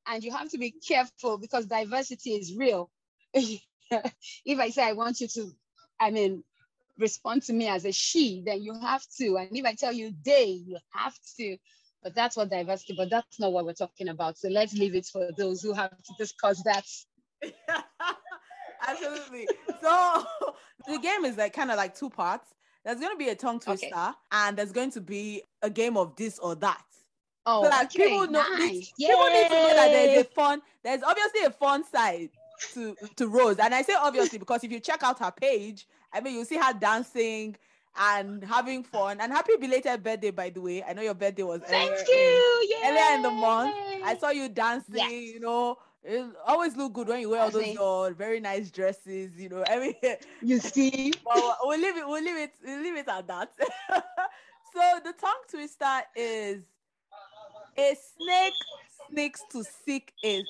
and 0.08 0.24
you 0.24 0.32
have 0.32 0.50
to 0.52 0.58
be 0.58 0.72
careful 0.72 1.38
because 1.38 1.66
diversity 1.66 2.32
is 2.32 2.56
real. 2.56 2.90
if 3.34 4.60
I 4.60 4.70
say 4.70 4.84
I 4.84 4.94
want 4.94 5.22
you 5.22 5.28
to, 5.28 5.52
I 6.00 6.12
mean, 6.12 6.44
respond 6.98 7.44
to 7.44 7.54
me 7.54 7.68
as 7.68 7.86
a 7.86 7.92
she, 7.92 8.44
then 8.46 8.64
you 8.64 8.74
have 8.80 9.04
to. 9.20 9.38
And 9.38 9.56
if 9.56 9.66
I 9.66 9.74
tell 9.74 9.94
you 9.94 10.14
they, 10.26 10.46
you 10.46 10.78
have 10.94 11.16
to. 11.38 11.58
But 12.02 12.16
that's 12.16 12.36
what 12.36 12.50
diversity, 12.50 12.96
but 12.98 13.10
that's 13.10 13.40
not 13.40 13.54
what 13.54 13.66
we're 13.66 13.74
talking 13.74 14.10
about. 14.10 14.38
So 14.38 14.50
let's 14.50 14.74
leave 14.74 14.96
it 14.96 15.06
for 15.06 15.32
those 15.38 15.62
who 15.62 15.74
have 15.74 15.92
to 15.92 16.14
discuss 16.18 16.62
that. 16.64 16.86
Absolutely. 18.88 19.48
So 19.82 20.24
the 20.88 21.00
game 21.00 21.26
is 21.26 21.38
like 21.38 21.54
kind 21.54 21.72
of 21.72 21.78
like 21.78 21.96
two 21.96 22.10
parts. 22.10 22.48
There's 22.84 23.00
going 23.00 23.14
to 23.14 23.18
be 23.18 23.30
a 23.30 23.36
tongue 23.36 23.60
twister, 23.60 23.88
okay. 23.88 24.12
and 24.34 24.58
there's 24.58 24.74
going 24.74 24.92
to 24.92 25.02
be 25.02 25.44
a 25.62 25.70
game 25.70 25.96
of 25.96 26.16
this 26.18 26.38
or 26.40 26.56
that. 26.56 26.84
Oh, 27.46 27.64
so 27.64 27.70
like 27.70 27.86
okay, 27.88 28.04
people 28.04 28.28
know 28.28 28.44
nice. 28.58 28.92
people 28.98 29.26
need 29.26 29.48
to 29.48 29.56
know 29.56 29.74
that 29.76 29.90
there's 29.92 30.22
a 30.22 30.30
fun. 30.30 30.62
There's 30.84 31.04
obviously 31.04 31.44
a 31.46 31.52
fun 31.52 31.84
side 31.86 32.30
to 32.74 32.96
to 33.16 33.28
Rose, 33.28 33.58
and 33.60 33.74
I 33.74 33.84
say 33.84 33.94
obviously 33.98 34.40
because 34.40 34.64
if 34.64 34.72
you 34.72 34.80
check 34.80 35.02
out 35.04 35.20
her 35.20 35.32
page, 35.32 35.88
I 36.12 36.20
mean 36.20 36.36
you 36.36 36.46
see 36.46 36.58
her 36.58 36.74
dancing 36.74 37.56
and 37.98 38.44
having 38.44 38.84
fun. 38.84 39.20
And 39.22 39.32
happy 39.32 39.54
belated 39.60 40.04
birthday, 40.04 40.32
by 40.32 40.50
the 40.50 40.62
way. 40.62 40.84
I 40.84 40.94
know 40.94 41.02
your 41.02 41.14
birthday 41.14 41.44
was 41.44 41.62
Thank 41.62 41.92
earlier, 41.92 42.06
you. 42.08 42.78
In, 42.84 42.90
earlier 42.90 43.16
in 43.16 43.22
the 43.22 43.32
month. 43.32 43.76
I 44.04 44.18
saw 44.20 44.30
you 44.30 44.50
dancing, 44.50 44.96
yes. 44.96 45.12
you 45.12 45.40
know, 45.40 45.78
it 46.04 46.26
always 46.46 46.76
look 46.76 46.94
good 46.94 47.08
when 47.08 47.22
you 47.22 47.30
wear 47.30 47.42
all 47.42 47.52
those 47.52 47.74
your 47.74 48.12
very 48.14 48.40
nice 48.40 48.70
dresses, 48.70 49.38
you 49.38 49.50
know. 49.50 49.64
I 49.68 49.80
mean, 49.80 50.16
you 50.42 50.60
see. 50.60 51.14
well, 51.26 51.58
we'll 51.64 51.80
leave 51.80 51.98
it. 51.98 52.08
We'll 52.08 52.24
leave 52.24 52.38
it. 52.38 52.54
We'll 52.64 52.82
leave 52.82 52.98
it 52.98 53.08
at 53.08 53.28
that. 53.28 53.52
so 53.90 55.00
the 55.04 55.14
tongue 55.14 55.44
twister 55.50 56.02
is 56.16 56.64
a 57.78 57.96
snake 58.18 58.54
sneaks 59.10 59.42
to 59.52 59.64
seek 59.86 60.12
a 60.26 60.44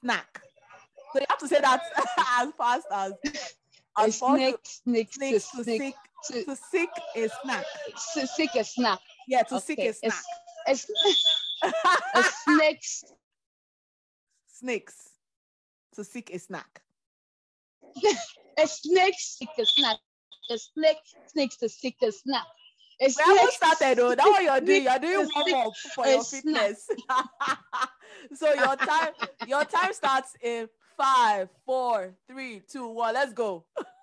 snack. 0.00 0.40
So 1.12 1.20
you 1.20 1.26
have 1.28 1.38
to 1.38 1.48
say 1.48 1.60
that 1.60 1.80
as 2.40 2.52
fast 2.56 2.86
as 2.92 3.12
a 3.98 4.10
snake 4.12 4.56
sneaks 4.64 5.18
to, 5.18 5.32
to, 5.32 5.64
seek, 5.64 5.94
to, 6.30 6.44
to 6.44 6.56
seek 6.56 6.88
a 7.16 7.28
snack. 7.42 7.64
To 8.14 8.26
seek 8.26 8.54
a 8.54 8.64
snack. 8.64 9.00
Yeah, 9.26 9.42
to 9.42 9.56
okay. 9.56 9.64
seek 9.64 9.78
a 9.80 9.92
snack. 9.92 10.22
A, 10.66 10.76
a, 11.62 12.20
a 12.20 12.24
snake 12.44 12.82
snakes 14.54 15.10
to 15.94 16.04
seek 16.04 16.30
a 16.34 16.38
snack? 16.38 16.82
a 18.58 18.66
snake 18.66 19.14
seek 19.18 19.48
a 19.58 19.66
snack. 19.66 19.98
A 20.50 20.58
snake 20.58 20.96
snakes 21.26 21.56
to 21.58 21.68
seek 21.68 21.96
a 22.02 22.12
snack. 22.12 22.46
A 23.00 23.06
we 23.06 23.14
haven't 23.24 23.52
started 23.52 23.98
though. 23.98 24.14
That's 24.14 24.24
what 24.24 24.42
you're 24.42 24.60
doing. 24.60 24.84
You're 24.84 24.98
doing 24.98 25.28
warm 25.34 25.66
up 25.66 25.72
for 25.94 26.06
your 26.06 26.22
fitness. 26.22 26.88
so 28.34 28.52
your 28.54 28.76
time, 28.76 29.12
your 29.48 29.64
time 29.64 29.92
starts 29.92 30.34
in 30.42 30.68
five, 30.96 31.48
four, 31.66 32.14
three, 32.28 32.62
two, 32.68 32.88
one. 32.88 33.14
Let's 33.14 33.32
go. 33.32 33.64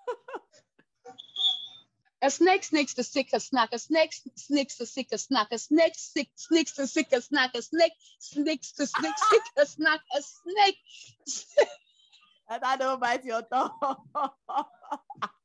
A 2.24 2.30
snake 2.30 2.64
sneaks 2.64 2.94
to 2.96 3.04
seek 3.04 3.34
a 3.34 3.40
snack. 3.40 3.70
A 3.74 3.80
snake 3.80 4.14
sneaks 4.36 4.78
to 4.78 4.86
seek 4.86 5.08
a 5.12 5.18
snack. 5.18 5.48
A 5.52 5.58
snake 5.58 5.94
sneaks 5.96 6.74
to 6.76 6.86
seek 6.86 7.12
a 7.12 7.22
snack. 7.22 7.56
A 7.56 7.62
snake 7.62 7.94
sneaks 8.20 8.72
to 8.74 8.86
seek 8.86 9.16
a 9.58 9.66
snack. 9.66 10.02
A 10.16 10.22
snake. 10.22 10.78
and 12.50 12.64
I 12.64 12.78
don't 12.78 13.00
bite 13.00 13.26
your 13.26 13.42
tongue. 13.42 13.72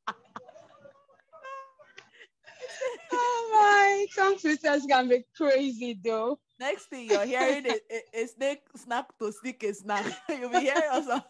oh 3.13 3.51
my, 3.53 4.07
tongue 4.15 4.39
twisters 4.39 4.87
can 4.87 5.09
be 5.09 5.25
crazy 5.37 5.99
though. 6.03 6.39
Next 6.59 6.87
thing 6.87 7.11
you're 7.11 7.27
hearing 7.27 7.67
is 7.67 7.81
a, 7.91 8.23
a, 8.23 8.27
snake 8.27 8.63
snack 8.77 9.07
to 9.19 9.31
sneak 9.31 9.63
a 9.63 9.75
snack. 9.75 10.07
You'll 10.29 10.51
be 10.51 10.61
hearing 10.61 10.89
also 10.91 11.23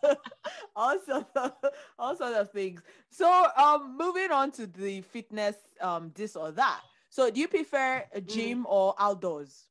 all 0.77 0.97
sorts 1.05 1.31
of 1.35 1.53
all 1.99 2.17
sorts 2.17 2.37
of 2.37 2.51
things. 2.53 2.81
So 3.11 3.47
um 3.57 3.97
moving 3.99 4.31
on 4.31 4.53
to 4.53 4.67
the 4.67 5.01
fitness 5.01 5.57
um 5.81 6.13
this 6.15 6.37
or 6.37 6.53
that. 6.53 6.81
So 7.11 7.31
do 7.31 7.41
you 7.41 7.49
prefer 7.49 8.05
a 8.15 8.21
mm. 8.21 8.29
gym 8.29 8.63
mm. 8.63 8.71
or 8.71 8.95
outdoors? 8.99 9.65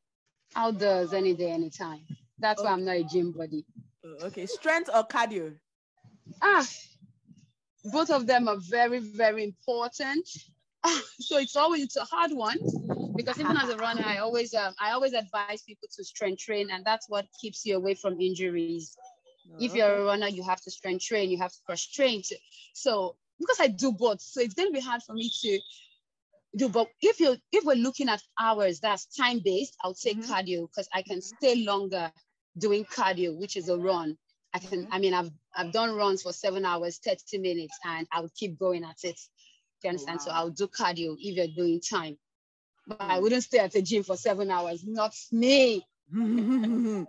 Outdoors 0.55 1.13
any 1.13 1.33
day, 1.33 1.51
anytime. 1.51 2.01
That's 2.39 2.59
okay. 2.59 2.67
why 2.67 2.73
I'm 2.73 2.85
not 2.85 2.97
a 2.97 3.03
gym 3.03 3.31
buddy. 3.31 3.65
Uh, 4.03 4.25
okay, 4.25 4.45
strength 4.45 4.89
or 4.93 5.05
cardio? 5.07 5.55
Ah, 6.41 6.65
both 7.85 8.09
of 8.09 8.27
them 8.27 8.47
are 8.47 8.57
very, 8.57 8.99
very 8.99 9.43
important. 9.43 10.27
so 11.19 11.37
it's 11.37 11.55
always 11.55 11.83
it's 11.83 11.97
a 11.97 12.03
hard 12.03 12.31
one 12.31 12.57
because 13.15 13.39
even 13.39 13.57
as 13.57 13.69
a 13.69 13.77
runner, 13.77 14.03
I 14.05 14.17
always 14.17 14.53
um, 14.53 14.73
I 14.79 14.91
always 14.91 15.13
advise 15.13 15.61
people 15.63 15.87
to 15.95 16.03
strength 16.03 16.39
train, 16.39 16.69
and 16.71 16.85
that's 16.85 17.09
what 17.09 17.25
keeps 17.39 17.65
you 17.65 17.77
away 17.77 17.95
from 17.95 18.19
injuries. 18.19 18.95
Oh, 19.51 19.57
if 19.59 19.73
you're 19.73 19.95
a 19.95 20.03
runner, 20.03 20.27
you 20.27 20.43
have 20.43 20.61
to 20.61 20.71
strength 20.71 21.05
train, 21.05 21.29
you 21.29 21.37
have 21.37 21.51
to 21.51 21.59
cross 21.65 21.85
train. 21.85 22.21
To, 22.23 22.35
so 22.73 23.15
because 23.39 23.59
I 23.59 23.67
do 23.67 23.91
both, 23.91 24.21
so 24.21 24.41
it's 24.41 24.53
going 24.53 24.69
to 24.69 24.73
be 24.73 24.81
hard 24.81 25.01
for 25.03 25.13
me 25.13 25.31
to 25.41 25.59
do. 26.57 26.69
But 26.69 26.89
if 27.01 27.19
you 27.19 27.37
if 27.51 27.63
we're 27.63 27.75
looking 27.75 28.09
at 28.09 28.21
hours, 28.39 28.79
that's 28.79 29.05
time 29.15 29.41
based. 29.43 29.75
I'll 29.83 29.93
take 29.93 30.19
mm-hmm. 30.19 30.31
cardio 30.31 30.67
because 30.67 30.89
I 30.93 31.01
can 31.01 31.19
mm-hmm. 31.19 31.35
stay 31.37 31.63
longer 31.63 32.11
doing 32.57 32.85
cardio, 32.85 33.37
which 33.37 33.55
is 33.55 33.69
a 33.69 33.77
run. 33.77 34.17
I 34.53 34.59
can. 34.59 34.83
Mm-hmm. 34.83 34.93
I 34.93 34.99
mean, 34.99 35.13
I've 35.13 35.31
I've 35.55 35.71
done 35.71 35.95
runs 35.95 36.21
for 36.21 36.33
seven 36.33 36.65
hours, 36.65 36.99
30 37.03 37.37
minutes, 37.39 37.77
and 37.85 38.07
I 38.11 38.21
would 38.21 38.33
keep 38.35 38.57
going 38.59 38.83
at 38.83 38.97
it. 39.03 39.19
Do 39.81 39.87
you 39.87 39.89
understand? 39.89 40.21
So 40.21 40.31
I'll 40.31 40.49
do 40.49 40.67
cardio 40.67 41.15
if 41.19 41.35
you're 41.35 41.47
doing 41.55 41.79
time. 41.81 42.17
But 42.87 43.01
I 43.01 43.19
wouldn't 43.19 43.43
stay 43.43 43.59
at 43.59 43.71
the 43.71 43.81
gym 43.81 44.03
for 44.03 44.15
seven 44.15 44.49
hours. 44.51 44.83
Not 44.85 45.13
me. 45.31 45.85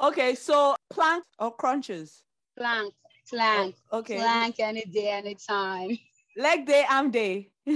okay, 0.00 0.34
so 0.34 0.76
plank 0.90 1.24
or 1.38 1.52
crunches? 1.54 2.22
Plank, 2.56 2.92
plank, 3.28 3.74
Okay. 3.92 4.16
plank 4.16 4.56
any 4.60 4.84
day, 4.84 5.08
any 5.10 5.34
time. 5.34 5.98
Leg 6.36 6.66
day, 6.66 6.84
arm 6.88 7.10
day. 7.10 7.50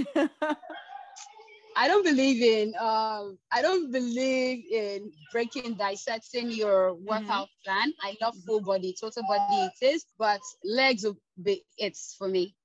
I 1.77 1.87
don't 1.89 2.05
believe 2.05 2.41
in 2.41 2.73
um 2.79 3.37
I 3.51 3.61
don't 3.61 3.91
believe 3.91 4.65
in 4.71 5.11
breaking 5.31 5.73
dissecting 5.75 6.49
your 6.51 6.93
workout 6.93 7.49
plan. 7.65 7.93
I 8.01 8.15
love 8.21 8.35
full 8.45 8.61
body, 8.61 8.95
total 8.99 9.23
body 9.27 9.69
it 9.69 9.85
is, 9.85 10.05
but 10.17 10.39
legs 10.63 11.03
will 11.03 11.17
be 11.43 11.63
it's 11.77 12.15
for 12.17 12.27
me. 12.29 12.55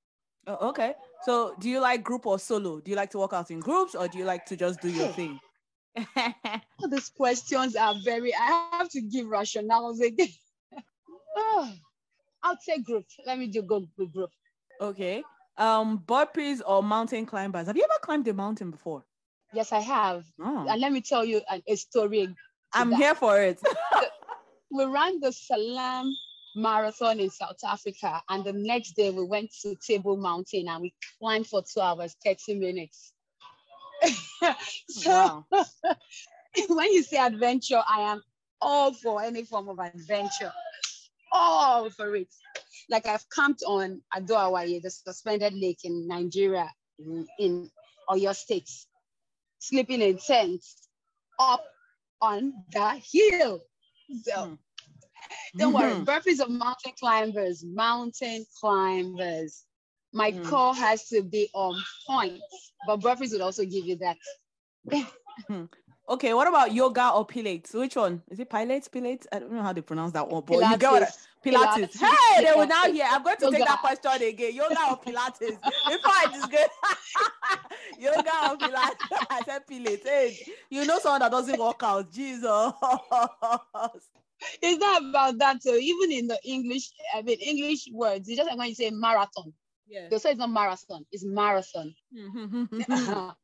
Oh, 0.47 0.69
okay. 0.71 0.95
So 1.25 1.55
do 1.61 1.69
you 1.69 1.81
like 1.81 2.03
group 2.03 2.27
or 2.27 2.39
solo? 2.39 2.81
Do 2.81 2.91
you 2.91 2.97
like 2.97 3.11
to 3.11 3.19
work 3.19 3.33
out 3.33 3.51
in 3.51 3.61
groups 3.61 3.95
or 3.95 4.09
do 4.09 4.19
you 4.19 4.25
like 4.25 4.47
to 4.47 4.57
just 4.57 4.81
do 4.81 4.89
your 4.91 5.09
thing? 5.09 5.39
These 6.91 7.11
questions 7.11 7.77
are 7.77 7.95
very 8.05 8.35
I 8.35 8.69
have 8.73 8.89
to 8.91 9.01
give 9.01 9.27
rationales 9.27 10.01
again. 10.01 10.29
Oh, 11.37 11.73
I'll 12.43 12.59
take 12.65 12.85
group. 12.85 13.05
Let 13.27 13.39
me 13.39 13.49
do 13.49 13.63
go 13.63 13.85
group. 13.97 14.31
okay. 14.81 15.23
Um, 15.59 15.99
burpees 16.07 16.63
or 16.67 16.83
mountain 16.83 17.27
climbers. 17.27 17.67
Have 17.67 17.77
you 17.77 17.85
ever 17.85 17.99
climbed 18.01 18.27
a 18.29 18.33
mountain 18.33 18.71
before? 18.71 19.05
Yes, 19.53 19.73
I 19.73 19.81
have. 19.81 20.25
Oh, 20.41 20.67
And 20.67 20.81
let 20.81 20.91
me 20.91 21.03
tell 21.03 21.23
you 21.25 21.43
an, 21.51 21.63
a 21.69 21.77
story. 21.77 22.35
I'm 22.73 22.91
that. 22.91 22.97
here 22.97 23.15
for 23.15 23.39
it. 23.43 23.61
we 24.71 24.85
ran 24.85 25.21
the 25.21 25.29
Sanlam 25.29 26.11
Marathon 26.57 27.21
in 27.21 27.31
South 27.31 27.59
Africa, 27.65 28.23
and 28.29 28.45
the 28.45 28.53
next 28.53 28.93
day 28.97 29.11
we 29.11 29.25
went 29.25 29.51
to 29.63 29.77
Table 29.87 30.17
Mountain 30.17 30.69
and 30.69 30.83
we 30.83 30.95
climbed 31.19 31.47
for 31.47 31.63
two 31.63 31.81
hours, 31.81 32.17
30 32.25 32.55
minutes. 32.59 33.13
so 34.89 35.11
wow. 35.11 35.47
when 36.69 36.93
you 36.93 37.03
say 37.03 37.19
adventure, 37.19 37.83
I 37.89 38.13
am 38.13 38.23
all 38.61 38.93
for 38.93 39.23
any 39.23 39.45
form 39.45 39.69
of 39.69 39.79
adventure. 39.79 40.53
All 41.33 41.91
for 41.91 42.17
it. 42.17 42.29
Like 42.89 43.07
I've 43.07 43.25
camped 43.31 43.63
on 43.67 44.03
Adoawaye, 44.15 44.83
the 44.83 44.91
suspended 44.91 45.55
lake 45.55 45.81
in 45.85 46.09
Nigeria, 46.09 46.69
in, 46.99 47.27
in 47.39 47.71
Oyo 48.11 48.35
State, 48.35 48.69
sleeping 49.59 50.03
in 50.03 50.19
tents 50.19 50.89
up 51.39 51.65
on 52.21 52.53
the 52.73 53.01
hill. 53.13 53.61
So 54.25 54.47
Hmm. 54.47 54.55
Don't 55.57 55.73
worry, 55.73 55.93
Mhm. 55.93 56.05
burpees 56.05 56.41
of 56.41 56.49
mountain 56.51 56.93
climbers, 56.99 57.65
mountain 57.65 58.45
climbers. 58.61 59.65
My 60.13 60.33
Mm. 60.33 60.45
core 60.49 60.75
has 60.75 61.07
to 61.09 61.23
be 61.23 61.49
on 61.55 61.81
point, 62.07 62.41
but 62.87 63.01
burpees 63.01 63.33
would 63.33 63.41
also 63.41 63.65
give 63.65 63.85
you 63.87 63.97
that. 63.97 64.17
Okay, 66.09 66.35
what 66.35 66.49
about 66.49 66.73
yoga 66.75 67.11
or 67.11 67.25
pilates? 67.25 67.73
Which 67.73 67.95
one? 67.95 68.21
Is 68.29 68.41
it 68.41 68.51
pilates? 68.51 68.89
Pilates? 68.89 69.27
I 69.31 69.39
don't 69.39 69.53
know 69.53 69.63
how 69.63 69.73
they 69.73 69.81
pronounce 69.81 70.13
that 70.15 70.29
one, 70.29 70.43
but 70.45 70.55
you 70.55 70.77
get 70.79 70.91
what 70.91 71.03
I- 71.05 71.07
Pilates. 71.07 71.27
Pilates. 71.45 71.93
Pilates. 71.93 72.01
Hey, 72.35 72.45
they 72.45 72.53
will 72.53 72.67
now 72.67 72.83
hear. 72.91 73.07
I'm 73.09 73.23
going 73.23 73.37
to 73.37 73.51
take 73.51 73.65
that 73.65 73.81
question 73.81 74.23
again. 74.23 74.53
Yoga 74.55 74.77
or 74.91 74.97
Pilates? 75.01 75.59
Fact, 75.63 76.35
it's 76.35 76.47
good. 76.47 76.69
Yoga 77.99 78.51
or 78.51 78.57
Pilates? 78.59 79.01
I 79.31 79.43
said 79.47 79.67
Pilates. 79.67 80.03
Hey, 80.05 80.37
you 80.69 80.85
know 80.85 80.99
someone 80.99 81.21
that 81.21 81.31
doesn't 81.31 81.59
work 81.59 81.81
out. 81.85 82.11
Jesus. 82.11 82.43
It's 84.63 84.81
not 84.81 85.03
about 85.03 85.39
that. 85.39 85.63
So 85.63 85.75
even 85.75 86.13
in 86.13 86.27
the 86.29 86.39
English, 86.45 86.91
I 87.15 87.23
mean 87.23 87.39
English 87.41 87.89
words, 87.93 88.29
it's 88.29 88.37
just 88.37 88.49
like 88.49 88.59
when 88.59 88.69
you 88.69 88.75
say 88.75 88.91
marathon. 88.91 89.53
Yeah. 89.89 90.09
They'll 90.09 90.19
say 90.21 90.31
it's 90.31 90.39
not 90.39 90.51
marathon, 90.51 91.05
it's 91.13 91.25
marathon. 91.25 91.95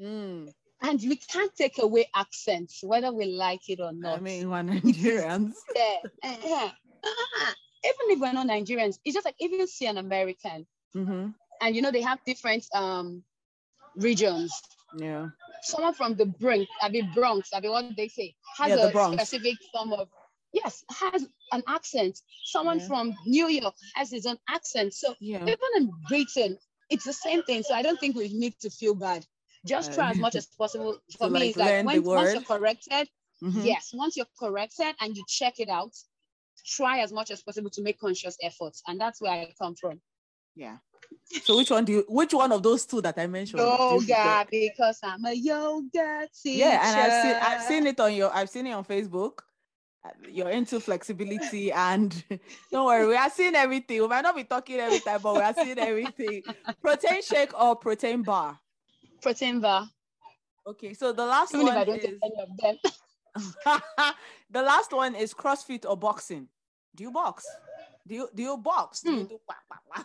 Mm. 0.00 0.52
and 0.82 1.00
we 1.00 1.16
can't 1.16 1.54
take 1.56 1.78
away 1.78 2.08
accents, 2.14 2.80
whether 2.84 3.12
we 3.12 3.24
like 3.26 3.68
it 3.68 3.80
or 3.80 3.92
not. 3.92 4.18
I 4.18 4.20
mean, 4.20 4.48
we're 4.48 4.62
Nigerians. 4.62 5.54
yeah. 5.76 5.96
uh-huh. 6.22 6.70
Uh-huh. 7.04 7.52
Even 7.84 8.10
if 8.14 8.20
we're 8.20 8.32
not 8.32 8.46
Nigerians, 8.46 8.98
it's 9.04 9.14
just 9.14 9.24
like 9.24 9.34
if 9.40 9.50
you 9.50 9.66
see 9.66 9.86
an 9.86 9.98
American 9.98 10.66
Mhm. 10.94 11.34
and 11.60 11.74
you 11.76 11.82
know 11.82 11.90
they 11.90 12.02
have 12.02 12.18
different 12.24 12.64
um 12.74 13.24
regions. 13.96 14.52
Yeah. 14.96 15.28
Someone 15.62 15.94
from 15.94 16.14
the 16.14 16.26
Bronx, 16.26 16.66
I 16.80 16.88
mean 16.88 17.10
Bronx, 17.14 17.50
I 17.52 17.60
mean 17.60 17.72
what 17.72 17.96
they 17.96 18.08
say, 18.08 18.34
has 18.56 18.70
Yeah, 18.70 18.86
a 18.86 18.92
Bronx. 18.92 19.16
specific 19.16 19.56
form 19.72 19.92
of 19.92 20.08
yes, 20.52 20.84
has 20.90 21.26
an 21.52 21.62
accent. 21.66 22.20
Someone 22.44 22.78
Yeah. 22.78 22.86
from 22.86 23.14
New 23.26 23.48
York 23.48 23.74
has 23.94 24.10
his 24.10 24.26
own 24.26 24.38
accent. 24.48 24.94
So 24.94 25.14
Yeah. 25.20 25.42
even 25.42 25.70
in 25.76 25.90
Britain, 26.08 26.58
it's 26.90 27.04
the 27.04 27.12
same 27.12 27.42
thing. 27.42 27.62
So 27.62 27.74
I 27.74 27.82
don't 27.82 27.98
think 28.00 28.16
we 28.16 28.28
need 28.28 28.58
to 28.60 28.70
feel 28.70 28.94
bad. 28.94 29.26
Just 29.66 29.92
try 29.92 30.08
Uh, 30.08 30.12
as 30.12 30.18
much 30.18 30.34
as 30.36 30.46
possible. 30.46 30.98
For 31.18 31.26
to, 31.26 31.30
me, 31.30 31.40
like, 31.40 31.48
it's 31.50 31.58
like 31.58 31.86
when, 31.86 32.02
once 32.04 32.32
you're 32.34 32.42
corrected, 32.42 33.10
Mhm. 33.42 33.64
yes, 33.64 33.90
once 33.92 34.16
you're 34.16 34.26
corrected 34.38 34.94
and 35.00 35.16
you 35.16 35.24
check 35.28 35.60
it 35.60 35.68
out, 35.68 35.94
try 36.64 37.00
as 37.00 37.12
much 37.12 37.30
as 37.30 37.42
possible 37.42 37.70
to 37.70 37.82
make 37.82 37.98
conscious 37.98 38.36
efforts. 38.42 38.82
And 38.86 39.00
that's 39.00 39.20
where 39.20 39.32
I 39.32 39.54
come 39.60 39.74
from. 39.76 40.00
Yeah. 40.54 40.78
So 41.44 41.56
which 41.56 41.70
one 41.70 41.84
do 41.84 41.92
you? 41.92 42.04
Which 42.08 42.34
one 42.34 42.50
of 42.52 42.62
those 42.62 42.84
two 42.84 43.00
that 43.02 43.16
I 43.18 43.26
mentioned? 43.26 43.60
Yoga, 43.60 44.46
because 44.50 44.98
I'm 45.02 45.24
a 45.24 45.32
yoga 45.32 46.28
teacher. 46.42 46.58
Yeah, 46.58 46.80
and 46.82 47.00
I've 47.00 47.22
seen 47.22 47.34
I've 47.48 47.62
seen 47.68 47.86
it 47.86 48.00
on 48.00 48.14
your 48.14 48.34
I've 48.34 48.50
seen 48.50 48.66
it 48.66 48.72
on 48.72 48.84
Facebook. 48.84 49.40
You're 50.28 50.50
into 50.50 50.80
flexibility 50.80 51.72
and 51.72 52.12
don't 52.72 52.86
worry, 52.86 53.06
we 53.06 53.16
are 53.16 53.30
seeing 53.30 53.54
everything. 53.54 54.00
We 54.02 54.08
might 54.08 54.22
not 54.22 54.36
be 54.36 54.44
talking 54.44 54.78
every 54.78 55.00
time, 55.00 55.20
but 55.22 55.36
we 55.36 55.42
are 55.42 55.54
seeing 55.54 55.78
everything. 55.78 56.42
Protein 56.82 57.22
shake 57.22 57.58
or 57.58 57.76
protein 57.76 58.22
bar? 58.22 58.58
protein 59.22 59.60
bar. 59.60 59.88
Okay, 60.66 60.94
so 60.94 61.12
the 61.12 61.24
last 61.24 61.54
Even 61.54 61.66
one 61.66 61.76
is 61.76 62.04
any 62.22 62.40
of 62.40 62.56
them. 62.58 62.76
the 64.50 64.62
last 64.62 64.92
one 64.92 65.14
is 65.14 65.32
CrossFit 65.34 65.84
or 65.88 65.96
boxing. 65.96 66.48
Do 66.94 67.04
you 67.04 67.10
box? 67.10 67.58
Do 68.06 68.14
you 68.14 68.28
do 68.34 68.42
you 68.42 68.56
box? 68.56 69.02
Do 69.02 69.12
you 69.12 69.18
Hmm. 69.18 69.24
do 69.24 69.38
wah, 69.48 69.54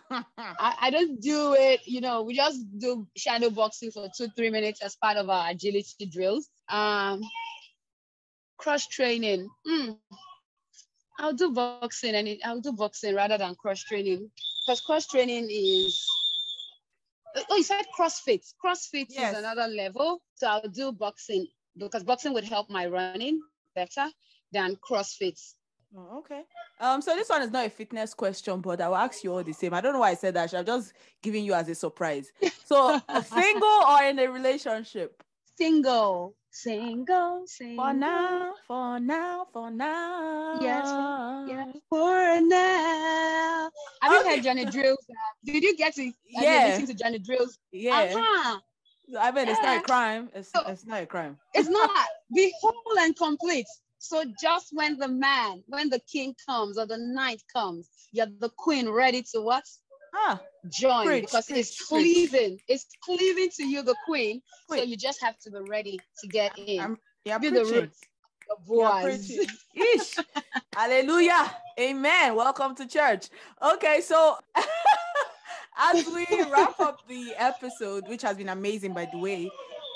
wah? 0.10 0.22
I, 0.58 0.74
I 0.82 0.90
don't 0.90 1.20
do 1.20 1.54
it, 1.54 1.80
you 1.86 2.00
know, 2.00 2.22
we 2.22 2.34
just 2.34 2.60
do 2.78 3.06
shadow 3.16 3.50
boxing 3.50 3.90
for 3.90 4.08
two, 4.16 4.28
three 4.36 4.50
minutes 4.50 4.82
as 4.82 4.96
part 4.96 5.16
of 5.16 5.28
our 5.28 5.50
agility 5.50 6.06
drills. 6.06 6.48
Um, 6.68 7.20
cross 8.58 8.86
training. 8.86 9.48
Hmm. 9.66 9.92
I'll 11.18 11.32
do 11.32 11.52
boxing 11.52 12.14
and 12.14 12.28
I'll 12.44 12.60
do 12.60 12.72
boxing 12.72 13.14
rather 13.14 13.38
than 13.38 13.54
cross 13.54 13.82
training 13.84 14.30
because 14.66 14.80
cross 14.80 15.06
training 15.06 15.48
is. 15.50 16.06
Oh, 17.50 17.56
you 17.56 17.64
said 17.64 17.84
CrossFit. 17.98 18.42
CrossFit 18.64 19.06
Yes. 19.08 19.32
is 19.32 19.38
another 19.38 19.66
level. 19.66 20.22
So 20.36 20.46
I'll 20.46 20.68
do 20.68 20.92
boxing 20.92 21.46
because 21.76 22.04
boxing 22.04 22.32
would 22.32 22.44
help 22.44 22.70
my 22.70 22.86
running 22.86 23.40
better 23.74 24.06
than 24.52 24.76
CrossFit. 24.76 25.40
Oh, 25.96 26.18
okay. 26.18 26.42
Um, 26.80 27.00
so 27.00 27.14
this 27.14 27.28
one 27.28 27.42
is 27.42 27.50
not 27.50 27.66
a 27.66 27.70
fitness 27.70 28.14
question, 28.14 28.60
but 28.60 28.80
I 28.80 28.88
will 28.88 28.96
ask 28.96 29.22
you 29.22 29.32
all 29.32 29.44
the 29.44 29.52
same. 29.52 29.74
I 29.74 29.80
don't 29.80 29.92
know 29.92 30.00
why 30.00 30.10
I 30.10 30.14
said 30.14 30.34
that. 30.34 30.52
I'm 30.54 30.64
just 30.64 30.92
giving 31.22 31.44
you 31.44 31.54
as 31.54 31.68
a 31.68 31.74
surprise. 31.74 32.32
So 32.64 33.00
single 33.24 33.68
or 33.88 34.02
in 34.04 34.18
a 34.18 34.26
relationship? 34.26 35.22
Single, 35.56 36.34
single, 36.50 37.44
single. 37.46 37.84
For 37.84 37.92
now, 37.94 38.54
for 38.66 39.00
now, 39.00 39.46
for 39.52 39.70
now. 39.70 40.58
Yes, 40.60 40.92
Yeah, 41.48 41.64
for 41.88 42.40
now. 42.40 43.70
Have 44.00 44.12
you 44.12 44.20
Okay. 44.20 44.34
heard 44.36 44.42
Johnny 44.42 44.64
Drille's? 44.66 45.06
uh, 45.10 45.14
Did 45.44 45.62
you 45.62 45.76
get 45.76 45.94
to 45.94 46.12
Yeah. 46.28 46.64
listened 46.66 46.88
to 46.88 46.94
Johnny 46.94 47.18
Drille's? 47.18 47.58
Yeah. 47.72 48.14
Uh-huh. 48.16 48.60
I 49.18 49.30
mean, 49.30 49.48
it's 49.48 49.62
not 49.62 49.78
a 49.78 49.82
crime. 49.82 50.30
It's, 50.34 50.48
So- 50.54 50.66
it's 50.66 50.86
not 50.86 51.02
a 51.02 51.06
crime. 51.06 51.38
It's 51.54 51.68
not 51.68 51.90
be 52.34 52.52
whole 52.60 52.98
and 52.98 53.16
complete. 53.16 53.66
So 53.98 54.24
just 54.40 54.68
when 54.72 54.98
the 54.98 55.08
man, 55.08 55.62
when 55.66 55.88
the 55.88 56.00
king 56.00 56.34
comes 56.46 56.78
or 56.78 56.86
the 56.86 56.98
knight 56.98 57.42
comes, 57.52 57.88
you're 58.12 58.26
the 58.26 58.50
queen 58.50 58.88
ready 58.88 59.22
to 59.32 59.40
what? 59.40 59.64
Ah, 60.16 60.40
Join 60.68 61.06
Preach, 61.06 61.24
because 61.24 61.50
it's 61.50 61.76
preach, 61.88 61.88
preach. 61.88 62.30
cleaving. 62.30 62.60
It's 62.68 62.86
cleaving 63.02 63.50
to 63.56 63.66
you, 63.66 63.82
the 63.82 63.96
queen. 64.06 64.40
So 64.70 64.76
you 64.76 64.96
just 64.96 65.20
have 65.22 65.38
to 65.40 65.50
be 65.50 65.58
ready 65.68 65.98
to 66.20 66.28
get 66.28 66.56
in. 66.58 66.80
I'm- 66.80 66.98
yeah, 67.24 67.38
Be 67.38 67.48
the 67.50 67.64
roots. 67.64 68.00
The 68.48 68.56
You're 68.68 68.88
boys. 69.02 69.26
preaching. 69.26 69.46
Ish. 69.96 70.16
Hallelujah. 70.74 71.50
Amen. 71.80 72.34
Welcome 72.36 72.74
to 72.76 72.86
church. 72.86 73.28
Okay, 73.62 74.00
so 74.02 74.36
as 75.78 76.06
we 76.06 76.26
wrap 76.50 76.78
up 76.80 77.00
the 77.08 77.32
episode, 77.36 78.06
which 78.08 78.22
has 78.22 78.36
been 78.36 78.50
amazing, 78.50 78.92
by 78.92 79.08
the 79.10 79.18
way, 79.18 79.50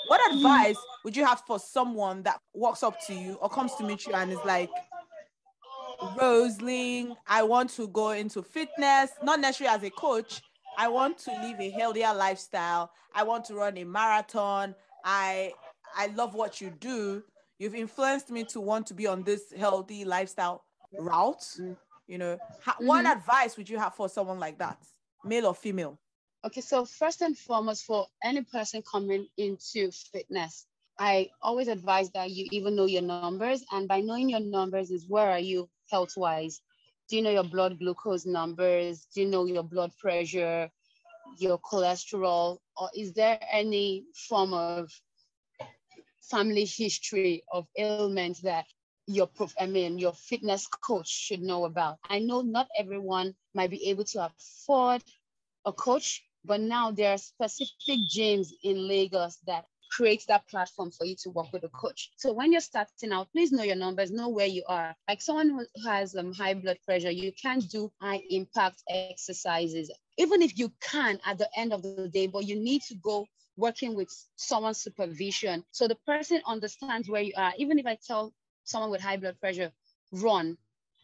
what 0.07 0.33
advice 0.33 0.75
would 1.05 1.15
you 1.15 1.23
have 1.23 1.43
for 1.45 1.59
someone 1.59 2.23
that 2.23 2.39
walks 2.53 2.81
up 2.83 2.97
to 3.07 3.13
you 3.13 3.35
or 3.35 3.47
comes 3.49 3.75
to 3.75 3.83
meet 3.83 4.05
you 4.07 4.13
and 4.13 4.31
is 4.31 4.39
like, 4.43 4.69
Roseling, 6.01 7.17
I 7.27 7.43
want 7.43 7.69
to 7.71 7.87
go 7.87 8.11
into 8.11 8.41
fitness, 8.41 9.11
not 9.21 9.39
necessarily 9.39 9.75
as 9.75 9.83
a 9.83 9.89
coach. 9.91 10.43
I 10.75 10.87
want 10.87 11.17
to 11.19 11.31
live 11.35 11.59
a 11.59 11.69
healthier 11.69 12.13
lifestyle. 12.13 12.91
I 13.13 13.23
want 13.23 13.45
to 13.45 13.55
run 13.55 13.77
a 13.77 13.83
marathon. 13.83 14.75
I 15.03 15.55
I 15.93 16.07
love 16.07 16.35
what 16.35 16.61
you 16.61 16.69
do. 16.69 17.23
You've 17.57 17.75
influenced 17.75 18.31
me 18.31 18.45
to 18.45 18.61
want 18.61 18.87
to 18.87 18.93
be 18.93 19.07
on 19.07 19.23
this 19.23 19.51
healthy 19.51 20.05
lifestyle 20.05 20.63
route. 20.97 21.45
you 22.07 22.17
know, 22.17 22.39
how, 22.59 22.75
what 22.83 23.05
Mhm. 23.05 23.11
advice 23.11 23.57
would 23.57 23.69
you 23.69 23.77
have 23.77 23.93
for 23.93 24.09
someone 24.09 24.39
like 24.39 24.57
that, 24.59 24.77
male 25.23 25.45
or 25.47 25.53
female? 25.55 25.99
Okay, 26.45 26.61
so 26.61 26.85
first 26.85 27.21
and 27.21 27.37
foremost, 27.37 27.85
for 27.85 28.07
any 28.23 28.43
person 28.43 28.81
coming 28.81 29.27
into 29.37 29.91
fitness, 29.91 30.67
I 30.97 31.31
always 31.41 31.67
advise 31.67 32.11
that 32.11 32.31
you 32.31 32.47
even 32.51 32.75
know 32.75 32.85
your 32.85 33.01
numbers. 33.03 33.65
And 33.71 33.87
by 33.87 34.01
knowing 34.01 34.29
your 34.29 34.39
numbers, 34.41 34.91
is 34.91 35.07
where 35.07 35.29
are 35.29 35.39
you 35.39 35.69
health 35.89 36.15
wise? 36.17 36.61
Do 37.09 37.15
you 37.17 37.21
know 37.23 37.31
your 37.31 37.43
blood 37.43 37.79
glucose 37.79 38.25
numbers? 38.25 39.07
Do 39.13 39.21
you 39.21 39.27
know 39.27 39.45
your 39.45 39.63
blood 39.63 39.91
pressure, 39.97 40.71
your 41.37 41.59
cholesterol? 41.59 42.59
Or 42.77 42.89
is 42.95 43.13
there 43.13 43.39
any 43.51 44.05
form 44.29 44.53
of 44.53 44.85
family 46.29 46.65
history 46.65 47.43
of 47.51 47.67
ailments 47.77 48.41
that 48.41 48.65
your 49.07 49.27
prof- 49.27 49.55
I 49.59 49.65
mean 49.65 49.97
your 49.97 50.13
fitness 50.13 50.67
coach 50.67 51.07
should 51.07 51.41
know 51.41 51.65
about? 51.65 51.97
I 52.03 52.19
know 52.19 52.41
not 52.41 52.67
everyone 52.77 53.35
might 53.53 53.69
be 53.71 53.87
able 53.89 54.05
to 54.05 54.25
afford 54.25 55.03
a 55.65 55.71
coach, 55.73 56.23
but 56.43 56.59
now 56.61 56.91
there 56.91 57.13
are 57.13 57.17
specific 57.17 57.99
gyms 58.15 58.49
in 58.63 58.87
Lagos 58.87 59.37
that 59.47 59.65
create 59.89 60.23
that 60.27 60.47
platform 60.47 60.91
for 60.91 61.05
you 61.05 61.15
to 61.23 61.29
work 61.29 61.51
with 61.53 61.63
a 61.63 61.69
coach. 61.69 62.11
So 62.17 62.33
when 62.33 62.51
you're 62.51 62.61
starting 62.61 63.11
out, 63.11 63.31
please 63.31 63.51
know 63.51 63.63
your 63.63 63.75
numbers, 63.75 64.11
know 64.11 64.29
where 64.29 64.47
you 64.47 64.63
are. 64.67 64.95
Like 65.07 65.21
someone 65.21 65.49
who 65.49 65.65
has 65.89 66.15
um, 66.15 66.33
high 66.33 66.53
blood 66.53 66.77
pressure, 66.85 67.11
you 67.11 67.31
can't 67.41 67.67
do 67.69 67.91
high 68.01 68.21
impact 68.29 68.83
exercises, 68.89 69.91
even 70.17 70.41
if 70.41 70.57
you 70.57 70.71
can 70.81 71.19
at 71.25 71.37
the 71.37 71.49
end 71.57 71.73
of 71.73 71.81
the 71.81 72.09
day, 72.11 72.27
but 72.27 72.45
you 72.45 72.55
need 72.55 72.81
to 72.83 72.95
go 72.95 73.25
working 73.57 73.95
with 73.95 74.09
someone's 74.37 74.81
supervision. 74.81 75.63
So 75.71 75.87
the 75.87 75.97
person 76.07 76.41
understands 76.47 77.09
where 77.09 77.21
you 77.21 77.33
are. 77.35 77.53
Even 77.57 77.77
if 77.77 77.85
I 77.85 77.97
tell 78.05 78.33
someone 78.63 78.91
with 78.91 79.01
high 79.01 79.17
blood 79.17 79.39
pressure, 79.39 79.71
run, 80.11 80.57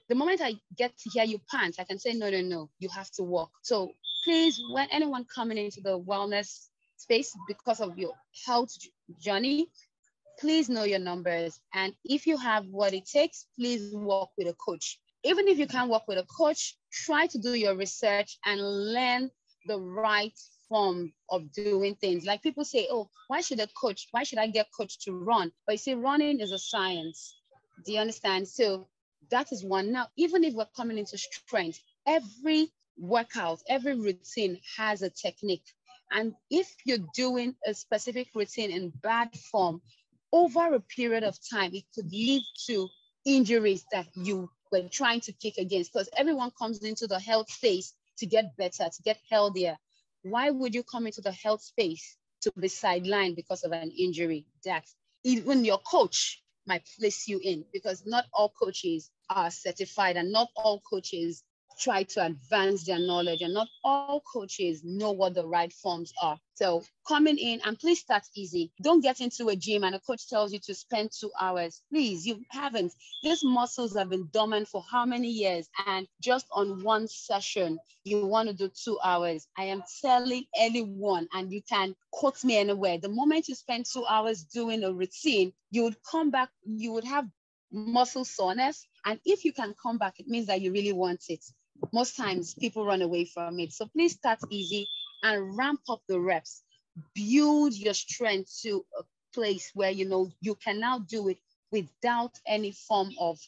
the 0.08 0.16
moment 0.16 0.42
I 0.42 0.54
get 0.78 0.98
to 1.00 1.10
hear 1.10 1.24
you 1.24 1.40
pant, 1.50 1.76
I 1.80 1.84
can 1.84 2.00
say, 2.00 2.14
no, 2.14 2.30
no, 2.30 2.42
no, 2.42 2.70
you 2.80 2.90
have 2.90 3.10
to 3.12 3.24
walk. 3.24 3.52
So 3.64 3.92
please, 4.24 4.62
when 4.72 4.88
anyone 4.92 5.26
coming 5.34 5.58
into 5.58 5.82
the 5.82 6.00
wellness 6.00 6.68
space 6.98 7.36
because 7.48 7.80
of 7.80 7.98
your 7.98 8.14
health 8.46 8.72
journey, 9.20 9.68
please 10.40 10.70
know 10.70 10.84
your 10.84 11.00
numbers. 11.00 11.60
And 11.74 11.94
if 12.04 12.28
you 12.28 12.38
have 12.38 12.66
what 12.68 12.94
it 12.94 13.06
takes, 13.06 13.46
please 13.58 13.94
work 13.94 14.30
with 14.38 14.48
a 14.48 14.56
coach. 14.56 15.00
Even 15.24 15.48
if 15.48 15.58
you 15.58 15.68
can't 15.68 15.90
work 15.90 16.08
with 16.08 16.18
a 16.18 16.26
coach, 16.26 16.78
try 16.92 17.28
to 17.28 17.40
do 17.40 17.54
your 17.54 17.76
research 17.76 18.38
and 18.46 18.60
learn 18.62 19.32
the 19.68 19.80
right 19.80 20.38
form 20.70 21.12
of 21.30 21.52
doing 21.54 21.96
things. 21.96 22.26
Like 22.26 22.44
people 22.44 22.66
say, 22.66 22.88
oh, 22.92 23.10
why 23.28 23.42
should 23.42 23.60
a 23.60 23.68
coach, 23.80 24.08
why 24.12 24.24
should 24.24 24.40
I 24.40 24.48
get 24.48 24.68
coach 24.78 25.00
to 25.06 25.12
run? 25.14 25.52
But 25.66 25.74
you 25.74 25.78
see, 25.80 25.94
running 25.94 26.40
is 26.40 26.52
a 26.52 26.60
science. 26.60 27.36
Do 27.86 27.94
you 27.94 28.00
understand? 28.00 28.48
So 28.48 28.88
that 29.32 29.52
is 29.52 29.64
one. 29.64 29.92
Now, 29.92 30.08
even 30.18 30.44
if 30.44 30.54
we're 30.54 30.68
coming 30.76 30.98
into 30.98 31.18
strength, 31.18 31.80
every 32.08 32.70
workout, 32.98 33.60
every 33.68 34.00
routine 34.00 34.60
has 34.78 35.02
a 35.02 35.10
technique. 35.10 35.66
And 36.16 36.34
if 36.50 36.74
you're 36.86 37.06
doing 37.14 37.56
a 37.68 37.74
specific 37.74 38.30
routine 38.34 38.72
in 38.72 38.94
bad 39.04 39.36
form 39.52 39.82
over 40.32 40.74
a 40.74 40.80
period 40.80 41.26
of 41.26 41.38
time, 41.52 41.74
it 41.74 41.84
could 41.94 42.10
lead 42.10 42.42
to 42.68 42.88
injuries 43.26 43.84
that 43.92 44.08
you 44.16 44.50
were 44.72 44.88
trying 44.90 45.20
to 45.22 45.34
kick 45.34 45.58
against 45.58 45.92
because 45.92 46.08
everyone 46.16 46.52
comes 46.58 46.80
into 46.86 47.06
the 47.08 47.20
health 47.20 47.52
space 47.52 47.94
to 48.20 48.26
get 48.28 48.56
better, 48.56 48.86
to 48.86 49.02
get 49.04 49.20
healthier. 49.30 49.78
Why 50.24 50.52
would 50.52 50.74
you 50.74 50.84
come 50.84 51.06
into 51.06 51.20
the 51.20 51.34
health 51.34 51.62
space 51.62 52.16
to 52.44 52.54
be 52.58 52.70
sidelined 52.70 53.36
because 53.36 53.66
of 53.66 53.74
an 53.74 53.92
injury 53.92 54.46
that 54.64 54.86
even 55.26 55.66
your 55.66 55.80
coach 55.80 56.42
might 56.66 56.88
place 56.98 57.28
you 57.28 57.42
in 57.44 57.66
because 57.74 58.04
not 58.06 58.24
all 58.34 58.54
coaches 58.58 59.12
are 59.30 59.52
certified 59.52 60.16
and 60.16 60.32
not 60.32 60.48
all 60.56 60.82
coaches 60.90 61.44
try 61.78 62.04
to 62.04 62.26
advance 62.26 62.86
their 62.86 63.00
knowledge 63.00 63.42
and 63.42 63.54
not 63.54 63.68
all 63.84 64.22
coaches 64.32 64.84
know 64.84 65.12
what 65.12 65.34
the 65.34 65.46
right 65.46 65.72
forms 65.74 66.14
are. 66.22 66.40
So 66.56 66.84
coming 67.08 67.38
in 67.38 67.60
and 67.66 67.78
please 67.78 68.00
start 68.00 68.24
easy. 68.36 68.72
Don't 68.82 69.02
get 69.02 69.20
into 69.20 69.50
a 69.50 69.56
gym 69.56 69.84
and 69.84 69.94
a 69.96 70.00
coach 70.00 70.28
tells 70.30 70.54
you 70.54 70.60
to 70.60 70.74
spend 70.74 71.12
two 71.12 71.32
hours. 71.40 71.82
Please, 71.92 72.26
you 72.26 72.42
haven't. 72.50 72.94
These 73.24 73.44
muscles 73.44 73.96
have 73.96 74.10
been 74.10 74.30
dormant 74.32 74.70
for 74.70 74.84
how 74.90 75.06
many 75.06 75.30
years? 75.30 75.68
And 75.86 76.08
just 76.22 76.48
on 76.52 76.82
one 76.84 77.08
session, 77.08 77.78
you 78.06 78.26
want 78.26 78.48
to 78.48 78.56
do 78.56 78.70
two 78.70 78.98
hours. 79.04 79.48
I 79.58 79.66
am 79.66 79.84
telling 80.02 80.46
anyone, 80.58 81.28
and 81.34 81.52
you 81.52 81.62
can 81.62 81.96
quote 82.12 82.44
me 82.44 82.58
anywhere. 82.58 83.00
The 83.00 83.10
moment 83.10 83.50
you 83.50 83.56
spend 83.56 83.86
two 83.86 84.06
hours 84.06 84.44
doing 84.44 84.84
a 84.84 84.94
routine, 84.94 85.52
you 85.72 85.84
would 85.84 85.98
come 86.10 86.32
back, 86.32 86.50
you 86.66 86.94
would 86.94 87.06
have 87.06 87.26
muscle 87.72 88.24
soreness. 88.24 88.88
And 89.06 89.20
if 89.26 89.44
you 89.44 89.52
can 89.52 89.76
come 89.82 89.98
back, 89.98 90.20
it 90.20 90.28
means 90.28 90.48
that 90.48 90.62
you 90.62 90.72
really 90.72 90.94
want 90.94 91.26
it 91.28 91.44
most 91.94 92.16
times 92.18 92.54
people 92.56 92.86
run 92.86 93.02
away 93.02 93.26
from 93.26 93.60
it. 93.60 93.72
So 93.74 93.86
please 93.88 94.14
start 94.14 94.40
easy 94.50 94.88
and 95.24 95.58
ramp 95.58 95.82
up 95.90 96.02
the 96.08 96.20
reps. 96.20 96.64
Build 97.14 97.74
your 97.74 97.94
strength 97.94 98.52
to 98.64 98.86
a 99.00 99.04
place 99.34 99.72
where 99.74 99.92
you 99.92 100.06
know 100.06 100.32
you 100.42 100.56
can 100.56 100.80
now 100.80 101.00
do 101.00 101.28
it 101.30 101.38
without 101.72 102.32
any 102.48 102.72
form 102.72 103.12
of 103.20 103.40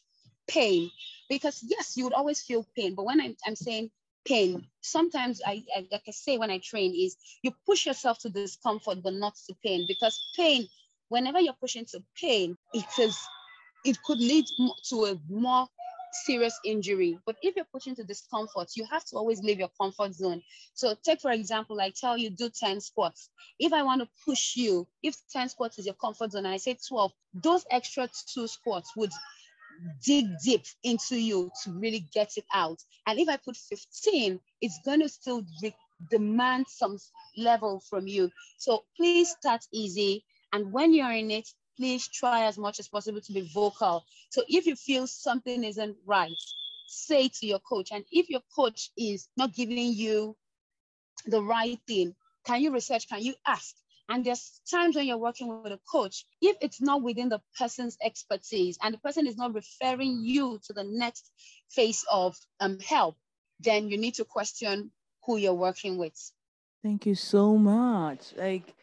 pain. 0.47 0.91
Because 1.29 1.63
yes, 1.67 1.95
you 1.97 2.03
would 2.05 2.13
always 2.13 2.41
feel 2.41 2.65
pain, 2.75 2.95
but 2.95 3.05
when 3.05 3.21
I'm, 3.21 3.35
I'm 3.45 3.55
saying 3.55 3.89
pain, 4.25 4.67
sometimes 4.81 5.41
I, 5.45 5.63
I 5.75 5.87
like 5.91 6.03
I 6.07 6.11
say 6.11 6.37
when 6.37 6.51
I 6.51 6.59
train 6.59 6.93
is 6.95 7.15
you 7.43 7.51
push 7.65 7.85
yourself 7.85 8.19
to 8.19 8.29
discomfort, 8.29 8.95
but 9.03 9.13
not 9.13 9.29
to 9.47 9.47
pain. 9.63 9.85
Because 9.87 10.19
pain, 10.35 10.67
whenever 11.09 11.39
you're 11.39 11.53
pushing 11.59 11.85
to 11.87 12.03
pain, 12.19 12.57
it 12.73 12.85
is 12.99 13.17
it 13.85 14.01
could 14.03 14.19
lead 14.19 14.45
to 14.89 15.05
a 15.05 15.19
more 15.29 15.67
serious 16.11 16.59
injury. 16.65 17.17
But 17.25 17.37
if 17.41 17.55
you're 17.55 17.65
pushing 17.71 17.95
to 17.95 18.03
discomfort, 18.03 18.69
you 18.75 18.85
have 18.91 19.05
to 19.05 19.15
always 19.17 19.41
leave 19.41 19.59
your 19.59 19.69
comfort 19.79 20.13
zone. 20.13 20.41
So 20.73 20.95
take, 21.03 21.21
for 21.21 21.31
example, 21.31 21.79
I 21.81 21.91
tell 21.91 22.17
you 22.17 22.29
do 22.29 22.49
10 22.49 22.81
squats. 22.81 23.29
If 23.59 23.73
I 23.73 23.83
want 23.83 24.01
to 24.01 24.09
push 24.25 24.55
you, 24.55 24.87
if 25.03 25.15
10 25.31 25.49
squats 25.49 25.79
is 25.79 25.85
your 25.85 25.95
comfort 25.95 26.31
zone 26.31 26.45
and 26.45 26.53
I 26.53 26.57
say 26.57 26.77
12, 26.87 27.11
those 27.43 27.65
extra 27.71 28.07
two 28.33 28.47
squats 28.47 28.95
would 28.95 29.11
dig 30.03 30.25
deep 30.43 30.65
into 30.83 31.19
you 31.19 31.51
to 31.63 31.71
really 31.71 32.05
get 32.13 32.31
it 32.37 32.45
out. 32.53 32.79
And 33.05 33.19
if 33.19 33.29
I 33.29 33.37
put 33.37 33.55
15, 33.55 34.39
it's 34.61 34.79
going 34.85 35.01
to 35.01 35.09
still 35.09 35.43
re- 35.61 35.75
demand 36.09 36.65
some 36.67 36.97
level 37.37 37.81
from 37.89 38.07
you. 38.07 38.31
So 38.57 38.83
please 38.95 39.29
start 39.29 39.61
easy. 39.71 40.25
And 40.53 40.71
when 40.71 40.93
you're 40.93 41.11
in 41.11 41.31
it, 41.31 41.47
please 41.77 42.07
try 42.07 42.45
as 42.45 42.57
much 42.57 42.79
as 42.79 42.87
possible 42.87 43.21
to 43.21 43.33
be 43.33 43.49
vocal. 43.53 44.03
So 44.29 44.43
if 44.47 44.65
you 44.65 44.75
feel 44.75 45.07
something 45.07 45.63
isn't 45.63 45.95
right, 46.05 46.31
say 46.87 47.29
to 47.29 47.45
your 47.45 47.59
coach. 47.59 47.89
And 47.91 48.03
if 48.11 48.29
your 48.29 48.41
coach 48.55 48.89
is 48.97 49.27
not 49.37 49.53
giving 49.53 49.93
you 49.93 50.35
the 51.25 51.41
right 51.41 51.79
thing, 51.87 52.15
can 52.45 52.61
you 52.61 52.73
research? 52.73 53.07
Can 53.07 53.21
you 53.21 53.35
ask? 53.45 53.75
And 54.09 54.23
there's 54.23 54.61
times 54.71 54.95
when 54.95 55.05
you're 55.05 55.17
working 55.17 55.61
with 55.63 55.73
a 55.73 55.79
coach, 55.91 56.25
if 56.41 56.55
it's 56.61 56.79
not 56.79 57.01
within 57.01 57.27
the 57.27 57.41
person's 57.59 57.97
expertise 58.01 58.77
and 58.81 58.93
the 58.93 58.99
person 58.99 59.27
is 59.27 59.35
not 59.35 59.53
referring 59.53 60.21
you 60.23 60.59
to 60.65 60.73
the 60.73 60.85
next 60.85 61.29
phase 61.69 62.05
of 62.09 62.37
um, 62.61 62.79
help, 62.79 63.17
then 63.59 63.89
you 63.89 63.97
need 63.97 64.13
to 64.15 64.23
question 64.23 64.91
who 65.25 65.35
you're 65.37 65.53
working 65.53 65.97
with. 65.97 66.31
Thank 66.83 67.05
you 67.05 67.15
so 67.15 67.57
much. 67.57 68.33
Like 68.37 68.73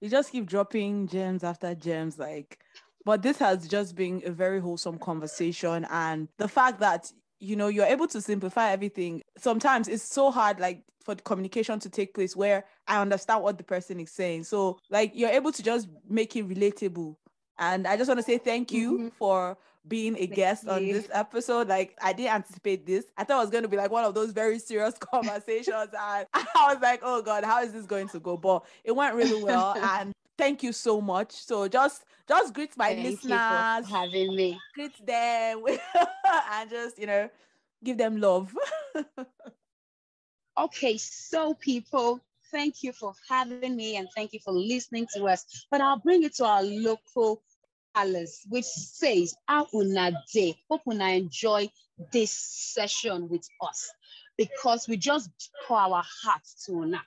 you 0.00 0.08
just 0.08 0.32
keep 0.32 0.46
dropping 0.46 1.08
gems 1.08 1.42
after 1.44 1.74
gems, 1.74 2.18
like 2.18 2.58
but 3.04 3.22
this 3.22 3.38
has 3.38 3.66
just 3.66 3.94
been 3.94 4.22
a 4.26 4.30
very 4.30 4.60
wholesome 4.60 4.98
conversation. 4.98 5.86
And 5.90 6.28
the 6.36 6.48
fact 6.48 6.80
that 6.80 7.10
you 7.40 7.56
know 7.56 7.68
you're 7.68 7.86
able 7.86 8.06
to 8.08 8.20
simplify 8.20 8.70
everything 8.72 9.22
sometimes 9.36 9.86
it's 9.88 10.02
so 10.02 10.30
hard 10.30 10.58
like 10.58 10.82
for 11.04 11.14
communication 11.14 11.78
to 11.78 11.88
take 11.88 12.12
place 12.12 12.34
where 12.34 12.64
i 12.88 13.00
understand 13.00 13.42
what 13.42 13.56
the 13.58 13.62
person 13.64 14.00
is 14.00 14.10
saying 14.10 14.42
so 14.42 14.76
like 14.90 15.12
you're 15.14 15.30
able 15.30 15.52
to 15.52 15.62
just 15.62 15.88
make 16.08 16.34
it 16.34 16.48
relatable 16.48 17.14
and 17.58 17.86
i 17.86 17.96
just 17.96 18.08
want 18.08 18.18
to 18.18 18.24
say 18.24 18.38
thank 18.38 18.72
you 18.72 18.98
Mhm. 18.98 19.12
for 19.12 19.56
being 19.88 20.14
a 20.16 20.26
Thank 20.26 20.34
guest 20.34 20.68
on 20.68 20.84
this 20.86 21.08
episode 21.12 21.68
like 21.68 21.96
i 22.02 22.12
didn't 22.12 22.34
anticipate 22.34 22.86
this. 22.86 23.06
I 23.16 23.24
thought 23.24 23.38
it 23.38 23.44
was 23.44 23.50
going 23.50 23.62
to 23.62 23.68
be 23.68 23.76
like 23.76 23.90
one 23.90 24.04
of 24.04 24.14
those 24.14 24.32
very 24.32 24.58
serious 24.58 24.94
conversations. 24.98 25.88
And 25.98 26.26
i 26.34 26.72
was 26.72 26.78
like 26.82 27.00
oh 27.02 27.22
god 27.22 27.44
how 27.44 27.62
is 27.62 27.72
this 27.72 27.86
going 27.86 28.08
to 28.08 28.20
go? 28.20 28.36
But 28.36 28.64
it 28.84 28.92
went 28.94 29.14
really 29.14 29.42
well 29.42 29.74
and 29.82 30.12
thank 30.36 30.62
you 30.62 30.72
so 30.72 31.00
much. 31.00 31.32
So 31.32 31.68
just 31.68 32.04
just 32.28 32.54
greet 32.54 32.76
my 32.76 32.88
Thank 32.88 32.98
you 33.04 33.10
listeners. 33.10 33.88
for 33.88 33.96
having 33.96 34.36
me. 34.36 34.58
greet 34.74 35.06
them 35.06 35.64
and 36.52 36.70
just 36.70 36.98
you 36.98 37.06
know 37.06 37.28
give 37.82 37.98
them 37.98 38.20
love. 38.20 38.54
Okay, 40.58 40.96
so 40.98 41.54
people, 41.54 42.20
thank 42.50 42.82
you 42.82 42.92
for 42.92 43.14
having 43.28 43.76
me 43.76 43.96
and 43.96 44.08
thank 44.16 44.32
you 44.32 44.40
for 44.44 44.52
listening 44.52 45.06
to 45.14 45.24
us. 45.26 45.66
But 45.70 45.80
I'll 45.80 46.00
bring 46.00 46.24
it 46.24 46.34
to 46.36 46.44
our 46.44 46.64
local 46.64 47.40
which 48.48 48.64
says, 48.64 49.34
How 49.46 49.66
una 49.74 50.12
day? 50.32 50.56
Hope 50.68 50.82
una 50.88 51.10
enjoy 51.10 51.70
this 52.12 52.32
session 52.32 53.28
with 53.28 53.46
us 53.60 53.90
because 54.36 54.86
we 54.88 54.96
just 54.96 55.30
pour 55.66 55.78
our 55.78 56.04
hearts 56.22 56.64
to 56.66 56.72
una. 56.72 57.02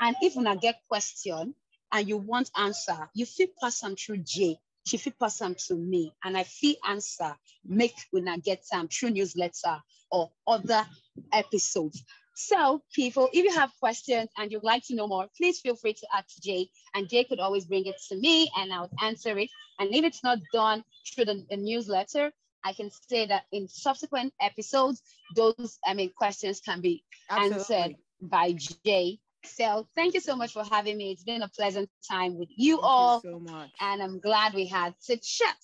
And 0.00 0.16
if 0.22 0.36
una 0.36 0.56
get 0.56 0.80
question 0.88 1.54
and 1.92 2.08
you 2.08 2.16
want 2.18 2.50
answer, 2.56 3.08
you 3.14 3.26
feel 3.26 3.48
pass 3.60 3.80
them 3.80 3.96
through 3.96 4.18
J 4.18 4.58
she 4.86 4.98
fit 4.98 5.18
pass 5.18 5.42
am 5.42 5.56
to 5.66 5.74
me 5.74 6.12
and 6.22 6.38
I 6.38 6.44
fit 6.44 6.78
answer, 6.88 7.36
make 7.64 7.96
una 8.14 8.38
get 8.38 8.62
am 8.72 8.86
through 8.88 9.10
newsletter 9.10 9.82
or 10.12 10.30
other 10.46 10.86
episodes. 11.32 12.04
So, 12.38 12.82
people, 12.94 13.30
if 13.32 13.44
you 13.44 13.52
have 13.58 13.72
questions 13.80 14.28
and 14.36 14.52
you'd 14.52 14.62
like 14.62 14.86
to 14.88 14.94
know 14.94 15.08
more, 15.08 15.26
please 15.38 15.58
feel 15.60 15.74
free 15.74 15.94
to 15.94 16.06
ask 16.14 16.28
Jay, 16.42 16.68
and 16.94 17.08
Jay 17.08 17.24
could 17.24 17.40
always 17.40 17.64
bring 17.64 17.86
it 17.86 17.96
to 18.10 18.16
me 18.16 18.50
and 18.58 18.70
I'll 18.70 18.90
answer 19.02 19.38
it. 19.38 19.48
And 19.78 19.94
if 19.94 20.04
it's 20.04 20.22
not 20.22 20.38
done 20.52 20.84
through 21.14 21.24
the, 21.24 21.46
the 21.48 21.56
newsletter, 21.56 22.30
I 22.62 22.74
can 22.74 22.90
say 23.08 23.26
that 23.26 23.44
in 23.52 23.68
subsequent 23.68 24.34
episodes, 24.38 25.00
those 25.34 25.78
I 25.86 25.94
mean 25.94 26.12
questions 26.14 26.60
can 26.60 26.82
be 26.82 27.02
Absolutely. 27.30 27.74
answered 27.76 27.96
by 28.20 28.52
Jay. 28.84 29.18
So 29.44 29.88
thank 29.96 30.12
you 30.12 30.20
so 30.20 30.36
much 30.36 30.52
for 30.52 30.64
having 30.64 30.98
me. 30.98 31.12
It's 31.12 31.24
been 31.24 31.42
a 31.42 31.48
pleasant 31.48 31.88
time 32.06 32.36
with 32.38 32.50
you 32.54 32.76
Thank 32.76 32.84
all, 32.84 33.20
you 33.24 33.30
so 33.30 33.38
much. 33.38 33.70
and 33.80 34.02
I'm 34.02 34.20
glad 34.20 34.52
we 34.52 34.66
had 34.66 34.94
to 35.06 35.16
chat. 35.16 35.56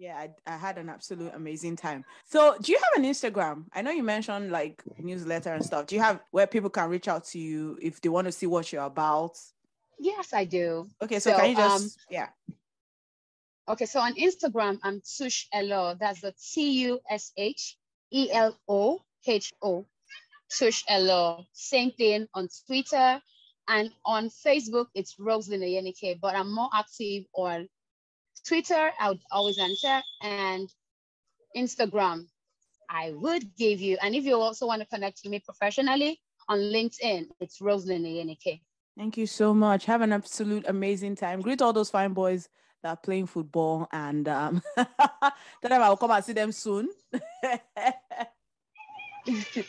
Yeah, 0.00 0.16
I, 0.16 0.30
I 0.46 0.56
had 0.56 0.78
an 0.78 0.88
absolute 0.88 1.30
amazing 1.34 1.76
time. 1.76 2.06
So, 2.24 2.56
do 2.62 2.72
you 2.72 2.78
have 2.78 3.04
an 3.04 3.10
Instagram? 3.10 3.66
I 3.74 3.82
know 3.82 3.90
you 3.90 4.02
mentioned 4.02 4.50
like 4.50 4.82
newsletter 4.98 5.52
and 5.52 5.62
stuff. 5.62 5.88
Do 5.88 5.94
you 5.94 6.00
have 6.00 6.20
where 6.30 6.46
people 6.46 6.70
can 6.70 6.88
reach 6.88 7.06
out 7.06 7.26
to 7.26 7.38
you 7.38 7.76
if 7.82 8.00
they 8.00 8.08
want 8.08 8.24
to 8.24 8.32
see 8.32 8.46
what 8.46 8.72
you're 8.72 8.84
about? 8.84 9.36
Yes, 9.98 10.32
I 10.32 10.46
do. 10.46 10.88
Okay, 11.02 11.18
so, 11.18 11.32
So, 11.32 11.36
can 11.36 11.50
you 11.50 11.56
just 11.56 11.84
um, 11.84 11.90
yeah. 12.08 12.28
Okay, 13.68 13.84
so 13.84 14.00
on 14.00 14.14
Instagram, 14.14 14.78
I'm 14.82 15.02
Tush 15.02 15.48
Elo. 15.52 15.94
That's 16.00 16.22
the 16.22 16.32
T 16.32 16.70
U 16.84 17.00
S 17.10 17.32
H 17.36 17.76
E 18.10 18.32
L 18.32 18.58
O 18.66 19.02
H 19.26 19.52
O. 19.60 19.84
Tush 20.50 20.82
Elo. 20.88 21.44
Same 21.52 21.90
thing 21.90 22.26
on 22.32 22.48
Twitter. 22.66 23.20
And 23.68 23.90
on 24.06 24.30
Facebook, 24.30 24.86
it's 24.94 25.16
Rosalind 25.18 25.62
Ayenike, 25.62 26.20
but 26.22 26.34
I'm 26.34 26.54
more 26.54 26.70
active 26.74 27.24
on 27.34 27.68
Twitter. 28.50 28.90
I 28.98 29.10
would 29.10 29.20
always 29.30 29.58
answer. 29.58 30.02
And 30.22 30.68
Instagram, 31.56 32.26
I 32.90 33.12
would 33.12 33.56
give 33.56 33.80
you. 33.80 33.96
And 34.02 34.16
if 34.16 34.24
you 34.24 34.34
also 34.40 34.66
want 34.66 34.82
to 34.82 34.88
connect 34.88 35.20
with 35.22 35.30
me 35.30 35.38
professionally 35.38 36.20
on 36.48 36.58
LinkedIn, 36.58 37.28
it's 37.38 37.60
Rosalind 37.60 38.04
Ayenike. 38.04 38.60
Thank 38.98 39.16
you 39.16 39.26
so 39.28 39.54
much. 39.54 39.84
Have 39.86 40.02
an 40.02 40.12
absolute 40.12 40.64
amazing 40.66 41.14
time. 41.14 41.40
Greet 41.40 41.62
all 41.62 41.72
those 41.72 41.90
fine 41.90 42.12
boys 42.12 42.48
that 42.82 42.88
are 42.88 42.96
playing 42.96 43.26
football 43.26 43.86
and 43.92 44.26
um 44.26 44.62
tell 44.76 45.70
them 45.70 45.82
I'll 45.82 45.96
come 45.96 46.10
and 46.10 46.24
see 46.24 46.32
them 46.32 46.50
soon. 46.50 46.88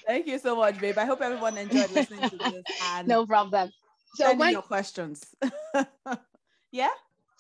Thank 0.08 0.26
you 0.26 0.40
so 0.40 0.56
much, 0.56 0.80
babe. 0.80 0.98
I 0.98 1.06
hope 1.06 1.22
everyone 1.22 1.56
enjoyed 1.58 1.92
listening 1.92 2.30
to 2.32 2.38
this 2.38 2.64
and 2.84 3.08
No 3.08 3.28
problem. 3.28 3.72
So 4.16 4.26
send 4.26 4.40
when 4.40 4.54
your 4.54 4.64
questions. 4.64 5.36
yeah, 6.72 6.90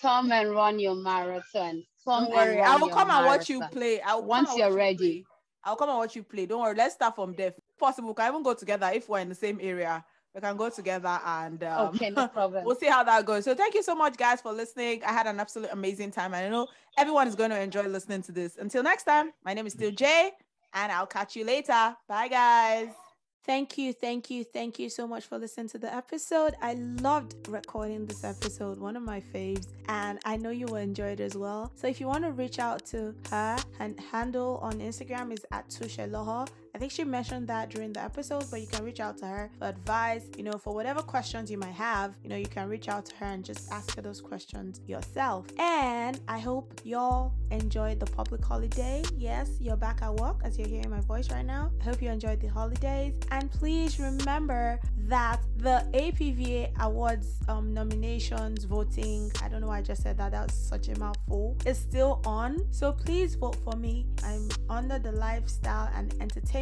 come 0.02 0.32
and 0.32 0.52
run 0.52 0.80
your 0.80 0.96
marathon. 0.96 1.84
Come 2.04 2.26
don't 2.26 2.34
worry. 2.34 2.60
I 2.60 2.76
will 2.78 2.90
come 2.90 3.10
and 3.12 3.26
watch 3.26 3.50
you 3.50 3.62
play. 3.72 4.02
I'll 4.02 4.24
Once 4.24 4.50
you're 4.56 4.68
watch 4.68 4.72
you 4.72 4.78
ready. 4.78 5.26
I'll 5.64 5.76
come 5.76 5.90
and 5.90 5.98
watch 6.00 6.16
you 6.16 6.24
play. 6.24 6.46
Don't 6.48 6.62
worry. 6.62 6.76
Let's 6.76 6.96
start 6.96 7.16
from 7.16 7.36
there. 7.36 7.50
If 7.50 7.60
possible, 7.80 8.10
we 8.10 8.16
can 8.16 8.30
even 8.32 8.44
go 8.44 8.54
together 8.54 8.90
if 8.94 9.08
we're 9.08 9.20
in 9.20 9.30
the 9.30 9.36
same 9.36 9.60
area. 9.62 10.04
We 10.34 10.42
can 10.42 10.56
go 10.58 10.70
together 10.70 11.20
and 11.26 11.64
um, 11.64 11.94
Okay, 11.96 12.10
no 12.10 12.28
problem. 12.40 12.66
we'll 12.66 12.76
see 12.76 12.88
how 12.88 13.04
that 13.04 13.26
goes. 13.26 13.44
So 13.44 13.54
thank 13.54 13.76
you 13.76 13.84
so 13.84 13.94
much, 13.94 14.18
guys, 14.18 14.42
for 14.42 14.54
listening. 14.54 15.04
I 15.04 15.12
had 15.12 15.28
an 15.28 15.40
absolute 15.40 15.70
amazing 15.72 16.12
time. 16.12 16.34
I 16.34 16.48
know 16.50 16.68
everyone 16.98 17.28
is 17.28 17.36
going 17.36 17.50
to 17.52 17.60
enjoy 17.60 17.84
listening 17.84 18.22
to 18.24 18.32
this. 18.32 18.58
Until 18.58 18.82
next 18.82 19.04
time, 19.04 19.32
my 19.46 19.54
name 19.54 19.68
is 19.68 19.74
still 19.74 19.92
Jay, 19.92 20.32
and 20.74 20.92
I'll 20.92 21.06
catch 21.06 21.36
you 21.36 21.44
later. 21.46 21.96
Bye, 22.08 22.30
guys. 22.30 23.11
Thank 23.44 23.76
you, 23.76 23.92
thank 23.92 24.30
you, 24.30 24.44
thank 24.44 24.78
you 24.78 24.88
so 24.88 25.08
much 25.08 25.26
for 25.26 25.40
listening 25.40 25.68
to 25.70 25.80
the 25.80 25.94
episode. 25.94 26.54
I 26.62 26.76
loved 26.76 27.48
recording 27.48 28.06
this 28.06 28.24
episode, 28.24 28.78
one 28.78 28.96
of 28.96 29.02
my 29.02 29.20
faves, 29.20 29.66
and 29.90 30.20
I 30.26 30.38
know 30.38 30.52
you 30.52 30.68
will 30.68 30.76
enjoy 30.76 31.14
it 31.14 31.20
as 31.20 31.36
well. 31.36 31.72
So 31.76 31.88
if 31.88 32.00
you 32.00 32.06
want 32.06 32.24
to 32.24 32.32
reach 32.32 32.60
out 32.60 32.86
to 32.88 33.16
her, 33.32 33.58
and 33.80 34.00
handle 34.00 34.60
on 34.62 34.74
Instagram 34.74 35.34
is 35.34 35.44
at 35.52 35.68
Tusheloho. 35.70 36.48
I 36.74 36.78
think 36.78 36.92
she 36.92 37.04
mentioned 37.04 37.48
that 37.50 37.70
during 37.70 37.92
the 37.92 38.02
episode, 38.02 38.46
but 38.50 38.62
you 38.62 38.68
can 38.68 38.86
reach 38.86 39.02
out 39.02 39.18
to 39.18 39.26
her 39.26 39.52
for 39.60 39.68
advice, 39.68 40.24
you 40.38 40.44
know, 40.44 40.54
for 40.54 40.74
whatever 40.74 41.02
questions 41.02 41.52
you 41.52 41.58
might 41.58 41.74
have, 41.74 42.16
you 42.24 42.30
know, 42.30 42.38
you 42.38 42.46
can 42.46 42.70
reach 42.70 42.88
out 42.88 43.06
to 43.08 43.16
her 43.18 43.26
and 43.26 43.44
just 43.44 43.70
ask 43.72 43.96
her 43.96 44.02
those 44.02 44.22
questions 44.22 44.80
yourself. 44.88 45.48
And 45.60 46.22
I 46.30 46.40
hope 46.40 46.80
y'all 46.86 47.34
enjoyed 47.52 48.00
the 48.00 48.06
public 48.06 48.44
holiday. 48.44 49.04
Yes, 49.18 49.50
you're 49.60 49.76
back 49.76 50.02
at 50.02 50.14
work 50.16 50.40
as 50.46 50.58
you're 50.58 50.68
hearing 50.68 50.90
my 50.90 51.02
voice 51.02 51.30
right 51.30 51.46
now. 51.46 51.72
I 51.82 51.84
hope 51.84 52.02
you 52.02 52.10
enjoyed 52.10 52.40
the 52.40 52.48
holidays. 52.48 53.16
And 53.32 53.52
please 53.52 54.00
remember 54.00 54.80
that 55.10 55.42
the 55.58 55.86
APVA 55.94 56.72
Awards 56.80 57.40
um, 57.50 57.74
nominations 57.74 58.64
voting, 58.64 59.30
I 59.44 59.50
don't 59.50 59.60
know 59.60 59.68
why 59.68 59.80
I 59.80 59.82
just 59.82 60.04
said 60.04 60.18
that, 60.20 60.32
that 60.32 60.48
was 60.48 60.56
such 60.56 60.88
a 60.88 60.98
mouthful, 60.98 61.58
is 61.66 61.78
still 61.78 62.22
on. 62.26 62.66
So 62.72 62.94
please 62.94 63.36
vote 63.36 63.58
for 63.58 63.76
me. 63.76 64.06
I'm 64.24 64.48
under 64.70 64.98
the 64.98 65.12
lifestyle 65.12 65.90
and 65.94 66.14
entertainment 66.22 66.61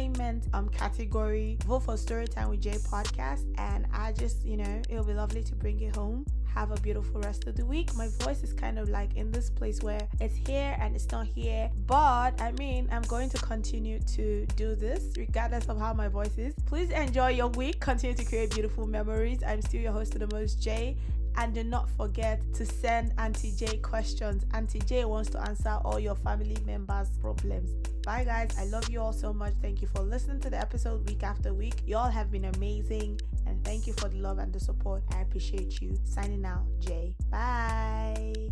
um 0.54 0.68
category. 0.70 1.58
Vote 1.66 1.80
for 1.80 1.94
Storytime 1.94 2.48
with 2.48 2.62
Jay 2.62 2.78
podcast. 2.90 3.44
And 3.58 3.86
I 3.92 4.12
just, 4.12 4.44
you 4.44 4.56
know, 4.56 4.82
it'll 4.88 5.04
be 5.04 5.12
lovely 5.12 5.42
to 5.42 5.54
bring 5.54 5.80
it 5.80 5.94
home. 5.94 6.24
Have 6.54 6.70
a 6.70 6.80
beautiful 6.80 7.20
rest 7.20 7.46
of 7.46 7.54
the 7.54 7.64
week. 7.64 7.94
My 7.94 8.08
voice 8.20 8.42
is 8.42 8.52
kind 8.52 8.78
of 8.78 8.88
like 8.88 9.16
in 9.16 9.30
this 9.30 9.50
place 9.50 9.80
where 9.82 10.00
it's 10.20 10.34
here 10.34 10.74
and 10.80 10.96
it's 10.96 11.10
not 11.10 11.26
here. 11.26 11.70
But 11.86 12.40
I 12.40 12.52
mean, 12.52 12.88
I'm 12.90 13.02
going 13.02 13.28
to 13.30 13.38
continue 13.38 14.00
to 14.16 14.46
do 14.56 14.74
this 14.74 15.12
regardless 15.16 15.66
of 15.66 15.78
how 15.78 15.92
my 15.92 16.08
voice 16.08 16.36
is. 16.38 16.54
Please 16.66 16.90
enjoy 16.90 17.30
your 17.30 17.48
week. 17.48 17.80
Continue 17.80 18.16
to 18.16 18.24
create 18.24 18.50
beautiful 18.50 18.86
memories. 18.86 19.42
I'm 19.46 19.60
still 19.62 19.82
your 19.82 19.92
host 19.92 20.14
of 20.14 20.28
the 20.28 20.34
most 20.34 20.62
Jay. 20.62 20.96
And 21.36 21.54
do 21.54 21.64
not 21.64 21.88
forget 21.96 22.40
to 22.54 22.66
send 22.66 23.12
Auntie 23.18 23.52
J 23.56 23.78
questions. 23.78 24.44
Auntie 24.52 24.80
J 24.80 25.04
wants 25.04 25.30
to 25.30 25.40
answer 25.40 25.78
all 25.84 25.98
your 25.98 26.16
family 26.16 26.56
members' 26.66 27.10
problems. 27.20 27.72
Bye, 28.04 28.24
guys. 28.24 28.50
I 28.58 28.64
love 28.66 28.88
you 28.90 29.00
all 29.00 29.12
so 29.12 29.32
much. 29.32 29.54
Thank 29.62 29.80
you 29.82 29.88
for 29.88 30.02
listening 30.02 30.40
to 30.40 30.50
the 30.50 30.58
episode 30.58 31.08
week 31.08 31.22
after 31.22 31.54
week. 31.54 31.82
You 31.86 31.96
all 31.96 32.10
have 32.10 32.30
been 32.30 32.46
amazing. 32.46 33.20
And 33.46 33.64
thank 33.64 33.86
you 33.86 33.92
for 33.94 34.08
the 34.08 34.18
love 34.18 34.38
and 34.38 34.52
the 34.52 34.60
support. 34.60 35.02
I 35.14 35.20
appreciate 35.22 35.80
you. 35.80 35.98
Signing 36.04 36.44
out, 36.44 36.66
Jay. 36.80 37.14
Bye. 37.30 38.50